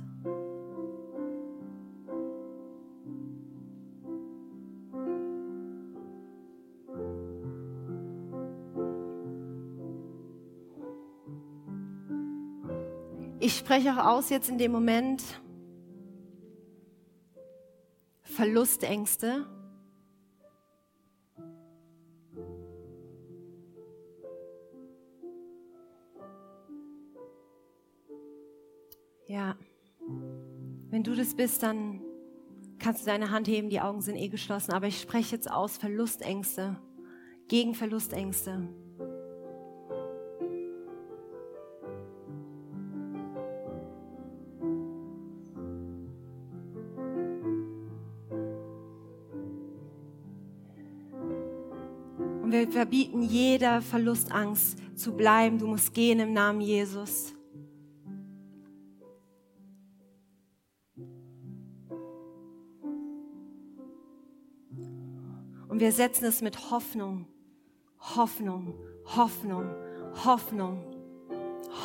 Ich 13.41 13.57
spreche 13.57 13.91
auch 13.91 14.05
aus 14.05 14.29
jetzt 14.29 14.49
in 14.49 14.57
dem 14.57 14.71
Moment 14.71 15.21
Verlustängste. 18.21 19.45
Wenn 31.03 31.15
du 31.15 31.19
das 31.19 31.33
bist, 31.33 31.63
dann 31.63 31.99
kannst 32.77 33.01
du 33.01 33.05
deine 33.07 33.31
Hand 33.31 33.47
heben, 33.47 33.71
die 33.71 33.81
Augen 33.81 34.01
sind 34.01 34.17
eh 34.17 34.27
geschlossen, 34.27 34.71
aber 34.71 34.85
ich 34.85 35.01
spreche 35.01 35.35
jetzt 35.35 35.49
aus 35.49 35.77
Verlustängste, 35.77 36.77
gegen 37.47 37.73
Verlustängste. 37.73 38.69
Und 52.43 52.51
wir 52.51 52.69
verbieten 52.69 53.23
jeder 53.23 53.81
Verlustangst 53.81 54.77
zu 54.93 55.13
bleiben. 55.13 55.57
Du 55.57 55.65
musst 55.65 55.95
gehen 55.95 56.19
im 56.19 56.33
Namen 56.33 56.61
Jesus. 56.61 57.33
Wir 65.81 65.91
setzen 65.91 66.25
es 66.25 66.43
mit 66.43 66.69
Hoffnung, 66.69 67.25
Hoffnung, 68.15 68.75
Hoffnung, 69.03 69.65
Hoffnung, 70.23 70.83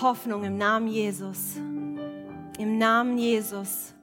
Hoffnung 0.03 0.45
im 0.45 0.59
Namen 0.59 0.89
Jesus. 0.89 1.57
Im 2.59 2.77
Namen 2.77 3.17
Jesus. 3.17 3.95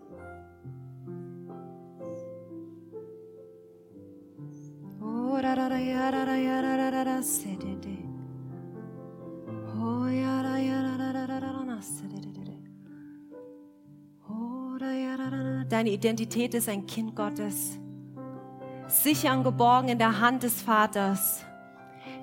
Deine 15.69 15.89
Identität 15.91 16.55
ist 16.55 16.67
ein 16.67 16.87
Kind 16.87 17.15
Gottes 17.15 17.77
sicher 18.93 19.33
und 19.33 19.43
geborgen 19.43 19.89
in 19.89 19.97
der 19.97 20.19
Hand 20.19 20.43
des 20.43 20.61
Vaters, 20.61 21.43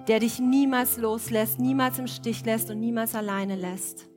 der 0.08 0.20
dich 0.20 0.38
niemals 0.38 0.96
loslässt, 0.96 1.58
niemals 1.58 1.98
im 1.98 2.06
Stich 2.06 2.44
lässt 2.44 2.70
und 2.70 2.80
niemals 2.80 3.14
alleine 3.14 3.56
lässt. 3.56 4.08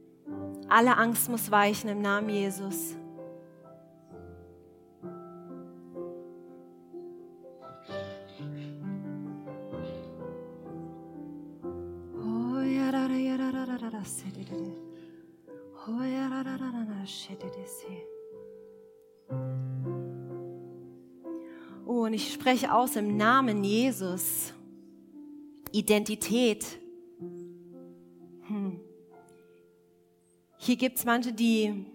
Alle 0.70 0.98
Angst 0.98 1.30
muss 1.30 1.52
weichen 1.52 1.90
im 1.90 2.02
Namen 2.02 2.30
Jesus. 2.30 2.96
Spreche 22.44 22.74
aus 22.74 22.98
im 22.98 23.16
Namen 23.16 23.64
Jesus. 23.64 24.54
Identität. 25.72 26.66
Hm. 28.48 28.82
Hier 30.58 30.76
gibt 30.76 30.98
es 30.98 31.06
manche, 31.06 31.32
die 31.32 31.86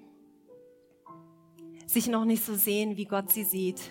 sich 1.84 2.08
noch 2.08 2.24
nicht 2.24 2.42
so 2.42 2.54
sehen, 2.54 2.96
wie 2.96 3.04
Gott 3.04 3.30
sie 3.30 3.44
sieht. 3.44 3.90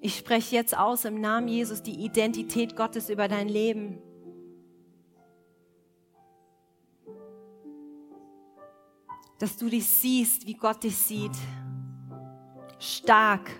Ich 0.00 0.16
spreche 0.16 0.54
jetzt 0.54 0.78
aus 0.78 1.04
im 1.04 1.20
Namen 1.20 1.48
Jesus 1.48 1.82
die 1.82 2.04
Identität 2.04 2.76
Gottes 2.76 3.10
über 3.10 3.26
dein 3.26 3.48
Leben. 3.48 3.98
Dass 9.40 9.56
du 9.56 9.68
dich 9.68 9.84
siehst, 9.84 10.46
wie 10.46 10.54
Gott 10.54 10.84
dich 10.84 10.96
sieht 10.96 11.36
stark. 12.78 13.50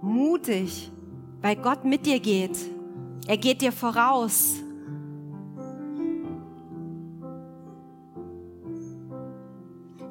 Mutig, 0.00 0.90
weil 1.42 1.56
Gott 1.56 1.84
mit 1.84 2.06
dir 2.06 2.20
geht. 2.20 2.56
Er 3.26 3.36
geht 3.36 3.60
dir 3.60 3.72
voraus. 3.72 4.54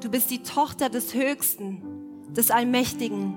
Du 0.01 0.11
bist 0.11 0.30
die 0.30 0.43
Tochter 0.43 0.89
des 0.89 1.13
Höchsten, 1.13 1.82
des 2.32 2.51
Allmächtigen. 2.51 3.34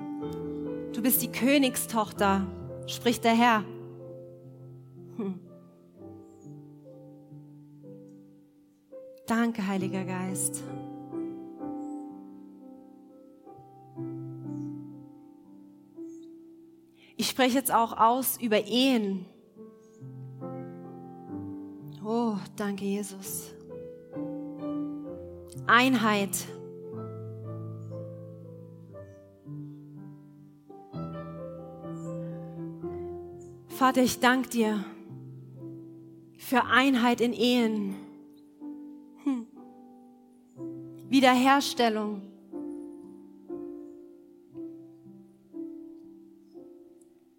Du 0.93 1.03
bist 1.03 1.23
die 1.23 1.33
Königstochter, 1.33 2.47
spricht 2.87 3.25
der 3.25 3.33
Herr. 3.33 3.65
Hm. 5.17 5.41
Danke, 9.31 9.65
Heiliger 9.65 10.05
Geist. 10.05 10.65
Ich 17.17 17.29
spreche 17.29 17.57
jetzt 17.57 17.73
auch 17.73 17.97
aus 17.97 18.41
über 18.41 18.67
Ehen. 18.67 19.25
Oh, 22.05 22.35
danke, 22.57 22.85
Jesus. 22.85 23.55
Einheit. 25.69 26.37
Vater, 33.69 34.03
ich 34.03 34.19
danke 34.19 34.49
dir 34.49 34.85
für 36.37 36.65
Einheit 36.65 37.21
in 37.21 37.33
Ehen. 37.33 38.10
Wiederherstellung. 41.11 42.23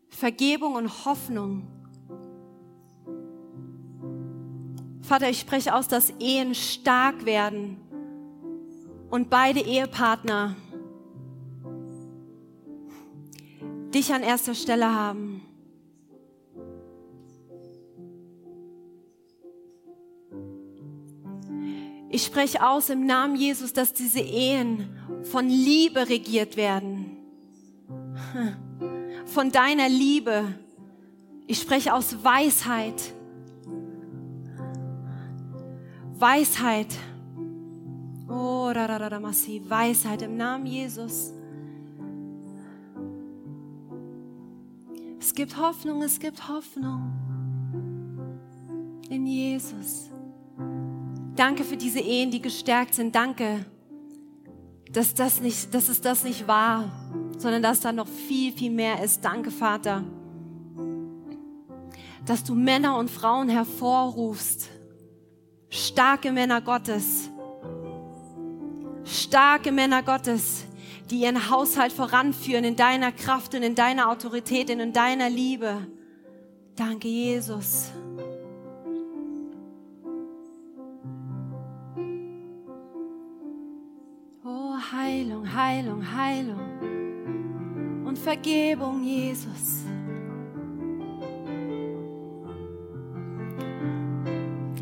Vergebung 0.09 0.75
und 0.75 1.05
Hoffnung. 1.05 1.63
Vater, 5.01 5.29
ich 5.29 5.39
spreche 5.39 5.73
aus, 5.73 5.87
dass 5.87 6.13
Ehen 6.19 6.53
stark 6.53 7.25
werden 7.25 7.77
und 9.09 9.29
beide 9.29 9.61
Ehepartner 9.61 10.55
dich 13.93 14.13
an 14.13 14.21
erster 14.21 14.53
Stelle 14.53 14.93
haben. 14.93 15.41
Ich 22.13 22.25
spreche 22.25 22.67
aus 22.67 22.89
im 22.89 23.05
Namen 23.05 23.37
Jesus, 23.37 23.71
dass 23.71 23.93
diese 23.93 24.19
Ehen 24.19 24.89
von 25.23 25.47
Liebe 25.47 26.09
regiert 26.09 26.57
werden. 26.57 27.17
Von 29.25 29.49
deiner 29.49 29.87
Liebe. 29.87 30.43
Ich 31.47 31.59
spreche 31.59 31.93
aus 31.93 32.21
Weisheit. 32.21 33.13
Weisheit. 36.19 36.93
Oh, 38.27 38.71
da, 38.73 38.87
da, 38.87 38.99
da, 38.99 39.09
da, 39.09 39.19
massiv. 39.21 39.69
Weisheit 39.69 40.21
im 40.21 40.35
Namen 40.35 40.65
Jesus. 40.65 41.31
Es 45.17 45.33
gibt 45.33 45.57
Hoffnung, 45.57 46.01
es 46.01 46.19
gibt 46.19 46.49
Hoffnung. 46.49 47.13
In 49.09 49.25
Jesus. 49.25 50.11
Danke 51.35 51.63
für 51.63 51.77
diese 51.77 51.99
Ehen, 51.99 52.31
die 52.31 52.41
gestärkt 52.41 52.95
sind. 52.95 53.15
Danke, 53.15 53.65
dass, 54.91 55.13
das 55.13 55.41
nicht, 55.41 55.73
dass 55.73 55.89
es 55.89 56.01
das 56.01 56.23
nicht 56.23 56.47
war, 56.47 56.91
sondern 57.37 57.61
dass 57.61 57.79
da 57.79 57.91
noch 57.91 58.07
viel, 58.07 58.51
viel 58.51 58.71
mehr 58.71 59.01
ist. 59.03 59.23
Danke, 59.23 59.51
Vater, 59.51 60.03
dass 62.25 62.43
du 62.43 62.53
Männer 62.53 62.97
und 62.97 63.09
Frauen 63.09 63.49
hervorrufst 63.49 64.69
starke 65.71 66.31
Männer 66.31 66.61
Gottes, 66.61 67.29
starke 69.05 69.71
Männer 69.71 70.03
Gottes, 70.03 70.65
die 71.09 71.21
ihren 71.21 71.49
Haushalt 71.49 71.93
voranführen 71.93 72.63
in 72.63 72.75
deiner 72.75 73.11
Kraft 73.11 73.55
und 73.55 73.63
in 73.63 73.75
deiner 73.75 74.09
Autorität 74.09 74.69
und 74.69 74.79
in 74.79 74.93
deiner 74.93 75.29
Liebe. 75.29 75.87
Danke, 76.75 77.07
Jesus. 77.07 77.91
Heilung, 85.11 85.53
Heilung, 85.53 86.15
Heilung 86.15 88.05
und 88.05 88.17
Vergebung, 88.17 89.03
Jesus. 89.03 89.83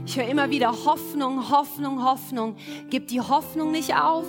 Ich 0.06 0.16
höre 0.16 0.28
immer 0.28 0.48
wieder 0.52 0.72
Hoffnung, 0.86 1.50
Hoffnung, 1.50 2.04
Hoffnung. 2.04 2.58
Gib 2.92 3.08
die 3.08 3.20
Hoffnung 3.20 3.72
nicht 3.72 3.96
auf. 3.96 4.28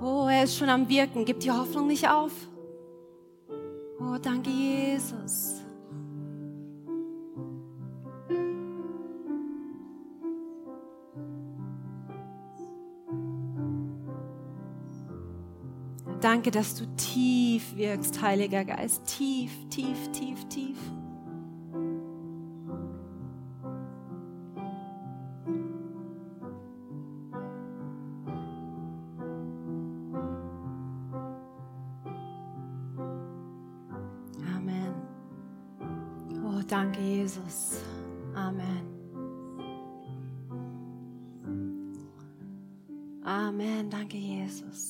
Oh, 0.00 0.28
er 0.30 0.44
ist 0.44 0.56
schon 0.56 0.70
am 0.70 0.88
Wirken. 0.88 1.26
Gib 1.26 1.40
die 1.40 1.50
Hoffnung 1.50 1.86
nicht 1.86 2.08
auf. 2.08 2.32
Oh, 4.00 4.16
danke, 4.22 4.48
Jesus. 4.48 5.59
Danke, 16.20 16.50
dass 16.50 16.74
du 16.74 16.86
tief 16.96 17.76
wirkst, 17.76 18.20
Heiliger 18.20 18.64
Geist. 18.64 19.04
Tief, 19.06 19.50
tief, 19.70 20.10
tief, 20.12 20.44
tief. 20.48 20.76
Danke, 36.70 37.00
Jesus. 37.00 37.82
Amen. 38.32 38.86
Amen. 43.24 43.90
Danke, 43.90 44.16
Jesus. 44.16 44.89